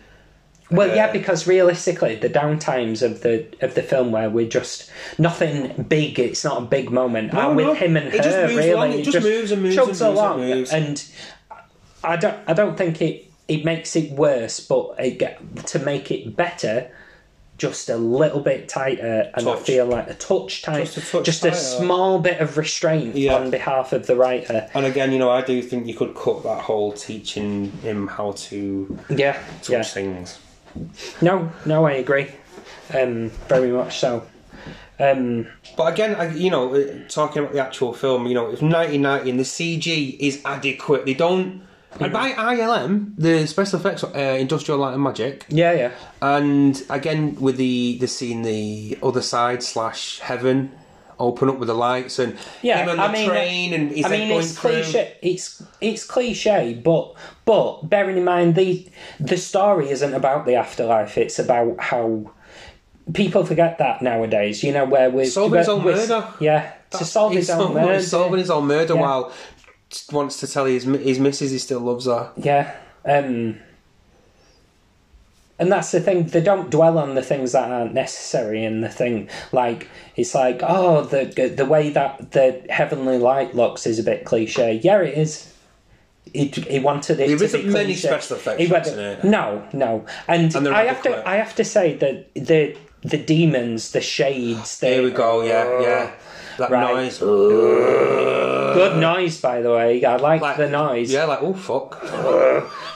Well, 0.71 0.93
yeah, 0.95 1.05
Uh, 1.07 1.13
because 1.13 1.45
realistically, 1.47 2.15
the 2.15 2.29
downtimes 2.29 3.03
of 3.03 3.21
the 3.21 3.45
of 3.61 3.75
the 3.75 3.83
film 3.83 4.11
where 4.11 4.29
we're 4.29 4.49
just 4.49 4.89
nothing 5.19 5.83
big. 5.87 6.17
It's 6.19 6.43
not 6.43 6.57
a 6.63 6.65
big 6.65 6.89
moment. 6.91 7.31
No, 7.33 7.39
are 7.39 7.53
with 7.53 7.67
no. 7.67 7.73
him 7.75 7.95
and 7.95 8.07
It 8.07 8.23
just 8.23 8.35
her. 8.35 8.47
moves 8.47 8.57
really, 8.57 8.69
along. 8.71 8.91
It 8.93 9.03
just 9.03 9.21
moves 9.21 9.51
and 9.51 9.61
moves 9.61 9.77
and 9.77 9.87
moves 9.87 10.01
and 10.01 10.13
along, 10.17 10.39
moves. 10.41 10.71
and 10.73 11.05
I 12.03 12.15
don't. 12.17 12.37
I 12.47 12.53
don't 12.53 12.75
think 12.77 13.01
it. 13.01 13.25
It 13.47 13.65
makes 13.65 13.95
it 13.95 14.11
worse, 14.13 14.59
but 14.61 14.95
it 14.97 15.19
to 15.67 15.79
make 15.79 16.09
it 16.11 16.35
better, 16.35 16.89
just 17.57 17.89
a 17.89 17.97
little 17.97 18.39
bit 18.39 18.67
tighter, 18.67 19.31
and 19.35 19.47
I 19.47 19.55
feel 19.55 19.85
like 19.85 20.09
a 20.09 20.13
touch 20.15 20.61
tight, 20.63 20.85
Just 20.85 20.97
a 20.97 21.01
touch 21.01 21.25
just 21.25 21.45
a 21.45 21.53
small 21.55 22.19
bit 22.19 22.39
of 22.41 22.57
restraint 22.57 23.15
Yeah. 23.15 23.35
on 23.35 23.51
behalf 23.51 23.93
of 23.93 24.07
the 24.07 24.15
writer. 24.15 24.69
And 24.73 24.85
again, 24.85 25.11
you 25.11 25.19
know, 25.19 25.29
I 25.29 25.41
do 25.41 25.61
think 25.61 25.85
you 25.87 25.93
could 25.93 26.15
cut 26.15 26.43
that 26.43 26.61
whole 26.61 26.91
teaching 26.91 27.71
him 27.83 28.07
how 28.07 28.31
to 28.49 28.97
Yeah, 29.09 29.37
touch 29.61 29.69
yeah. 29.69 29.83
things. 29.83 30.39
No, 31.21 31.51
no, 31.65 31.85
I 31.85 31.93
agree. 31.93 32.27
Um, 32.93 33.29
very 33.47 33.69
much 33.71 33.99
so. 33.99 34.23
Um, 34.99 35.47
But 35.77 35.93
again, 35.93 36.15
I, 36.15 36.33
you 36.33 36.49
know, 36.49 36.73
uh, 36.75 36.83
talking 37.09 37.41
about 37.43 37.53
the 37.53 37.59
actual 37.61 37.93
film, 37.93 38.25
you 38.27 38.33
know, 38.33 38.49
it's 38.49 38.61
1990 38.61 39.29
and 39.29 39.39
the 39.39 39.43
CG 39.43 40.17
is 40.19 40.41
adequate. 40.45 41.05
They 41.05 41.13
don't. 41.13 41.61
And 41.99 42.11
by 42.13 42.31
ILM, 42.31 43.13
the 43.17 43.45
special 43.47 43.79
effects, 43.79 44.03
uh, 44.03 44.17
Industrial 44.39 44.79
Light 44.79 44.93
and 44.93 45.03
Magic, 45.03 45.45
yeah, 45.49 45.73
yeah. 45.73 45.91
and 46.21 46.81
again 46.89 47.35
with 47.39 47.57
the 47.57 47.97
the 47.99 48.07
scene, 48.07 48.41
the 48.41 48.97
other 49.03 49.21
side 49.21 49.61
slash 49.63 50.19
heaven, 50.19 50.71
open 51.19 51.49
up 51.49 51.57
with 51.59 51.67
the 51.67 51.75
lights 51.75 52.17
and 52.19 52.35
Yeah, 52.61 52.79
him 52.83 52.89
on 52.89 52.97
the 52.97 53.03
I 53.03 53.11
mean, 53.11 53.29
train 53.29 53.73
and 53.73 53.91
his 53.91 54.05
I 54.05 54.09
mean, 54.09 54.27
going 54.29 54.39
it's 54.41 54.57
through. 54.59 54.71
cliche. 54.71 55.17
It's 55.21 55.63
it's 55.81 56.03
cliche, 56.05 56.73
but 56.83 57.13
but 57.45 57.81
bearing 57.89 58.17
in 58.17 58.23
mind 58.23 58.55
the 58.55 58.87
the 59.19 59.37
story 59.37 59.89
isn't 59.91 60.13
about 60.13 60.45
the 60.45 60.55
afterlife. 60.55 61.17
It's 61.17 61.37
about 61.39 61.79
how 61.79 62.31
people 63.13 63.45
forget 63.45 63.77
that 63.77 64.01
nowadays. 64.01 64.63
You 64.63 64.71
know, 64.73 64.85
where 64.85 65.09
we're 65.09 65.25
Solving 65.25 65.59
his 65.59 65.69
own 65.69 65.83
murder. 65.83 66.27
Yeah, 66.39 66.73
to 66.91 67.05
solve 67.05 67.33
his 67.33 67.49
own 67.49 67.73
murder. 67.79 68.01
solving 68.01 68.39
his 68.39 68.49
own 68.49 68.65
murder 68.67 68.93
Yeah. 68.95 69.01
while 69.01 69.31
wants 70.11 70.39
to 70.39 70.47
tell 70.47 70.65
his 70.65 70.83
his 70.83 71.19
missus 71.19 71.51
he 71.51 71.57
still 71.57 71.79
loves 71.81 72.05
her. 72.05 72.31
Yeah. 72.37 72.75
Um, 73.05 73.59
and 75.59 75.71
that's 75.71 75.91
the 75.91 76.01
thing, 76.01 76.25
they 76.27 76.41
don't 76.41 76.69
dwell 76.71 76.97
on 76.97 77.15
the 77.15 77.21
things 77.21 77.51
that 77.51 77.69
aren't 77.69 77.93
necessary 77.93 78.65
in 78.65 78.81
the 78.81 78.89
thing. 78.89 79.29
Like, 79.51 79.87
it's 80.15 80.33
like, 80.33 80.59
oh, 80.63 81.01
the 81.03 81.53
the 81.55 81.65
way 81.65 81.89
that 81.91 82.31
the 82.31 82.65
heavenly 82.69 83.17
light 83.17 83.55
looks 83.55 83.85
is 83.85 83.99
a 83.99 84.03
bit 84.03 84.25
cliche. 84.25 84.81
Yeah, 84.83 84.99
it 85.01 85.17
is. 85.17 85.53
He, 86.33 86.45
he 86.47 86.79
wanted 86.79 87.19
it 87.19 87.27
There 87.27 87.37
to 87.37 87.43
isn't 87.43 87.61
be 87.61 87.69
many 87.69 87.93
special 87.95 88.37
effects 88.37 88.69
went- 88.69 88.87
in 88.87 88.99
it. 88.99 89.23
No, 89.23 89.67
no. 89.73 90.05
And, 90.27 90.53
And 90.55 90.67
I 90.69 90.85
have 90.85 91.03
to. 91.03 91.27
I 91.27 91.35
have 91.35 91.53
to 91.55 91.63
say 91.65 91.95
that 91.97 92.33
the 92.33 92.75
the 93.03 93.17
demons, 93.17 93.91
the 93.91 94.01
shades, 94.01 94.79
There 94.79 95.03
we 95.03 95.11
go. 95.11 95.43
Yeah, 95.43 95.81
yeah. 95.81 96.11
That 96.57 96.69
Right. 96.71 96.93
noise. 96.95 97.19
Good 97.19 98.97
noise, 98.97 99.39
by 99.41 99.61
the 99.61 99.71
way. 99.71 100.03
I 100.03 100.15
like, 100.17 100.41
Like- 100.41 100.57
the 100.57 100.69
noise. 100.69 101.11
Yeah, 101.11 101.25
like 101.25 101.41
oh 101.41 101.53
fuck. 101.53 102.01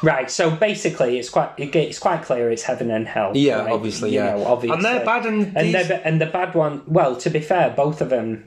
Right, 0.03 0.29
so 0.29 0.51
basically, 0.51 1.17
it's 1.17 1.29
quite 1.29 1.49
it's 1.57 1.99
quite 1.99 2.23
clear 2.23 2.51
it's 2.51 2.63
heaven 2.63 2.91
and 2.91 3.07
hell. 3.07 3.31
Yeah, 3.35 3.63
like, 3.63 3.73
obviously, 3.73 4.09
you 4.11 4.19
yeah. 4.19 4.35
know, 4.35 4.45
obviously. 4.45 4.75
And 4.75 4.85
they're 4.85 5.05
bad 5.05 5.25
and 5.25 5.57
and 5.57 5.73
these- 5.73 5.87
they're, 5.87 6.01
and 6.03 6.21
the 6.21 6.25
bad 6.27 6.53
one. 6.55 6.81
Well, 6.87 7.15
to 7.17 7.29
be 7.29 7.39
fair, 7.39 7.69
both 7.75 8.01
of 8.01 8.09
them. 8.09 8.45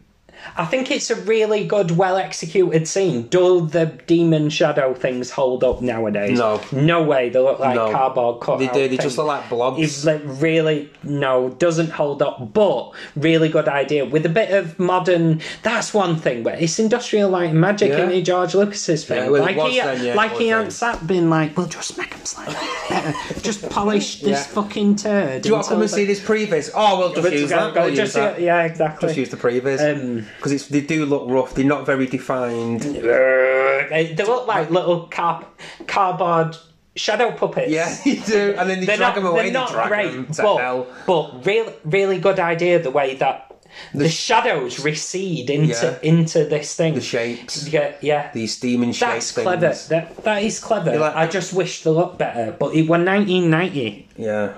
I 0.57 0.65
think 0.65 0.91
it's 0.91 1.11
a 1.11 1.17
really 1.17 1.65
good, 1.67 1.93
well 1.93 2.17
executed 2.17 2.89
scene. 2.89 3.29
Do 3.29 3.67
the 3.67 3.87
demon 4.07 4.51
shadow 4.51 4.95
things 4.95 5.31
hold 5.31 5.63
up 5.65 5.81
nowadays? 5.81 6.39
No. 6.39 6.61
no 6.73 7.03
way. 7.03 7.29
They 7.29 7.39
look 7.39 7.59
like 7.59 7.75
No. 7.75 7.91
cardboard 7.93 8.41
cut. 8.41 8.59
They 8.59 8.69
do. 8.69 8.89
They 8.89 8.97
just 8.97 9.17
look 9.19 9.27
like 9.27 9.49
blobs. 9.49 9.81
It's 9.81 10.05
like 10.05 10.23
really 10.25 10.91
no, 11.03 11.51
doesn't 11.51 11.91
hold 11.91 12.23
up, 12.23 12.53
but 12.53 12.93
really 13.17 13.49
good 13.49 13.69
idea 13.69 14.05
with 14.05 14.27
a 14.27 14.31
bit 14.31 14.51
of 14.51 14.79
modern. 14.79 15.41
That's 15.63 15.95
one 15.95 16.17
thing, 16.17 16.43
but 16.43 16.61
it's 16.61 16.79
industrial 16.79 17.31
light 17.31 17.51
and 17.51 17.61
magic 17.61 17.91
Yeah. 17.91 18.09
in 18.11 18.25
George 18.25 18.55
Lucas's 18.55 19.05
thing. 19.05 19.19
Yeah, 19.25 19.29
well, 19.29 19.43
like 19.43 19.57
he, 19.57 19.81
then, 19.81 20.05
yeah, 20.05 20.13
it 20.13 20.17
like 20.17 20.33
he 20.37 20.49
hadn't 20.49 20.73
sat 20.73 21.07
been 21.07 21.31
like, 21.31 21.57
well, 21.57 21.67
just 21.67 21.97
make 21.97 22.13
him 22.15 22.25
slightly 22.25 22.55
better. 22.89 23.41
just 23.41 23.69
polish 23.71 24.21
this 24.21 24.47
fucking 24.49 24.97
turd. 24.97 25.43
Do 25.43 25.49
you 25.49 25.55
want 25.55 25.65
to 25.67 25.71
come 25.73 25.81
and 25.83 25.91
see 25.91 26.05
this 26.05 26.21
previs? 26.21 26.71
Oh, 26.75 26.99
we'll 26.99 27.15
just 27.15 27.33
use 27.33 27.51
that. 27.51 27.75
We'll 27.75 27.89
use 27.89 27.99
just, 27.99 28.15
that. 28.15 28.41
yeah, 28.41 28.65
exactly. 28.65 29.09
Just 29.09 29.19
use 29.19 29.29
the 29.31 29.37
previs 29.37 29.81
Um, 29.81 30.27
because 30.37 30.53
it's 30.53 30.69
they 30.69 30.81
do 30.81 31.05
look 31.07 31.25
rough. 31.29 31.55
They're 31.55 31.65
not 31.65 31.87
very 31.87 32.07
defined. 32.07 32.83
they, 32.83 34.15
they 34.17 34.25
look 34.25 34.47
like 34.47 34.71
little 34.71 35.07
car- 35.09 35.47
cardboard 35.87 36.57
shadow 36.97 37.31
puppets. 37.33 37.71
Yeah, 37.71 37.95
you 38.05 38.21
do. 38.21 38.55
And 38.59 38.69
then 38.69 38.81
they 38.81 38.87
drag 38.87 39.01
not, 39.01 39.15
them 39.15 39.27
away. 39.27 39.45
they're 39.45 39.53
not 39.53 39.73
they 39.73 39.89
great, 39.89 40.27
but, 40.37 40.57
hell. 40.59 40.87
but 41.07 41.47
really, 41.47 41.73
really 41.85 42.19
good 42.19 42.39
idea 42.39 42.79
the 42.83 42.91
way 42.91 43.15
that 43.17 43.47
the, 43.95 44.09
shadows 44.09 44.81
recede 44.85 45.49
into 45.51 45.69
Yeah. 45.69 45.99
into 46.03 46.45
this 46.45 46.75
thing. 46.75 46.95
The 46.95 47.01
shapes, 47.01 47.69
Yeah, 47.69 47.95
yeah. 48.01 48.31
these 48.33 48.59
demon 48.59 48.93
shapes. 48.93 49.33
That's 49.33 49.33
clever. 49.33 49.75
That 49.89 50.25
that 50.25 50.43
is 50.43 50.59
clever. 50.59 50.99
like- 50.99 51.15
I 51.15 51.27
just 51.27 51.53
wish 51.53 51.83
they 51.85 51.91
looked 51.91 52.19
better. 52.19 52.53
But 52.59 52.75
it 52.75 52.83
was 52.83 52.99
1990. 53.05 54.09
Yeah. 54.17 54.55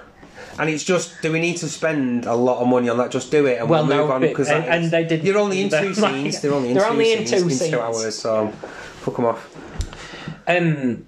And 0.59 0.69
it's 0.69 0.85
just, 0.85 1.21
do 1.23 1.33
we 1.33 1.41
need 1.41 1.57
to 1.59 1.69
spend 1.69 2.27
a 2.27 2.35
lot 2.35 2.61
of 2.61 2.69
money 2.69 2.89
on 2.89 2.99
that? 2.99 3.11
Just 3.11 3.31
do 3.31 3.47
it 3.47 3.59
and 3.59 3.69
Well, 3.71 3.87
we'll 3.87 3.97
move 3.99 4.09
no, 4.09 4.15
on 4.15 4.21
because 4.21 4.49
and- 4.51 4.65
and 4.67 4.91
they 4.91 5.05
didn't 5.05 5.25
You're 5.25 5.39
only 5.39 5.63
in 5.63 5.71
two 5.71 5.93
Like, 6.01 6.13
scenes. 6.15 6.41
They're 6.43 6.53
only 6.53 6.69
in 6.71 6.75
they're 6.77 6.85
two 6.87 6.91
only 6.93 7.13
in 7.13 7.27
scenes 7.27 7.31
two 7.43 7.49
in 7.49 7.55
scenes. 7.55 7.71
two 7.71 7.81
hours, 7.81 8.15
so 8.19 8.49
fuck 9.01 9.17
them 9.17 9.25
off. 9.27 9.49
Um, 10.47 11.07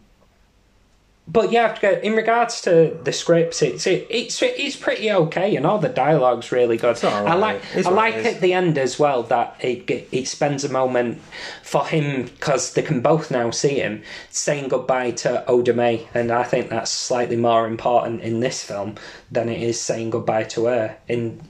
but 1.27 1.51
yeah, 1.51 1.79
in 2.03 2.13
regards 2.15 2.61
to 2.63 2.99
the 3.03 3.13
scripts, 3.13 3.63
it's 3.63 3.87
it, 3.87 4.07
it's 4.11 4.43
it's 4.43 4.77
pretty 4.77 5.11
okay, 5.11 5.57
and 5.57 5.65
all 5.65 5.79
the 5.79 5.89
dialogue's 5.89 6.53
really 6.53 6.77
good. 6.77 7.03
I 7.03 7.35
like 7.35 7.63
It's 7.75 7.87
I 7.87 7.91
like 7.91 8.15
at 8.17 8.43
the 8.43 8.53
end 8.53 8.77
as 8.77 8.99
well 8.99 9.23
that 9.25 9.57
it 9.61 9.89
it 10.13 10.29
spends 10.29 10.65
a 10.65 10.69
moment 10.69 11.23
for 11.63 11.87
him 11.87 12.25
because 12.25 12.75
they 12.75 12.83
can 12.83 13.01
both 13.01 13.31
now 13.31 13.51
see 13.51 13.77
him 13.81 14.03
saying 14.29 14.69
goodbye 14.69 15.13
to 15.13 15.47
Oda 15.47 15.73
Mae, 15.73 16.07
and 16.13 16.31
I 16.31 16.43
think 16.43 16.69
that's 16.69 16.91
slightly 16.91 17.37
more 17.37 17.67
important 17.67 18.21
in 18.21 18.41
this 18.41 18.63
film 18.63 18.97
than 19.31 19.49
it 19.49 19.63
is 19.63 19.81
saying 19.81 20.11
goodbye 20.11 20.45
to 20.45 20.67
her. 20.67 20.99
In 21.09 21.41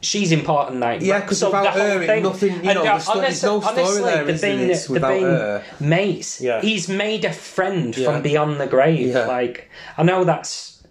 she's 0.00 0.30
important, 0.32 0.80
like 0.80 1.00
Yeah, 1.02 1.20
'cause 1.22 1.38
so 1.38 1.46
without 1.48 1.64
the 1.64 1.70
whole 1.80 1.90
her, 1.90 2.02
it- 2.02 2.06
thing- 2.06 2.22
nothing- 2.22 2.64
you 2.64 2.74
know, 2.74 2.82
the 2.84 2.98
sto- 3.00 3.20
there's 3.20 3.42
no 3.42 3.60
story 3.60 3.80
honestly, 3.82 4.02
there, 4.02 4.24
they've 4.24 4.34
is 4.34 4.40
there? 4.40 4.56
been- 4.56 4.92
without 4.94 5.08
been 5.12 5.22
her. 5.24 5.64
mates. 5.80 6.40
Yeah. 6.40 6.60
He's 6.60 6.88
made 6.88 7.24
a 7.24 7.32
friend 7.32 7.96
Yeah. 7.96 8.04
from 8.12 8.22
beyond 8.22 8.60
the 8.60 8.66
grave. 8.66 9.08
Yeah. 9.14 9.26
Like 9.26 9.68
I 9.96 10.02
know 10.04 10.24
that's 10.24 10.82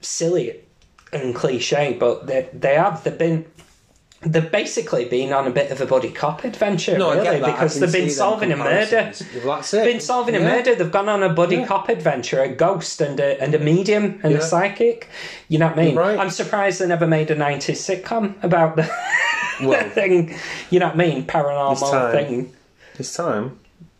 silly 0.00 0.60
and 1.12 1.34
cliche, 1.34 1.96
but 1.98 2.26
they 2.26 2.48
they 2.52 2.74
have 2.74 3.02
they've 3.04 3.16
been 3.18 3.46
they've 4.22 4.50
basically 4.50 5.04
been 5.04 5.32
on 5.32 5.46
a 5.46 5.50
bit 5.50 5.70
of 5.70 5.80
a 5.80 5.86
buddy 5.86 6.10
cop 6.10 6.42
adventure, 6.44 6.98
No, 6.98 7.12
really, 7.12 7.24
get 7.24 7.40
that. 7.40 7.48
I 7.48 7.52
because 7.52 7.78
they've 7.78 7.92
been 7.92 8.10
solving 8.10 8.50
a 8.52 8.56
murder. 8.56 9.12
that's 9.12 9.20
it. 9.74 9.84
Been 9.84 10.00
solving 10.00 10.34
a 10.34 10.40
murder. 10.40 10.74
They've 10.74 10.90
gone 10.90 11.08
on 11.08 11.22
a 11.22 11.28
buddy 11.28 11.56
Yeah. 11.56 11.66
cop 11.66 11.88
adventure, 11.88 12.42
a 12.42 12.48
ghost 12.48 13.00
and 13.00 13.20
a 13.20 13.40
and 13.40 13.54
a 13.54 13.58
medium 13.58 14.18
and 14.22 14.32
Yeah. 14.32 14.38
a 14.38 14.42
psychic. 14.42 15.08
You 15.48 15.58
know 15.58 15.68
what 15.68 15.78
I 15.78 15.82
mean? 15.84 15.94
Right. 15.96 16.18
I'm 16.18 16.30
surprised 16.30 16.80
they 16.80 16.86
never 16.86 17.06
made 17.06 17.30
a 17.30 17.36
'90s 17.36 17.78
sitcom 17.80 18.34
about 18.42 18.76
the, 18.76 18.90
Well, 19.62 19.82
the 19.84 19.90
thing. 19.90 20.34
You 20.70 20.80
know 20.80 20.86
what 20.86 20.94
I 20.94 20.98
mean? 20.98 21.24
Paranormal 21.24 21.90
time. 21.90 22.12
thing. 22.12 22.52
This 22.96 23.14
time. 23.14 23.58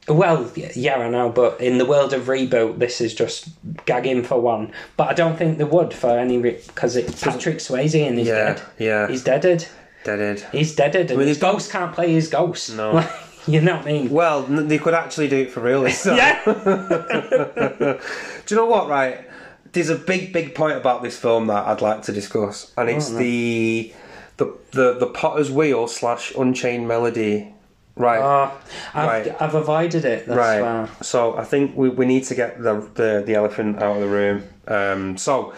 Well, 0.08 0.50
yeah, 0.56 0.96
I 0.96 1.10
know, 1.10 1.28
but 1.28 1.60
in 1.60 1.76
the 1.76 1.84
world 1.84 2.14
of 2.14 2.22
reboot, 2.28 2.78
this 2.78 3.00
is 3.02 3.12
just 3.14 3.48
gagging 3.84 4.22
for 4.24 4.40
one. 4.40 4.72
But 4.96 5.08
I 5.08 5.12
don't 5.14 5.36
think 5.36 5.58
they 5.58 5.64
would 5.64 5.92
for 5.92 6.18
any 6.18 6.38
because 6.38 6.96
it's 6.96 7.22
Patrick 7.22 7.58
Swayze 7.58 8.08
and 8.08 8.18
he's 8.18 8.28
Yeah, 8.28 8.54
dead. 8.54 8.62
yeah. 8.78 9.06
He's 9.08 9.22
deaded. 9.22 9.66
Deaded. 10.09 10.40
He's 10.52 10.74
deaded, 10.74 11.11
and 11.11 11.18
mean, 11.18 11.28
his 11.28 11.36
ghost 11.36 11.70
can't 11.70 11.92
play 11.94 12.11
his 12.12 12.28
ghost. 12.28 12.74
No. 12.74 12.92
Like, 13.48 13.54
you 13.54 13.61
know 13.62 13.76
what 13.76 13.86
I 13.86 13.92
mean? 13.92 14.11
Well, 14.11 14.42
they 14.42 14.78
could 14.78 14.94
actually 14.94 15.28
do 15.28 15.36
it 15.38 15.50
for 15.50 15.61
real 15.61 15.82
time. 15.88 16.16
Yeah. 16.16 16.42
Do 18.46 18.54
you 18.54 18.56
know 18.56 18.66
what? 18.66 18.88
Right, 18.88 19.26
there's 19.72 19.90
a 19.90 19.96
big, 19.96 20.32
big 20.32 20.54
point 20.54 20.76
about 20.76 21.02
this 21.02 21.18
film 21.18 21.46
that 21.48 21.66
I'd 21.66 21.80
like 21.80 22.02
to 22.04 22.12
discuss, 22.12 22.72
and 22.76 22.88
it's 22.88 23.11
the, 23.11 23.92
the 24.38 24.54
the 24.72 24.98
the 24.98 25.06
Potter's 25.06 25.50
Wheel 25.50 25.88
slash 25.88 26.34
Unchained 26.34 26.88
Melody. 26.88 27.54
Right, 27.99 28.20
Uh, 28.20 28.51
I've, 28.94 29.09
Right. 29.09 29.36
I've 29.42 29.55
avoided 29.55 30.05
it. 30.05 30.26
That's 30.26 30.36
right. 30.38 30.61
far. 30.61 30.88
So 31.03 31.36
I 31.36 31.44
think 31.44 31.76
we, 31.76 31.88
we 31.88 32.07
need 32.07 32.24
to 32.24 32.34
get 32.34 32.62
the, 32.62 32.74
the 32.94 33.22
the 33.26 33.34
elephant 33.34 33.82
out 33.82 33.96
of 33.96 34.01
the 34.03 34.09
room. 34.09 34.44
Um, 34.68 35.16
so 35.16 35.53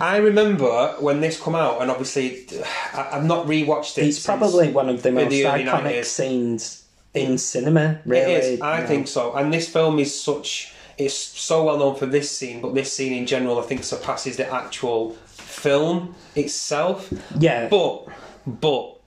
I 0.00 0.16
remember 0.18 0.94
when 1.00 1.20
this 1.20 1.40
come 1.40 1.54
out, 1.54 1.80
and 1.80 1.90
obviously 1.90 2.46
I, 2.94 3.10
I've 3.18 3.24
not 3.24 3.46
rewatched 3.46 3.98
it. 3.98 4.06
It's 4.06 4.24
probably 4.24 4.70
one 4.72 4.88
of 4.88 5.02
the 5.02 5.12
most 5.12 5.30
the 5.30 5.42
iconic 5.44 6.00
90s. 6.00 6.04
scenes 6.04 6.84
in 7.14 7.38
cinema. 7.38 8.00
Really, 8.04 8.32
It 8.32 8.44
is. 8.44 8.60
I 8.60 8.76
you 8.76 8.80
know. 8.82 8.86
think 8.88 9.08
so. 9.08 9.34
And 9.34 9.52
this 9.52 9.68
film 9.68 9.98
is 9.98 10.12
such. 10.20 10.74
It's 10.98 11.14
so 11.14 11.62
well 11.64 11.78
known 11.78 11.94
for 11.94 12.06
this 12.06 12.28
scene, 12.28 12.60
but 12.60 12.74
this 12.74 12.92
scene 12.92 13.12
in 13.12 13.24
general, 13.26 13.58
I 13.60 13.62
think, 13.62 13.84
surpasses 13.84 14.36
the 14.36 14.52
actual 14.52 15.12
film 15.36 16.14
itself. 16.34 17.08
Yeah. 17.38 17.68
But, 17.68 18.08
but 18.46 18.97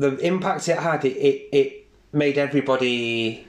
the 0.00 0.16
impact 0.18 0.68
it 0.68 0.78
had, 0.78 1.04
it 1.04 1.16
it, 1.16 1.48
it 1.52 1.86
made 2.12 2.38
everybody 2.38 3.46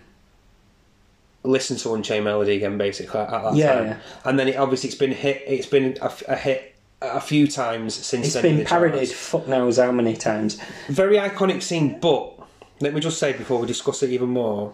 listen 1.43 1.77
to 1.77 1.93
Unchained 1.95 2.25
Melody 2.25 2.55
again, 2.57 2.77
basically 2.77 3.19
at 3.19 3.29
that 3.29 3.55
Yeah, 3.55 3.73
time. 3.73 3.85
yeah. 3.85 3.97
And 4.25 4.37
then 4.37 4.47
it 4.47 4.57
obviously 4.57 4.89
it's 4.89 4.97
been 4.97 5.11
hit. 5.11 5.43
It's 5.47 5.65
been 5.65 5.97
a, 6.01 6.11
a 6.27 6.35
hit 6.35 6.75
a 7.01 7.19
few 7.21 7.47
times 7.47 7.95
since 7.95 8.27
It's 8.35 8.41
been 8.41 8.57
charts. 8.57 8.69
parodied 8.69 9.09
fuck 9.09 9.47
knows 9.47 9.77
how 9.77 9.91
many 9.91 10.15
times. 10.15 10.59
Very 10.87 11.17
iconic 11.17 11.63
scene, 11.63 11.99
but 11.99 12.33
let 12.79 12.93
me 12.93 12.99
just 13.01 13.17
say 13.17 13.33
before 13.33 13.59
we 13.59 13.67
discuss 13.67 14.03
it 14.03 14.11
even 14.11 14.29
more, 14.29 14.73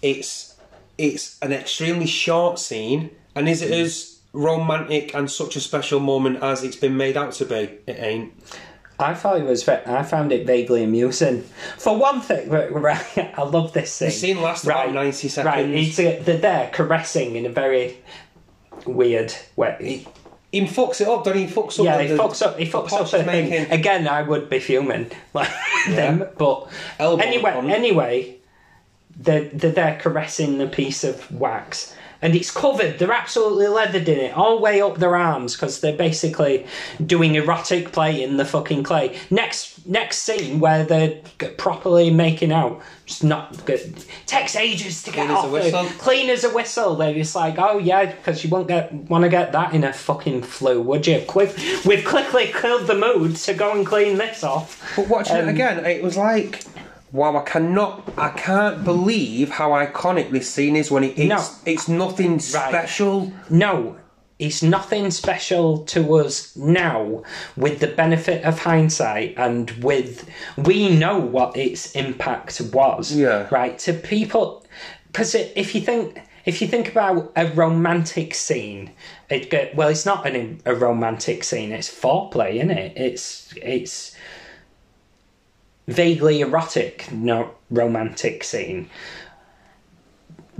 it's 0.00 0.54
it's 0.96 1.38
an 1.42 1.52
extremely 1.52 2.06
short 2.06 2.58
scene, 2.58 3.10
and 3.34 3.48
is 3.48 3.60
it 3.60 3.70
mm. 3.70 3.80
as 3.82 4.18
romantic 4.32 5.14
and 5.14 5.30
such 5.30 5.56
a 5.56 5.60
special 5.60 5.98
moment 6.00 6.42
as 6.42 6.62
it's 6.62 6.76
been 6.76 6.96
made 6.96 7.16
out 7.16 7.32
to 7.32 7.44
be. 7.44 7.78
It 7.86 7.98
ain't. 7.98 8.32
I 8.98 9.14
thought 9.14 9.38
it 9.38 9.44
was. 9.44 9.68
I 9.68 10.02
found 10.02 10.32
it 10.32 10.46
vaguely 10.46 10.82
amusing. 10.82 11.42
For 11.76 11.96
one 11.96 12.20
thing, 12.20 12.48
right, 12.50 13.32
I 13.38 13.42
love 13.42 13.72
this 13.72 13.92
scene. 13.92 14.08
The 14.08 14.12
scene 14.12 14.40
lasts 14.42 14.64
about 14.64 14.92
90 14.92 15.28
seconds. 15.28 15.98
Right, 15.98 16.18
uh, 16.20 16.22
they're 16.24 16.38
there 16.38 16.70
caressing 16.72 17.36
in 17.36 17.44
a 17.46 17.50
very 17.50 17.98
weird 18.86 19.34
way. 19.56 19.76
He- 19.80 20.08
He 20.52 20.66
fucks 20.66 21.00
it 21.02 21.08
up, 21.08 21.24
don't 21.24 21.36
he? 21.36 21.44
He 21.44 21.52
fucks 21.52 21.78
up. 21.78 21.84
yeah, 21.84 21.96
the- 21.98 22.02
he 22.04 22.08
the- 22.10 22.16
fucks 22.16 22.40
up. 22.40 22.58
He 22.58 22.64
fucks 22.66 22.92
up 22.92 23.02
a 23.02 23.24
thing. 23.24 23.26
making. 23.50 23.70
Again, 23.70 24.08
I 24.08 24.22
would 24.22 24.48
be 24.48 24.60
fuming 24.60 25.10
like 25.34 25.50
them. 25.88 26.26
But 26.38 26.68
Elbow 26.98 27.22
anyway, 27.22 27.52
on. 27.52 27.70
anyway, 27.70 28.36
they're 29.14 29.48
they're 29.50 29.72
there 29.72 29.98
caressing 30.00 30.56
the 30.58 30.66
piece 30.68 31.04
of 31.04 31.30
wax, 31.32 31.94
and 32.22 32.34
it's 32.34 32.50
covered. 32.50 32.98
They're 32.98 33.12
absolutely 33.12 33.68
leathered 33.68 34.08
in 34.08 34.18
it, 34.18 34.36
all 34.36 34.56
the 34.56 34.62
way 34.62 34.80
up 34.80 34.98
their 34.98 35.16
arms, 35.16 35.54
because 35.54 35.80
they're 35.80 35.96
basically 35.96 36.66
doing 37.04 37.34
erotic 37.34 37.92
play 37.92 38.22
in 38.22 38.36
the 38.36 38.44
fucking 38.44 38.82
clay. 38.84 39.16
Next 39.30 39.86
next 39.86 40.18
scene 40.18 40.58
where 40.58 40.84
they're 40.84 41.20
properly 41.58 42.10
making 42.10 42.52
out. 42.52 42.80
It's 43.06 43.22
not 43.22 43.64
good. 43.66 44.04
Takes 44.26 44.56
ages 44.56 45.04
to 45.04 45.12
get 45.12 45.26
Clean 45.28 45.30
as 45.36 45.44
a 45.44 45.46
off. 45.46 45.52
whistle. 45.52 45.84
Clean 45.98 46.28
as 46.30 46.42
a 46.44 46.50
whistle. 46.52 46.96
They're 46.96 47.14
just 47.14 47.36
like, 47.36 47.56
oh 47.58 47.78
yeah, 47.78 48.06
because 48.06 48.42
you 48.42 48.50
won't 48.50 48.66
get 48.66 48.92
want 48.92 49.22
to 49.22 49.28
get 49.28 49.52
that 49.52 49.74
in 49.74 49.84
a 49.84 49.92
fucking 49.92 50.42
flu, 50.42 50.80
would 50.82 51.06
you? 51.06 51.22
Quick, 51.28 51.56
we've 51.84 52.04
quickly 52.04 52.46
killed 52.52 52.88
the 52.88 52.96
mood 52.96 53.36
to 53.36 53.54
go 53.54 53.72
and 53.76 53.86
clean 53.86 54.18
this 54.18 54.42
off. 54.42 54.92
But 54.96 55.08
watching 55.08 55.36
Um, 55.36 55.48
it 55.48 55.52
again, 55.52 55.84
it 55.86 56.02
was 56.02 56.16
like, 56.16 56.64
wow, 57.12 57.36
I 57.36 57.42
cannot, 57.42 58.12
I 58.18 58.30
can't 58.30 58.84
believe 58.84 59.50
how 59.50 59.70
iconic 59.70 60.30
this 60.30 60.50
scene 60.50 60.76
is. 60.76 60.90
When 60.90 61.04
it, 61.04 61.18
it's, 61.18 61.28
No. 61.28 61.44
it's 61.64 61.88
nothing 61.88 62.38
special. 62.38 63.32
No, 63.48 63.96
it's 64.38 64.62
nothing 64.62 65.10
special 65.10 65.78
to 65.86 66.14
us 66.16 66.54
now 66.56 67.22
with 67.56 67.80
the 67.80 67.86
benefit 67.86 68.44
of 68.44 68.58
hindsight 68.58 69.34
and 69.38 69.70
with 69.82 70.28
we 70.58 70.94
know 70.94 71.18
what 71.18 71.56
its 71.56 71.92
impact 71.92 72.60
was. 72.72 73.12
Yeah. 73.12 73.48
Right? 73.50 73.78
To 73.80 73.92
people 73.94 74.66
because 75.06 75.34
if 75.34 75.74
you 75.74 75.80
think 75.80 76.20
if 76.44 76.60
you 76.62 76.68
think 76.68 76.88
about 76.90 77.32
a 77.34 77.46
romantic 77.52 78.34
scene, 78.34 78.92
it 79.30 79.74
well, 79.74 79.88
it's 79.88 80.06
not 80.06 80.26
an, 80.26 80.60
a 80.64 80.74
romantic 80.74 81.42
scene. 81.42 81.72
It's 81.72 81.88
foreplay, 81.88 82.56
isn't 82.56 82.70
it? 82.70 82.92
It's 82.96 83.52
it's 83.56 84.15
vaguely 85.86 86.40
erotic, 86.40 87.10
not 87.12 87.54
romantic 87.70 88.42
scene 88.44 88.88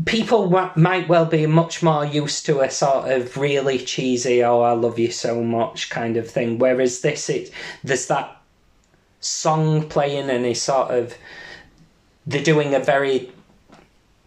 people 0.04 0.46
wa- 0.48 0.72
might 0.76 1.08
well 1.08 1.24
be 1.24 1.46
much 1.46 1.82
more 1.82 2.04
used 2.04 2.44
to 2.44 2.60
a 2.60 2.70
sort 2.70 3.10
of 3.10 3.36
really 3.38 3.78
cheesy 3.78 4.42
"oh 4.44 4.60
I 4.60 4.72
love 4.72 4.98
you 4.98 5.10
so 5.10 5.42
much" 5.42 5.88
kind 5.88 6.16
of 6.18 6.30
thing, 6.30 6.58
whereas 6.58 7.00
this 7.00 7.30
it 7.30 7.50
there's 7.82 8.06
that 8.08 8.36
song 9.20 9.88
playing 9.88 10.28
and 10.28 10.44
it's 10.44 10.60
sort 10.60 10.90
of 10.90 11.14
they're 12.26 12.42
doing 12.42 12.74
a 12.74 12.78
very 12.80 13.32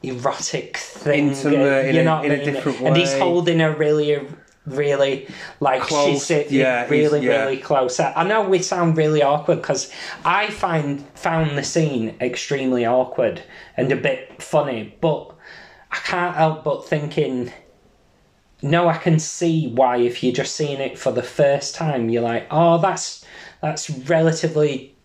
erotic 0.02 0.78
thing, 0.78 1.30
Intimate 1.30 1.86
in 1.86 1.96
you 1.96 2.02
a- 2.02 2.04
know 2.04 2.16
what 2.18 2.26
in 2.26 2.32
a 2.32 2.44
different 2.44 2.82
and 2.82 2.98
he's 2.98 3.16
holding 3.18 3.62
a 3.62 3.72
really. 3.76 4.16
Er, 4.16 4.26
Really, 4.70 5.28
like 5.60 5.82
Close, 5.82 6.06
she's 6.10 6.26
sitting 6.26 6.58
yeah, 6.60 6.88
really, 6.88 7.26
yeah. 7.26 7.44
really 7.44 7.58
close. 7.58 8.00
I 8.00 8.24
know 8.24 8.48
we 8.48 8.60
sound 8.60 8.98
really 8.98 9.22
awkward 9.24 9.58
because 9.62 9.92
I 10.24 10.48
find 10.50 11.06
found 11.16 11.58
the 11.58 11.64
scene 11.64 12.16
extremely 12.22 12.86
awkward 12.86 13.42
and 13.78 13.92
a 13.92 13.96
bit 13.96 14.42
funny, 14.42 14.96
but 15.02 15.34
I 15.92 15.98
can't 15.98 16.36
help 16.36 16.64
but 16.64 16.88
thinking. 16.88 17.52
No, 18.62 18.90
I 18.90 18.98
can 18.98 19.20
see 19.20 19.68
why 19.74 19.98
if 19.98 20.22
you're 20.22 20.34
just 20.34 20.54
seeing 20.56 20.82
it 20.82 21.00
for 21.00 21.14
the 21.14 21.24
first 21.24 21.76
time, 21.76 22.10
you're 22.10 22.22
like, 22.22 22.46
oh, 22.52 22.78
that's 22.80 23.24
that's 23.62 23.90
relatively 23.90 24.96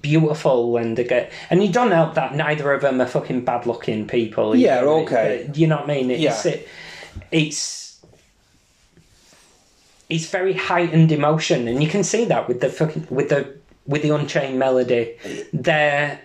beautiful 0.00 0.76
and 0.78 0.96
get 0.96 1.30
and 1.50 1.62
you 1.62 1.70
don't 1.70 1.90
help 1.90 2.14
that 2.14 2.34
neither 2.34 2.72
of 2.72 2.80
them 2.80 3.00
are 3.00 3.06
fucking 3.06 3.44
bad 3.44 3.66
looking 3.66 4.06
people. 4.06 4.56
Yeah, 4.56 4.80
know, 4.80 5.02
okay. 5.02 5.46
it- 5.48 5.56
You 5.56 5.66
know 5.66 5.76
what 5.76 5.90
I 5.90 5.94
mean? 5.94 6.10
It's 6.10 6.44
Yeah. 6.44 6.52
it, 6.52 6.68
it's 7.30 7.83
it's 10.08 10.26
very 10.26 10.52
heightened 10.52 11.12
emotion, 11.12 11.68
and 11.68 11.82
you 11.82 11.88
can 11.88 12.04
see 12.04 12.24
that 12.26 12.48
with 12.48 12.60
the 12.60 12.68
fucking 12.68 13.06
with 13.10 13.28
the 13.28 13.56
with 13.86 14.02
the 14.02 14.10
Unchained 14.10 14.58
Melody. 14.58 15.16
They're 15.52 16.20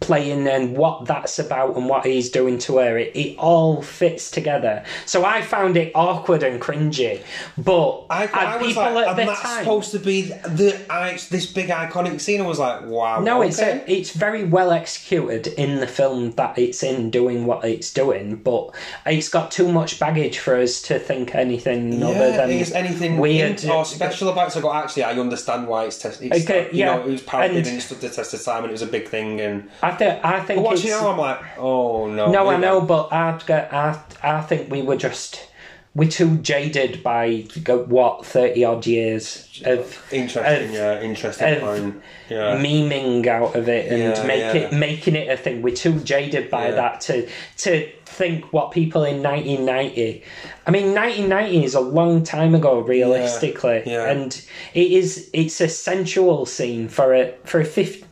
playing 0.00 0.46
and 0.46 0.76
what 0.76 1.06
that's 1.06 1.38
about 1.38 1.76
and 1.76 1.88
what 1.88 2.04
he's 2.06 2.30
doing 2.30 2.58
to 2.58 2.78
her. 2.78 2.98
It, 2.98 3.14
it 3.16 3.38
all 3.38 3.82
fits 3.82 4.30
together. 4.30 4.84
So 5.06 5.24
I 5.24 5.42
found 5.42 5.76
it 5.76 5.92
awkward 5.94 6.42
and 6.42 6.60
cringy, 6.60 7.22
but 7.58 8.06
I, 8.10 8.26
I 8.32 8.56
was 8.56 8.68
people 8.68 8.92
like, 8.92 9.08
at 9.08 9.16
the 9.16 9.24
that's 9.26 9.42
time. 9.42 9.64
supposed 9.64 9.90
to 9.92 9.98
be 9.98 10.22
the 10.22 10.80
I, 10.90 11.18
this 11.30 11.46
big 11.52 11.68
iconic 11.68 12.20
scene. 12.20 12.40
I 12.40 12.46
was 12.46 12.58
like, 12.58 12.82
wow. 12.86 13.20
no, 13.20 13.42
it's 13.42 13.58
a, 13.60 13.84
it's 13.90 14.12
very 14.12 14.44
well 14.44 14.70
executed 14.70 15.48
in 15.48 15.80
the 15.80 15.86
film 15.86 16.32
that 16.32 16.58
it's 16.58 16.82
in, 16.82 17.10
doing 17.10 17.46
what 17.46 17.64
it's 17.64 17.92
doing. 17.92 18.36
But 18.36 18.74
it's 19.06 19.28
got 19.28 19.50
too 19.50 19.70
much 19.70 19.98
baggage 19.98 20.38
for 20.38 20.56
us 20.56 20.82
to 20.82 20.98
think 20.98 21.34
anything 21.34 22.02
other 22.02 22.32
than 22.32 22.50
is 22.50 22.72
anything 22.72 23.18
weird 23.18 23.64
or 23.64 23.84
special 23.84 24.28
about 24.28 24.48
it? 24.48 24.50
So 24.52 24.60
I 24.60 24.62
go, 24.62 24.72
actually, 24.72 25.04
I 25.04 25.12
understand 25.12 25.66
why 25.66 25.84
it's 25.84 25.98
tested. 25.98 26.32
It's, 26.32 26.44
Okay, 26.44 26.68
you 26.72 26.78
yeah, 26.80 26.96
know, 26.96 27.02
it 27.02 27.06
was 27.10 27.22
parodied 27.22 27.58
and- 27.58 27.66
and 27.66 27.76
it 27.78 27.80
stood 27.82 28.00
the 28.00 28.08
test 28.08 28.34
of 28.34 28.42
time, 28.42 28.64
and 28.64 28.70
it 28.70 28.72
was 28.72 28.82
a 28.82 28.86
big 28.86 29.08
thing. 29.08 29.40
And 29.40 29.68
I 29.82 29.92
think 29.92 30.24
I 30.24 30.40
think 30.40 30.58
but 30.62 30.70
watching 30.70 30.90
now, 30.90 31.10
I'm 31.10 31.18
like, 31.18 31.40
oh 31.58 32.06
no. 32.06 32.30
No, 32.30 32.48
I 32.48 32.56
know, 32.56 32.80
but 32.80 33.12
I'd 33.12 33.44
get, 33.46 33.72
I, 33.72 34.00
I 34.22 34.40
think 34.42 34.70
we 34.70 34.82
were 34.82 34.96
just 34.96 35.46
we're 35.92 36.08
too 36.08 36.36
jaded 36.38 37.02
by 37.02 37.46
what 37.66 38.24
thirty 38.24 38.64
odd 38.64 38.86
years 38.86 39.60
of 39.64 40.00
Interesting, 40.12 40.68
of- 40.68 40.74
yeah, 40.74 41.00
interesting 41.00 41.62
of. 41.62 42.02
Yeah. 42.28 42.56
memeing 42.58 43.26
out 43.26 43.56
of 43.56 43.68
it 43.68 43.90
and 43.90 44.16
Yeah, 44.16 44.24
make 44.24 44.38
yeah. 44.38 44.52
it 44.54 44.72
making 44.72 45.16
it 45.16 45.28
a 45.28 45.36
thing. 45.36 45.62
We're 45.62 45.74
too 45.74 45.98
jaded 46.00 46.48
by 46.50 46.70
that 46.70 47.00
to 47.02 47.28
to 47.58 47.90
think 48.04 48.52
what 48.52 48.70
people 48.70 49.02
in 49.04 49.20
1990. 49.22 50.22
I 50.66 50.70
mean, 50.70 50.94
1990 50.94 51.64
is 51.64 51.74
a 51.74 51.80
long 51.80 52.22
time 52.22 52.54
ago, 52.54 52.78
realistically, 52.78 53.82
and 54.10 54.32
it 54.74 54.92
is. 54.92 55.28
It's 55.32 55.60
a 55.60 55.68
sensual 55.68 56.46
scene 56.46 56.88
for 56.88 57.14
a 57.14 57.34
for 57.44 57.60
a 57.60 57.64
fifth. 57.64 58.06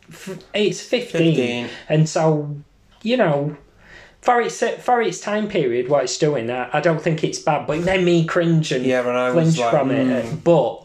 It's 0.54 0.80
15, 0.80 1.34
15. 1.36 1.68
and 1.88 2.08
so 2.08 2.56
you 3.02 3.16
know. 3.16 3.56
For 4.20 4.40
its 4.40 4.60
for 4.82 5.00
its 5.00 5.20
time 5.20 5.48
period, 5.48 5.88
what 5.88 6.02
it's 6.02 6.18
doing, 6.18 6.50
I, 6.50 6.68
I 6.72 6.80
don't 6.80 7.00
think 7.00 7.22
it's 7.22 7.38
bad. 7.38 7.68
But 7.68 7.78
it 7.78 7.84
made 7.84 8.04
me 8.04 8.24
cringe 8.26 8.72
and 8.72 8.84
Yeah, 8.84 9.00
and 9.08 9.16
I 9.16 9.30
was 9.30 9.54
flinch 9.54 9.58
like, 9.60 9.70
from 9.70 9.90
it. 9.92 10.24
mm. 10.26 10.42
But 10.42 10.84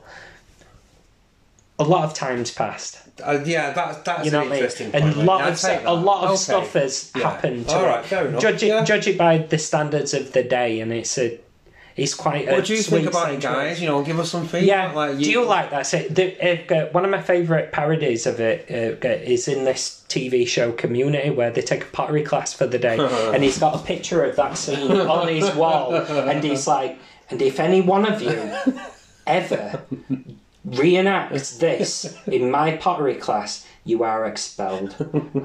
a 1.80 1.84
lot 1.84 2.04
of 2.06 2.14
time's 2.14 2.52
passed. 2.52 3.00
Uh, 3.24 3.40
yeah, 3.44 3.72
that's 3.74 3.98
that's 4.00 4.26
You 4.26 4.32
know 4.32 4.42
an 4.44 4.50
what 4.50 4.54
I 4.54 4.56
mean? 4.56 4.64
interesting 4.64 4.92
point. 4.92 5.04
And 5.04 5.16
a 5.16 5.24
lot 5.24 5.42
of 5.50 5.86
a 5.86 5.94
lot 5.94 6.30
of 6.32 6.38
stuff 6.38 6.74
has 6.74 7.12
Yeah. 7.16 7.24
happened. 7.32 7.68
To 7.70 7.76
All 7.76 7.84
it. 7.86 7.88
right, 7.88 8.06
fair 8.06 8.28
enough. 8.28 8.42
Judge 8.42 8.64
it, 8.64 8.68
Yeah. 8.68 8.84
judge 8.84 9.08
it 9.08 9.18
by 9.18 9.40
the 9.40 9.58
standards 9.58 10.14
of 10.14 10.32
the 10.34 10.44
day, 10.44 10.80
and 10.80 10.94
it's 10.94 11.18
a 11.18 11.40
it's 11.96 12.14
quite. 12.14 12.48
What 12.48 12.60
a 12.60 12.62
do 12.64 12.74
you 12.74 12.82
think 12.82 13.08
about 13.08 13.34
it, 13.34 13.42
guys? 13.42 13.80
You 13.82 13.88
know, 13.88 14.04
give 14.04 14.20
us 14.20 14.32
some 14.32 14.48
feedback. 14.48 14.68
Yeah, 14.68 14.92
like, 14.94 15.18
do 15.18 15.30
you 15.30 15.46
like 15.46 15.70
that? 15.72 15.86
So, 15.86 16.00
the, 16.00 16.72
uh, 16.72 16.90
one 16.92 17.06
of 17.06 17.12
my 17.12 17.22
favourite 17.22 17.72
parodies 17.72 18.26
of 18.26 18.40
it 18.40 18.66
uh, 18.70 19.08
is 19.08 19.48
in 19.48 19.66
this 19.66 20.04
TV 20.10 20.48
show 20.48 20.72
Community, 20.72 21.30
where 21.30 21.52
they 21.52 21.62
take 21.62 21.84
a 21.84 21.88
pottery 21.88 22.24
class 22.24 22.54
for 22.54 22.66
the 22.66 22.80
day, 22.80 22.98
and 23.34 23.44
he's 23.44 23.60
got 23.60 23.76
a 23.76 23.84
picture 23.84 24.24
of 24.24 24.36
that 24.38 24.58
scene 24.58 24.92
on 24.92 25.28
his 25.28 25.54
wall, 25.56 25.96
and 25.96 26.44
he's 26.44 26.68
like, 26.68 26.98
"And 27.30 27.42
if 27.42 27.60
any 27.60 27.82
one 27.82 28.06
of 28.06 28.22
you 28.22 28.32
ever 29.28 29.84
reenacts 30.68 31.60
this 31.60 32.18
in 32.26 32.50
my 32.50 32.78
pottery 32.78 33.16
class." 33.16 33.68
You 33.86 34.04
are 34.04 34.26
expelled. 34.26 34.96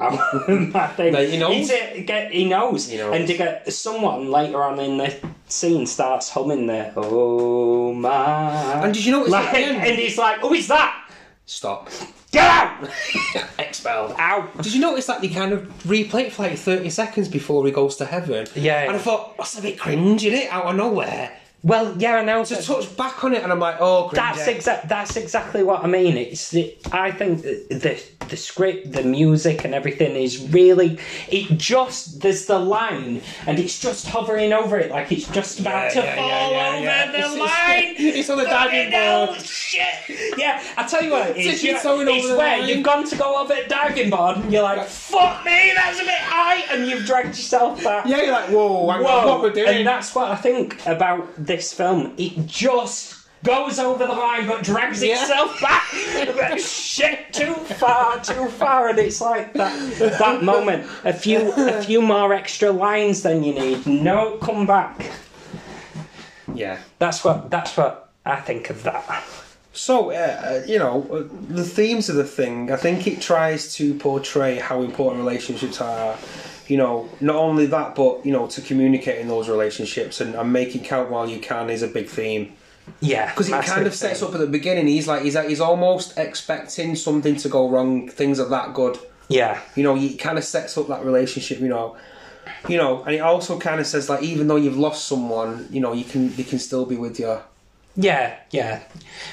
I 0.01 0.87
think 0.97 1.13
Mate, 1.13 1.31
he 1.31 1.39
knows. 1.39 1.55
He's 1.55 1.71
a- 1.71 2.03
get- 2.05 2.31
he 2.33 2.45
knows. 2.49 2.89
He 2.89 2.97
knows. 2.97 3.15
And 3.15 3.27
to 3.27 3.37
get 3.37 3.73
someone 3.73 4.31
later 4.31 4.63
on 4.63 4.79
in 4.79 4.97
the 4.99 5.13
scene 5.49 5.87
starts 5.87 6.31
humming 6.31 6.67
the 6.67 6.93
"Oh 6.97 7.93
my," 7.95 8.85
And 8.85 8.95
did 8.95 9.05
you 9.05 9.13
notice 9.13 9.33
like, 9.33 9.55
at 9.55 9.87
and 9.89 9.99
he's 9.99 10.17
like, 10.19 10.39
"Who 10.41 10.55
is 10.55 10.69
that? 10.69 11.11
Stop. 11.47 11.89
Get 12.31 12.45
out! 12.45 12.89
Expelled. 13.59 14.15
Out!" 14.19 14.57
Did 14.63 14.73
you 14.75 14.81
notice 14.83 15.07
that 15.07 15.21
they 15.21 15.29
kind 15.29 15.53
of 15.53 15.63
replay 15.85 16.27
it 16.27 16.33
for 16.33 16.43
like 16.43 16.59
30 16.59 16.91
seconds 16.91 17.29
before 17.29 17.65
he 17.67 17.73
goes 17.73 17.97
to 17.97 18.05
heaven? 18.05 18.47
Yeah. 18.55 18.83
And 18.85 18.93
I 18.97 18.99
thought, 18.99 19.37
that's 19.37 19.59
a 19.59 19.63
bit 19.63 19.81
cringe, 19.81 20.25
is 20.25 20.33
it? 20.33 20.53
Out 20.53 20.67
of 20.67 20.77
nowhere. 20.77 21.33
Well, 21.65 21.97
yeah, 21.99 22.17
I 22.17 22.25
know. 22.25 22.45
Just 22.45 22.69
touch 22.69 22.97
back 22.97 23.25
on 23.25 23.35
it 23.35 23.43
and 23.43 23.51
I'm 23.51 23.59
like, 23.59 23.77
oh. 23.81 24.11
That's 24.13 24.47
exact. 24.47 24.89
That's 24.89 25.17
exactly 25.17 25.63
what 25.65 25.83
I 25.83 25.89
mean. 25.89 26.17
It's. 26.17 26.51
The, 26.51 26.77
I 26.93 27.11
think 27.11 27.43
the, 27.43 28.01
the 28.29 28.37
script, 28.37 28.93
the 28.93 29.03
music, 29.03 29.65
and 29.65 29.75
everything 29.75 30.15
is 30.15 30.41
really. 30.53 30.99
It 31.29 31.59
just 31.59 32.21
there's 32.21 32.47
the 32.47 32.59
line, 32.61 33.23
and 33.47 33.59
it's 33.59 33.81
just 33.81 34.07
hovering 34.07 34.53
over 34.53 34.79
it 34.79 34.91
like 34.93 35.11
it's 35.11 35.29
just 35.31 35.59
about 35.61 35.95
Yeah, 35.95 36.01
to 36.01 36.07
yeah, 36.07 36.17
fall 36.17 36.53
yeah, 36.53 36.69
over 37.05 37.13
the 37.13 37.19
It's- 37.19 37.35
it's- 37.35 37.39
line. 37.39 37.95
it's 38.19 38.31
on 38.31 38.39
the 38.39 38.45
diving 38.45 38.91
board. 38.93 39.41
Shit. 39.43 40.39
Yeah, 40.39 40.63
I 40.77 40.87
tell 40.87 41.03
you 41.03 41.11
what, 41.11 41.31
it's, 41.37 41.39
it's 41.55 41.63
you- 41.65 41.83
going 41.83 42.07
it's 42.09 42.29
the 42.29 42.37
where 42.37 42.61
line. 42.61 42.69
you've 42.69 42.85
gone 42.85 43.05
to 43.09 43.17
go 43.17 43.37
over 43.41 43.55
the 43.55 43.65
diving 43.69 44.11
board, 44.11 44.37
and 44.37 44.53
you're 44.53 44.63
like, 44.63 44.87
"Fuck 44.87 45.45
me, 45.45 45.73
that's 45.75 45.99
a 46.01 46.05
bit 46.05 46.15
high," 46.21 46.61
and 46.73 46.87
you've 46.87 47.05
dragged 47.05 47.29
yourself 47.37 47.83
back. 47.83 48.07
Yeah, 48.07 48.23
you're 48.23 48.33
like, 48.33 48.51
whoa, 48.51 48.85
Whoa, 48.85 49.27
what 49.27 49.41
we're 49.43 49.53
doing. 49.53 49.79
and 49.79 49.87
that's 49.87 50.15
what 50.15 50.31
I 50.31 50.37
think 50.37 50.85
about 50.87 51.27
this 51.49 51.73
film, 51.73 52.15
it 52.17 52.47
just 52.47 53.17
goes 53.45 53.79
over 53.79 54.05
the 54.07 54.13
line 54.13 54.47
but 54.49 54.63
drags 54.65 55.03
Yeah. 55.03 55.21
itself 55.21 55.61
back. 55.61 55.85
But 56.37 56.61
Shit, 56.61 57.33
too 57.33 57.55
far, 57.55 58.21
too 58.23 58.47
far, 58.49 58.89
and 58.89 58.99
it's 58.99 59.21
like 59.21 59.53
that 59.55 59.75
that 60.19 60.43
moment. 60.43 60.87
A 61.05 61.13
few 61.13 61.53
a 61.57 61.83
few 61.83 62.01
more 62.03 62.33
extra 62.33 62.71
lines 62.71 63.23
than 63.23 63.43
you 63.45 63.53
need. 63.55 63.87
No, 63.87 64.37
come 64.39 64.67
back. 64.67 65.11
Yeah. 66.55 66.79
That's 66.99 67.25
what 67.25 67.51
that's 67.51 67.77
what 67.77 68.11
I 68.25 68.37
think 68.37 68.71
of 68.71 68.83
that. 68.85 69.25
So, 69.73 70.11
uh, 70.11 70.65
you 70.67 70.79
know, 70.79 71.07
uh, 71.13 71.53
the 71.55 71.63
themes 71.65 72.09
of 72.09 72.17
the 72.17 72.25
thing, 72.25 72.73
I 72.73 72.77
think 72.77 73.07
it 73.07 73.21
tries 73.21 73.75
to 73.75 73.95
portray 73.95 74.57
how 74.57 74.83
important 74.83 75.21
relationships 75.25 75.81
are. 75.81 76.17
You 76.69 76.77
know, 76.77 77.09
not 77.21 77.37
only 77.37 77.67
that, 77.67 77.95
but, 77.95 78.25
you 78.25 78.33
know, 78.33 78.47
to 78.47 78.61
communicate 78.61 79.19
in 79.21 79.29
those 79.29 79.49
relationships 79.49 80.21
and, 80.21 80.35
and 80.35 80.53
make 80.53 80.75
it 80.77 80.85
count 80.85 81.11
while 81.11 81.29
you 81.29 81.41
can 81.41 81.71
is 81.71 81.83
a 81.83 81.89
big 81.89 82.09
theme. 82.09 82.53
Yeah, 83.01 83.31
Because 83.31 83.49
it 83.49 83.65
kind 83.65 83.87
of 83.87 83.95
sets 83.95 84.23
up 84.23 84.33
at 84.35 84.41
the 84.41 84.47
beginning, 84.47 84.87
he's 84.87 85.07
like, 85.09 85.23
he's, 85.23 85.39
he's 85.47 85.61
almost 85.61 86.17
expecting 86.17 86.95
something 86.97 87.37
to 87.37 87.49
go 87.49 87.69
wrong, 87.69 88.09
things 88.09 88.39
are 88.41 88.49
that 88.49 88.73
good. 88.75 88.99
Yeah, 89.29 89.61
You 89.75 89.83
know, 89.83 89.95
he 89.95 90.17
kind 90.17 90.39
of 90.39 90.45
sets 90.45 90.79
up 90.79 90.89
that 90.89 91.05
relationship, 91.05 91.61
you 91.61 91.69
know. 91.69 91.97
You 92.67 92.79
know, 92.79 93.03
and 93.05 93.15
it 93.15 93.19
also 93.21 93.59
kind 93.59 93.79
of 93.79 93.87
says 93.87 94.09
like, 94.09 94.23
even 94.23 94.49
though 94.49 94.57
you've 94.57 94.79
lost 94.79 95.07
someone, 95.07 95.69
you 95.71 95.81
know, 95.81 95.93
you 95.93 96.05
can 96.05 96.35
they 96.35 96.45
can 96.45 96.59
still 96.59 96.87
be 96.87 96.97
with 96.97 97.21
you. 97.21 97.39
yeah, 97.95 98.37
yeah. 98.51 98.81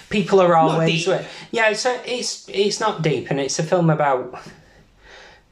People 0.09 0.41
are 0.41 0.55
always 0.55 1.05
deep. 1.05 1.21
yeah. 1.51 1.71
So 1.73 1.97
it's 2.05 2.47
it's 2.49 2.79
not 2.81 3.01
deep, 3.01 3.31
and 3.31 3.39
it's 3.39 3.57
a 3.57 3.63
film 3.63 3.89
about 3.89 4.37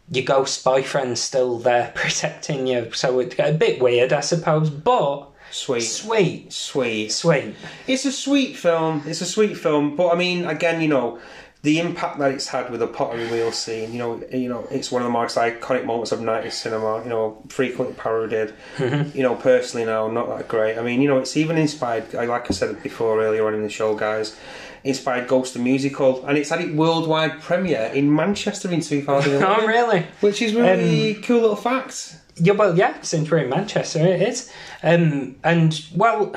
your 0.09 0.25
ghost 0.25 0.63
boyfriend 0.63 1.17
still 1.17 1.57
there 1.59 1.91
protecting 1.95 2.67
you. 2.67 2.91
So 2.93 3.19
it's 3.19 3.35
a 3.39 3.53
bit 3.53 3.81
weird, 3.81 4.13
I 4.13 4.21
suppose, 4.21 4.69
but 4.69 5.29
Sweet, 5.53 5.81
sweet, 5.81 6.51
sweet. 6.51 7.09
sweet. 7.11 7.55
It's 7.85 8.05
a 8.05 8.11
sweet 8.11 8.57
film. 8.57 9.03
It's 9.05 9.21
a 9.21 9.25
sweet 9.25 9.55
film, 9.55 9.95
but 9.95 10.09
I 10.09 10.15
mean, 10.15 10.45
again, 10.45 10.81
you 10.81 10.87
know, 10.87 11.19
the 11.61 11.77
impact 11.79 12.17
that 12.17 12.31
it's 12.31 12.47
had 12.47 12.71
with 12.71 12.79
the 12.79 12.87
pottery 12.87 13.27
wheel 13.27 13.51
scene. 13.51 13.93
You 13.93 13.99
know, 13.99 14.23
you 14.31 14.49
know, 14.49 14.67
it's 14.71 14.91
one 14.91 15.03
of 15.03 15.05
the 15.05 15.11
most 15.11 15.37
iconic 15.37 15.85
moments 15.85 16.11
of 16.11 16.21
'90s 16.21 16.53
cinema. 16.53 17.03
You 17.03 17.09
know, 17.09 17.43
frequently 17.49 17.95
parodied. 17.95 18.51
Mm-hmm. 18.77 19.15
You 19.15 19.21
know, 19.21 19.35
personally 19.35 19.85
now, 19.85 20.07
not 20.09 20.27
that 20.35 20.47
great. 20.47 20.79
I 20.79 20.81
mean, 20.81 21.01
you 21.01 21.07
know, 21.07 21.19
it's 21.19 21.37
even 21.37 21.57
inspired. 21.59 22.11
Like 22.13 22.49
I 22.49 22.53
said 22.53 22.81
before 22.81 23.21
earlier 23.23 23.45
on 23.45 23.53
in 23.53 23.61
the 23.61 23.69
show, 23.69 23.95
guys. 23.95 24.35
Inspired 24.83 25.27
Ghost 25.27 25.53
the 25.53 25.59
musical, 25.59 26.25
and 26.25 26.37
it's 26.37 26.49
had 26.49 26.59
its 26.61 26.73
worldwide 26.73 27.41
premiere 27.41 27.91
in 27.93 28.13
Manchester 28.13 28.69
in 28.71 28.81
2011. 28.81 29.63
Oh, 29.63 29.65
really? 29.67 30.05
Which 30.21 30.41
is 30.41 30.53
really 30.53 31.15
cool 31.15 31.41
little 31.41 31.55
fact. 31.55 32.17
Yeah, 32.35 32.53
well, 32.53 32.77
yeah. 32.77 32.99
Since 33.01 33.29
we're 33.29 33.39
in 33.39 33.49
Manchester, 33.49 33.99
it 33.99 34.21
is. 34.21 34.51
Um, 34.81 35.35
and 35.43 35.79
well, 35.95 36.35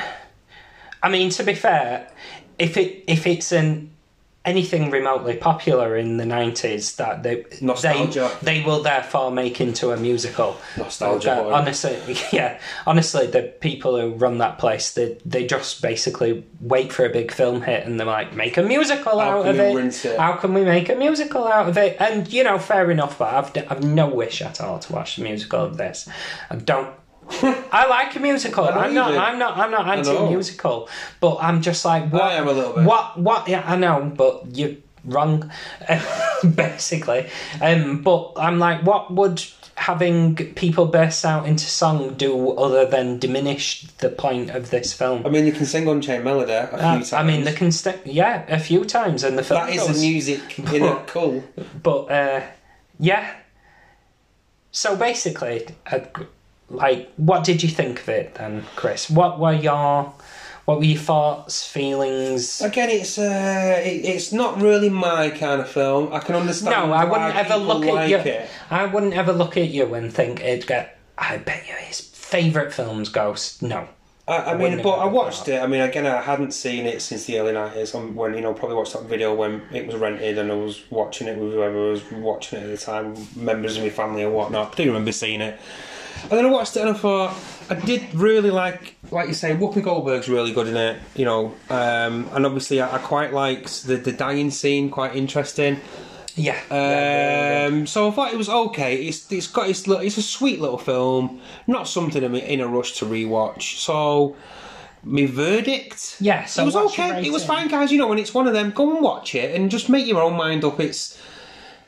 I 1.03 1.09
mean, 1.09 1.31
to 1.31 1.43
be 1.43 1.55
fair, 1.55 2.11
if 2.59 2.77
it 2.77 3.03
if 3.07 3.27
it's 3.27 3.51
an 3.53 3.91
anything 4.47 4.91
remotely 4.91 5.37
popular 5.37 5.97
in 5.97 6.17
the 6.17 6.25
nineties, 6.25 6.97
that 6.97 7.23
they 7.23 7.45
Nostalgia. 7.61 8.31
they 8.41 8.59
they 8.61 8.65
will 8.65 8.83
therefore 8.83 9.31
make 9.31 9.61
into 9.61 9.91
a 9.91 9.97
musical. 9.97 10.57
Nostalgia, 10.77 11.33
Uh, 11.43 11.51
honestly, 11.51 11.99
yeah. 12.33 12.59
Honestly, 12.87 13.27
the 13.27 13.43
people 13.43 14.01
who 14.01 14.15
run 14.15 14.39
that 14.39 14.59
place, 14.59 14.95
they 14.95 15.19
they 15.27 15.47
just 15.47 15.83
basically 15.83 16.45
wait 16.61 16.93
for 16.93 17.05
a 17.05 17.11
big 17.11 17.31
film 17.33 17.63
hit 17.63 17.85
and 17.87 17.99
they're 18.01 18.07
like, 18.07 18.35
make 18.35 18.57
a 18.57 18.63
musical 18.63 19.19
How 19.21 19.41
out 19.41 19.47
of 19.49 19.59
it. 19.59 20.05
it? 20.05 20.19
How 20.19 20.33
can 20.37 20.55
we 20.55 20.65
make 20.65 20.89
a 20.89 20.95
musical 20.95 21.47
out 21.47 21.69
of 21.69 21.77
it? 21.77 21.97
And 22.01 22.33
you 22.33 22.45
know, 22.45 22.59
fair 22.59 22.91
enough. 22.91 23.19
But 23.19 23.35
I've 23.35 23.71
I've 23.71 23.83
no 23.83 24.09
wish 24.09 24.41
at 24.41 24.61
all 24.61 24.79
to 24.79 24.93
watch 24.93 25.17
the 25.17 25.23
musical 25.23 25.65
of 25.65 25.77
this. 25.77 26.09
I 26.51 26.57
don't. 26.57 26.95
I 27.73 27.87
like 27.89 28.15
a 28.17 28.21
musical. 28.21 28.65
I 28.65 28.71
I'm 28.87 28.95
not. 28.95 29.15
I'm 29.17 29.39
not. 29.39 29.57
I'm 29.59 29.71
not 29.71 29.89
anti-musical. 29.99 30.89
But 31.21 31.39
I'm 31.41 31.61
just 31.61 31.85
like 31.85 32.11
what? 32.13 32.23
I 32.23 32.35
am 32.35 32.49
a 32.49 32.53
little 32.53 32.75
bit. 32.75 32.85
What? 32.85 33.19
What? 33.19 33.49
Yeah, 33.49 33.63
I 33.67 33.77
know. 33.77 34.13
But 34.17 34.57
you're 34.57 34.77
wrong, 35.05 35.51
basically. 36.55 37.29
Um, 37.61 38.03
but 38.03 38.33
I'm 38.37 38.59
like, 38.59 38.83
what 38.85 39.13
would 39.13 39.43
having 39.77 40.35
people 40.35 40.87
burst 40.87 41.23
out 41.25 41.47
into 41.47 41.67
song 41.67 42.15
do 42.15 42.53
other 42.53 42.87
than 42.87 43.19
diminish 43.19 43.83
the 43.99 44.09
point 44.09 44.51
of 44.51 44.71
this 44.71 44.93
film? 44.93 45.27
I 45.27 45.29
mean, 45.29 45.47
you 45.47 45.53
can 45.53 45.67
sing 45.67 45.87
Unchained 45.89 46.25
Melody 46.25 46.53
a 46.53 46.67
few 46.69 46.79
Uh, 46.79 46.81
times. 46.83 47.13
I 47.13 47.23
mean, 47.23 47.45
they 47.45 47.53
can 47.53 47.71
st- 47.73 48.07
yeah, 48.07 48.45
a 48.49 48.59
few 48.59 48.85
times, 48.85 49.23
and 49.25 49.37
the 49.37 49.43
film 49.43 49.67
that 49.67 49.75
is 49.75 49.87
the 49.87 50.01
music 50.01 50.59
in 50.73 50.83
a 50.83 51.03
cool. 51.07 51.45
but 51.83 52.11
uh, 52.11 52.41
yeah. 52.99 53.35
So 54.71 54.95
basically, 54.97 55.67
uh, 55.91 56.01
like, 56.69 57.13
what 57.17 57.45
did 57.45 57.63
you 57.63 57.69
think 57.69 58.01
of 58.01 58.09
it 58.09 58.35
then, 58.35 58.65
Chris? 58.75 59.09
What 59.09 59.39
were 59.39 59.53
your 59.53 60.13
what 60.65 60.79
were 60.79 60.85
your 60.85 60.99
thoughts, 60.99 61.67
feelings? 61.67 62.61
Again, 62.61 62.91
it's 62.91 63.19
uh, 63.19 63.81
it, 63.85 64.05
it's 64.05 64.33
not 64.33 64.61
really 64.61 64.91
my 64.91 65.31
kind 65.31 65.61
of 65.61 65.69
film. 65.69 66.13
I 66.13 66.19
can 66.19 66.35
understand. 66.35 66.89
No, 66.89 66.93
I 66.93 67.05
wouldn't 67.05 67.37
ever 67.37 67.57
look 67.57 67.85
at 67.85 67.95
like 67.95 68.11
you. 68.11 68.17
It. 68.17 68.49
I 68.69 68.87
wouldn't 68.87 69.15
ever 69.15 69.33
look 69.33 69.57
at 69.57 69.69
you 69.69 69.95
and 69.95 70.13
think 70.13 70.41
it'd 70.41 70.67
get. 70.67 70.99
I 71.17 71.39
bet 71.39 71.67
you 71.69 71.75
his 71.75 72.01
favourite 72.01 72.73
film's 72.73 73.09
Ghost. 73.09 73.63
No. 73.63 73.89
I, 74.29 74.39
I 74.39 74.57
mean, 74.57 74.83
but 74.83 74.95
I 74.95 75.05
watched 75.07 75.47
it. 75.47 75.63
I 75.63 75.69
mean, 75.69 75.83
again, 75.83 76.05
I 76.05 76.21
hadn't 76.21 76.53
seen 76.53 76.85
it 76.85 77.01
since 77.01 77.27
the 77.27 77.39
early 77.39 77.53
nineties. 77.53 77.95
When 77.95 78.35
you 78.35 78.41
know, 78.41 78.53
probably 78.53 78.77
watched 78.77 78.95
that 78.95 79.05
video 79.05 79.33
when 79.33 79.63
it 79.73 79.87
was 79.87 79.95
rented, 79.95 80.37
and 80.37 80.51
I 80.51 80.57
was 80.57 80.83
watching 80.91 81.29
it 81.29 81.39
with 81.39 81.53
whoever 81.53 81.91
was 81.91 82.03
watching 82.11 82.59
it 82.59 82.65
at 82.65 82.77
the 82.77 82.85
time, 82.85 83.15
members 83.37 83.77
of 83.77 83.85
my 83.85 83.91
family 83.91 84.25
or 84.25 84.31
whatnot. 84.31 84.73
I 84.73 84.83
do 84.83 84.87
remember 84.87 85.13
seeing 85.13 85.41
it. 85.41 85.61
And 86.23 86.33
then 86.33 86.47
I 86.47 86.51
watched 86.51 86.77
it 86.77 86.81
and 86.81 86.91
I 86.91 86.95
thought 86.95 87.37
I 87.71 87.75
did 87.75 88.15
really 88.15 88.51
like, 88.51 88.97
like 89.11 89.29
you 89.29 89.35
say, 89.35 89.55
Whoopi 89.55 89.83
Goldberg's 89.83 90.29
really 90.29 90.53
good 90.53 90.69
in 90.69 90.77
it, 90.77 91.01
you 91.15 91.25
know. 91.25 91.55
Um, 91.71 92.29
and 92.33 92.47
obviously, 92.47 92.81
I, 92.81 92.97
I 92.97 92.99
quite 92.99 93.33
liked 93.33 93.87
the 93.87 93.97
the 93.97 94.13
dying 94.13 94.51
scene, 94.51 94.91
quite 94.91 95.15
interesting. 95.15 95.81
Yeah. 96.37 96.61
yeah, 96.71 97.67
Um, 97.67 97.87
so 97.87 98.09
I 98.09 98.11
thought 98.11 98.33
it 98.33 98.37
was 98.37 98.49
okay. 98.49 98.97
It's 98.97 99.31
it's 99.33 99.47
got 99.47 99.71
it's 99.71 99.89
it's 99.89 100.19
a 100.19 100.23
sweet 100.23 100.61
little 100.61 100.79
film, 100.79 101.41
not 101.67 101.89
something 101.89 102.23
I'm 102.23 102.35
in 102.35 102.61
a 102.61 102.69
rush 102.69 102.93
to 102.99 103.07
rewatch. 103.07 103.79
So 103.79 104.37
my 105.03 105.27
verdict, 105.27 106.17
Yeah, 106.21 106.45
so 106.45 106.63
it 106.63 106.67
was 106.67 106.77
okay. 106.77 107.27
It 107.27 107.33
was 107.33 107.45
fine, 107.45 107.69
guys. 107.69 107.91
You 107.91 107.99
know, 107.99 108.09
when 108.09 108.19
it's 108.19 108.35
one 108.35 108.47
of 108.47 108.53
them, 108.53 108.71
go 108.71 108.95
and 108.95 109.03
watch 109.03 109.35
it 109.35 109.55
and 109.55 109.71
just 109.71 109.89
make 109.89 110.07
your 110.07 110.21
own 110.21 110.37
mind 110.37 110.65
up. 110.65 110.79
It's 110.79 111.17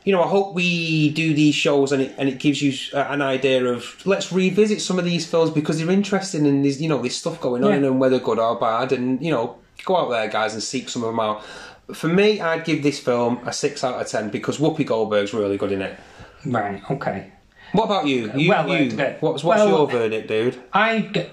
you 0.09 0.15
know, 0.15 0.23
I 0.23 0.29
hope 0.29 0.55
we 0.55 1.11
do 1.11 1.35
these 1.35 1.55
shows 1.55 1.93
and 1.93 2.01
it 2.05 2.15
and 2.17 2.31
it 2.31 2.39
gives 2.39 2.63
you 2.63 2.73
uh, 2.99 3.05
an 3.11 3.21
idea 3.21 3.63
of 3.67 3.81
let's 4.07 4.33
revisit 4.33 4.81
some 4.81 4.99
of 4.99 5.05
these 5.05 5.27
films 5.31 5.51
because 5.51 5.77
they're 5.79 5.91
interesting 6.01 6.47
and 6.47 6.65
there's 6.65 6.81
you 6.81 6.89
know 6.89 7.01
there's 7.03 7.15
stuff 7.25 7.39
going 7.43 7.63
on 7.63 7.71
Yeah. 7.73 7.81
them 7.81 7.99
whether 7.99 8.19
good 8.19 8.39
or 8.39 8.59
bad 8.59 8.93
and 8.93 9.23
you 9.23 9.31
know 9.31 9.59
go 9.85 9.99
out 9.99 10.09
there 10.09 10.27
guys 10.29 10.55
and 10.55 10.63
seek 10.63 10.89
some 10.89 11.03
of 11.05 11.09
them 11.11 11.21
out. 11.21 11.45
For 11.93 12.09
me, 12.09 12.41
I'd 12.41 12.65
give 12.65 12.83
this 12.83 12.99
film 12.99 13.33
a 13.47 13.53
six 13.53 13.85
out 13.85 14.01
of 14.01 14.07
ten 14.09 14.31
because 14.31 14.57
Whoopi 14.57 14.87
Goldberg's 14.87 15.35
really 15.35 15.59
good 15.59 15.73
in 15.73 15.83
it. 15.83 15.99
Right. 16.47 16.81
Okay. 16.91 17.31
What 17.73 17.85
about 17.85 18.07
you? 18.07 18.33
You, 18.35 18.49
Well, 18.49 18.67
you 18.69 18.99
uh, 18.99 19.13
what's 19.21 19.45
what's 19.45 19.61
well- 19.61 19.69
your 19.69 19.87
verdict, 19.91 20.27
dude? 20.29 20.57
I, 20.73 21.27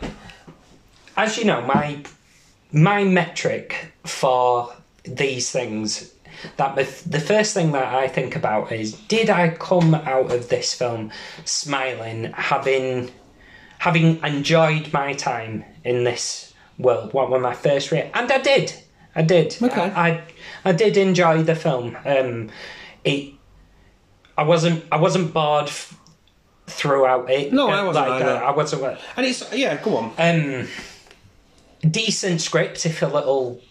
as 1.15 1.38
you 1.38 1.45
know, 1.45 1.61
my 1.61 2.03
my 2.73 3.05
metric 3.05 3.93
for 4.03 4.73
these 5.05 5.49
things 5.51 6.11
that 6.57 6.75
the, 6.75 7.19
first 7.19 7.53
thing 7.53 7.71
that 7.73 7.93
I 7.93 8.07
think 8.07 8.35
about 8.35 8.71
is 8.71 8.93
did 8.93 9.29
I 9.29 9.49
come 9.49 9.93
out 9.95 10.31
of 10.31 10.49
this 10.49 10.73
film 10.73 11.11
smiling, 11.45 12.31
having 12.33 13.11
having 13.79 14.23
enjoyed 14.23 14.91
my 14.93 15.13
time 15.13 15.65
in 15.83 16.03
this 16.03 16.53
world? 16.77 17.13
What 17.13 17.29
were 17.29 17.39
my 17.39 17.53
first 17.53 17.91
re- 17.91 18.09
and 18.13 18.31
I 18.31 18.39
did, 18.39 18.73
I 19.15 19.21
did. 19.21 19.57
Okay. 19.61 19.81
I, 19.81 20.09
I 20.09 20.23
I 20.65 20.71
did 20.71 20.97
enjoy 20.97 21.43
the 21.43 21.55
film. 21.55 21.97
Um, 22.05 22.49
it 23.03 23.33
I 24.37 24.43
wasn't 24.43 24.83
I 24.91 24.97
wasn't 24.97 25.33
bored. 25.33 25.67
F- 25.67 25.99
throughout 26.67 27.29
it 27.29 27.53
No, 27.53 27.67
I 27.69 27.83
wasn't 27.83 28.09
like, 28.09 28.23
uh, 28.23 28.41
I 28.43 28.51
wasn't 28.51 28.99
And 29.15 29.25
it's 29.25 29.53
yeah, 29.53 29.79
go 29.83 29.97
on. 29.97 30.13
um, 30.17 30.67
decent 31.87 32.41
script, 32.41 32.87
if 32.87 33.03
a 33.03 33.05
little 33.05 33.61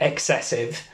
excessive, 0.00 0.86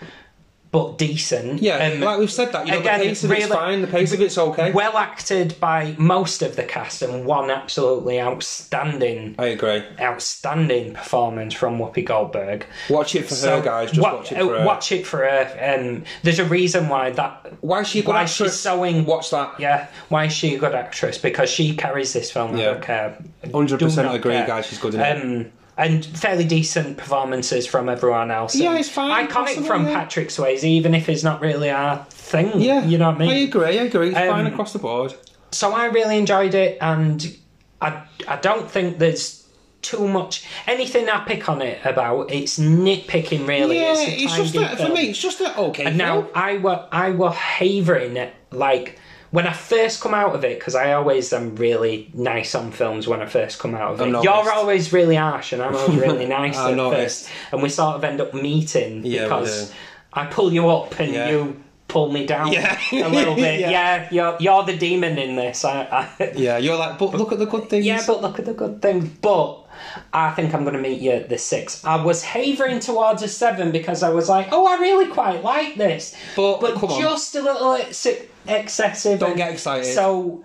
but 0.71 0.99
decent. 0.99 1.63
Yeah, 1.63 1.77
Um, 1.95 2.01
like 2.01 2.19
we've 2.19 2.31
said 2.31 2.53
that. 2.53 2.67
You 2.67 2.73
know, 2.73 2.81
again, 2.81 3.01
the 3.01 3.07
pace 3.07 3.25
of 3.25 3.31
it's 3.33 3.41
really- 3.45 3.53
fine. 3.57 3.81
The 3.81 3.87
pace 3.87 4.13
of 4.13 4.21
it's 4.21 4.37
okay. 4.37 4.71
well 4.73 4.97
acted 4.99 5.59
by 5.61 5.95
most 5.99 6.43
of 6.43 6.57
the 6.57 6.63
cast, 6.63 7.01
and 7.03 7.25
one 7.25 7.51
absolutely 7.51 8.21
outstanding, 8.21 9.35
I 9.39 9.47
agree. 9.47 9.83
outstanding 10.01 10.93
performance 10.95 11.55
from 11.55 11.79
Whoopi 11.79 12.05
Goldberg. 12.05 12.67
Watch 12.91 13.15
it 13.15 13.29
for 13.29 13.35
her, 13.35 13.63
guys. 13.63 13.91
Just 13.93 14.01
wa- 14.03 14.17
watch 14.17 14.33
it 14.33 14.39
for 14.39 14.55
uh, 14.55 14.59
her. 14.59 14.65
Watch 14.67 14.93
it 14.93 15.07
for 15.07 15.19
her. 15.19 15.77
Um, 15.79 16.05
there's 16.23 16.39
a 16.39 16.45
reason 16.45 16.89
why 16.89 17.11
that. 17.11 17.53
Why 17.61 17.81
is 17.81 17.89
she 17.89 18.01
a 18.01 18.03
good 18.03 18.15
why 18.15 18.23
actress? 18.23 18.53
she's 18.53 18.61
so 18.61 18.85
in- 18.85 19.07
Watch 19.07 19.31
that. 19.31 19.59
Yeah, 19.59 19.87
why 20.11 20.27
is 20.27 20.33
she 20.33 20.55
a 20.55 20.59
good 20.59 20.75
actress? 20.75 21.17
Because 21.19 21.49
she 21.49 21.75
carries 21.77 22.13
this 22.13 22.31
film. 22.31 22.55
I 22.57 22.59
Yeah. 22.59 22.65
don't 22.73 22.83
care. 22.83 23.19
Hundred 23.53 23.81
percent 23.81 24.15
agree, 24.15 24.35
care. 24.35 24.47
guys. 24.47 24.67
She's 24.67 24.79
good 24.79 24.95
in 24.95 25.01
it. 25.01 25.53
And 25.79 26.05
fairly 26.05 26.43
decent 26.45 26.99
performances 26.99 27.65
from 27.65 27.89
everyone 27.89 28.33
else. 28.33 28.57
Yeah, 28.57 28.77
it's 28.77 28.89
fine, 28.89 29.29
Iconic 29.29 29.31
possible, 29.33 29.67
from 29.69 29.87
yeah. 29.87 29.95
Patrick 29.95 30.29
Swayze, 30.29 30.65
even 30.65 30.93
if 30.93 31.09
it's 31.09 31.23
not 31.23 31.41
really 31.41 31.71
our 31.71 32.05
thing. 32.11 32.61
yeah, 32.61 32.85
you 32.85 32.99
know 32.99 33.07
what 33.11 33.15
I 33.15 33.19
mean. 33.19 33.31
I 33.31 33.35
agree. 33.49 33.65
I 33.79 33.83
agree. 33.85 34.09
It's 34.09 34.19
fine 34.19 34.47
Um, 34.47 34.53
across 34.53 34.73
the 34.73 34.81
board. 34.81 35.15
So 35.53 35.73
I 35.73 35.87
really 35.87 36.19
enjoyed 36.19 36.55
it, 36.55 36.79
and 36.81 37.35
I 37.81 38.03
I 38.27 38.37
don't 38.37 38.69
think 38.69 38.99
there's 38.99 39.47
too 39.81 40.09
much. 40.09 40.45
Anything 40.67 41.09
I 41.09 41.25
pick 41.25 41.49
on 41.49 41.63
it 41.63 41.79
about, 41.85 42.33
it's 42.33 42.59
nitpicking. 42.59 43.47
Really, 43.47 43.77
Yeah, 43.79 43.93
it's, 43.97 44.23
it's 44.25 44.37
just 44.37 44.55
that 44.55 44.79
for 44.79 44.89
me. 44.89 45.11
It's 45.11 45.19
just 45.23 45.39
that 45.39 45.57
okay. 45.57 45.85
And 45.85 45.97
now. 45.97 46.29
I 46.35 46.59
were 46.59 46.87
I 46.91 47.13
were 47.13 47.31
havering 47.31 48.17
it 48.17 48.35
like 48.51 48.99
when 49.31 49.47
I 49.47 49.53
first 49.53 50.01
come 50.01 50.15
out 50.15 50.35
of 50.35 50.45
it 50.45 50.59
because 50.59 50.75
I 50.75 50.93
always 50.93 51.33
am 51.33 51.57
really 51.57 52.11
nice 52.15 52.55
on 52.55 52.73
films 52.73 53.07
when 53.07 53.21
I 53.21 53.27
first 53.27 53.59
come 53.59 53.75
out 53.75 53.93
of 53.93 54.01
it. 54.01 54.25
You're 54.25 54.53
always 54.53 54.93
really 54.93 55.17
harsh 55.17 55.53
and 55.53 55.63
I'm 55.63 55.75
always 55.77 55.99
really 56.01 56.27
nice 56.41 56.57
at 56.57 56.75
noticed. 56.75 57.27
first, 57.27 57.35
and 57.53 57.63
we 57.63 57.69
sort 57.69 57.97
of 57.97 58.05
end 58.05 58.21
up 58.21 58.33
meeting 58.35 59.05
Yeah, 59.05 59.25
because. 59.25 59.73
I 60.11 60.25
pull 60.25 60.51
you 60.53 60.71
up 60.71 60.99
and 60.99 61.13
Yeah. 61.13 61.29
you 61.29 61.63
pull 61.89 62.13
me 62.13 62.27
down 62.27 62.53
Yeah. 62.53 62.79
a 62.93 63.09
little 63.09 63.35
bit. 63.35 63.61
Yeah. 63.61 63.71
yeah. 63.71 64.09
you're 64.11 64.37
you're 64.41 64.65
the 64.65 64.77
demon 64.77 65.19
in 65.19 65.37
this. 65.37 65.65
I, 65.65 65.83
I, 66.21 66.33
yeah, 66.37 66.59
you're 66.59 66.77
like, 66.77 66.99
but 66.99 67.13
look 67.15 67.33
at 67.33 67.39
the 67.39 67.47
good 67.47 67.69
things. 67.71 67.85
yeah, 67.87 68.03
but 68.07 68.21
look 68.23 68.39
at 68.39 68.45
the 68.45 68.55
good 68.55 68.81
thing. 68.83 69.17
But 69.23 69.65
I 70.13 70.31
think 70.33 70.55
I'm 70.55 70.65
going 70.65 70.75
to 70.77 70.81
meet 70.83 71.01
you 71.01 71.13
at 71.13 71.29
the 71.29 71.39
six. 71.39 71.85
I 71.85 72.03
was 72.03 72.23
havering 72.23 72.81
towards 72.81 73.23
a 73.23 73.29
seven 73.29 73.73
because 73.73 74.03
I 74.03 74.11
was 74.11 74.29
like, 74.29 74.49
oh, 74.53 74.67
I 74.67 74.79
really 74.81 75.07
quite 75.07 75.43
like 75.43 75.77
this. 75.77 76.15
But, 76.37 76.61
But 76.61 76.75
come 76.75 76.91
on. 76.91 77.01
just 77.01 77.35
a 77.37 77.43
little 77.43 77.73
ex- 77.75 78.07
excessive. 78.47 79.21
Don't 79.21 79.31
and 79.31 79.39
get 79.39 79.53
excited. 79.53 79.95
So, 79.95 80.43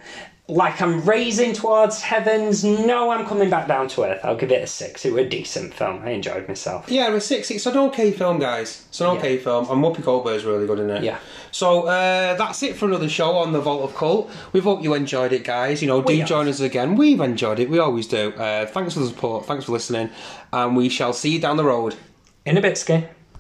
like, 0.50 0.82
I'm 0.82 1.02
raising 1.06 1.54
towards 1.54 2.02
heavens. 2.02 2.66
No, 2.66 3.12
I'm 3.12 3.26
coming 3.26 3.50
back 3.50 3.68
down 3.68 3.88
to 3.90 4.04
earth. 4.04 4.20
I'll 4.26 4.36
give 4.36 4.52
it 4.52 4.62
a 4.62 4.68
six. 4.68 5.06
It 5.06 5.14
was 5.14 5.26
a 5.26 5.30
decent 5.30 5.74
film. 5.74 6.02
I 6.04 6.10
enjoyed 6.10 6.50
myself. 6.50 6.90
Yeah, 6.90 7.08
it 7.08 7.14
was 7.14 7.26
six. 7.26 7.50
It's 7.50 7.66
an 7.66 7.78
okay 7.78 8.12
film, 8.12 8.40
guys. 8.40 8.86
It's 8.90 9.00
an 9.00 9.08
okay 9.08 9.38
film. 9.38 9.70
And 9.70 9.82
Whoopi 9.82 10.04
Goldberg's 10.04 10.44
really 10.44 10.68
good 10.68 10.80
in 10.80 10.90
it. 10.90 11.02
Yeah. 11.02 11.20
So 11.52 11.84
uh, 11.84 12.36
that's 12.36 12.62
it 12.62 12.76
for 12.76 12.88
another 12.88 13.08
show 13.08 13.38
on 13.38 13.54
the 13.54 13.62
Vault 13.62 13.90
of 13.90 13.96
Cult. 13.96 14.30
We 14.52 14.60
hope 14.60 14.84
you 14.84 14.94
enjoyed 14.96 15.32
it, 15.32 15.46
guys. 15.46 15.82
You 15.82 15.88
know, 15.88 16.02
do 16.02 16.18
have. 16.18 16.28
join 16.28 16.50
us 16.50 16.60
again. 16.60 16.96
We've 16.96 17.22
enjoyed 17.22 17.60
it. 17.60 17.70
We 17.70 17.80
always 17.80 18.08
do. 18.08 18.34
Uh, 18.34 18.66
thanks 18.66 18.96
for 18.96 19.00
the 19.00 19.08
support. 19.08 19.46
Thanks 19.46 19.64
for 19.66 19.72
listening. 19.72 20.10
And 20.52 20.76
we 20.76 20.90
shall 20.90 21.14
see 21.14 21.30
you 21.30 21.40
down 21.40 21.56
the 21.56 21.64
road. 21.64 21.96
In 22.46 22.58
a 22.58 22.62
bit, 22.62 22.78
Skin. 22.78 23.08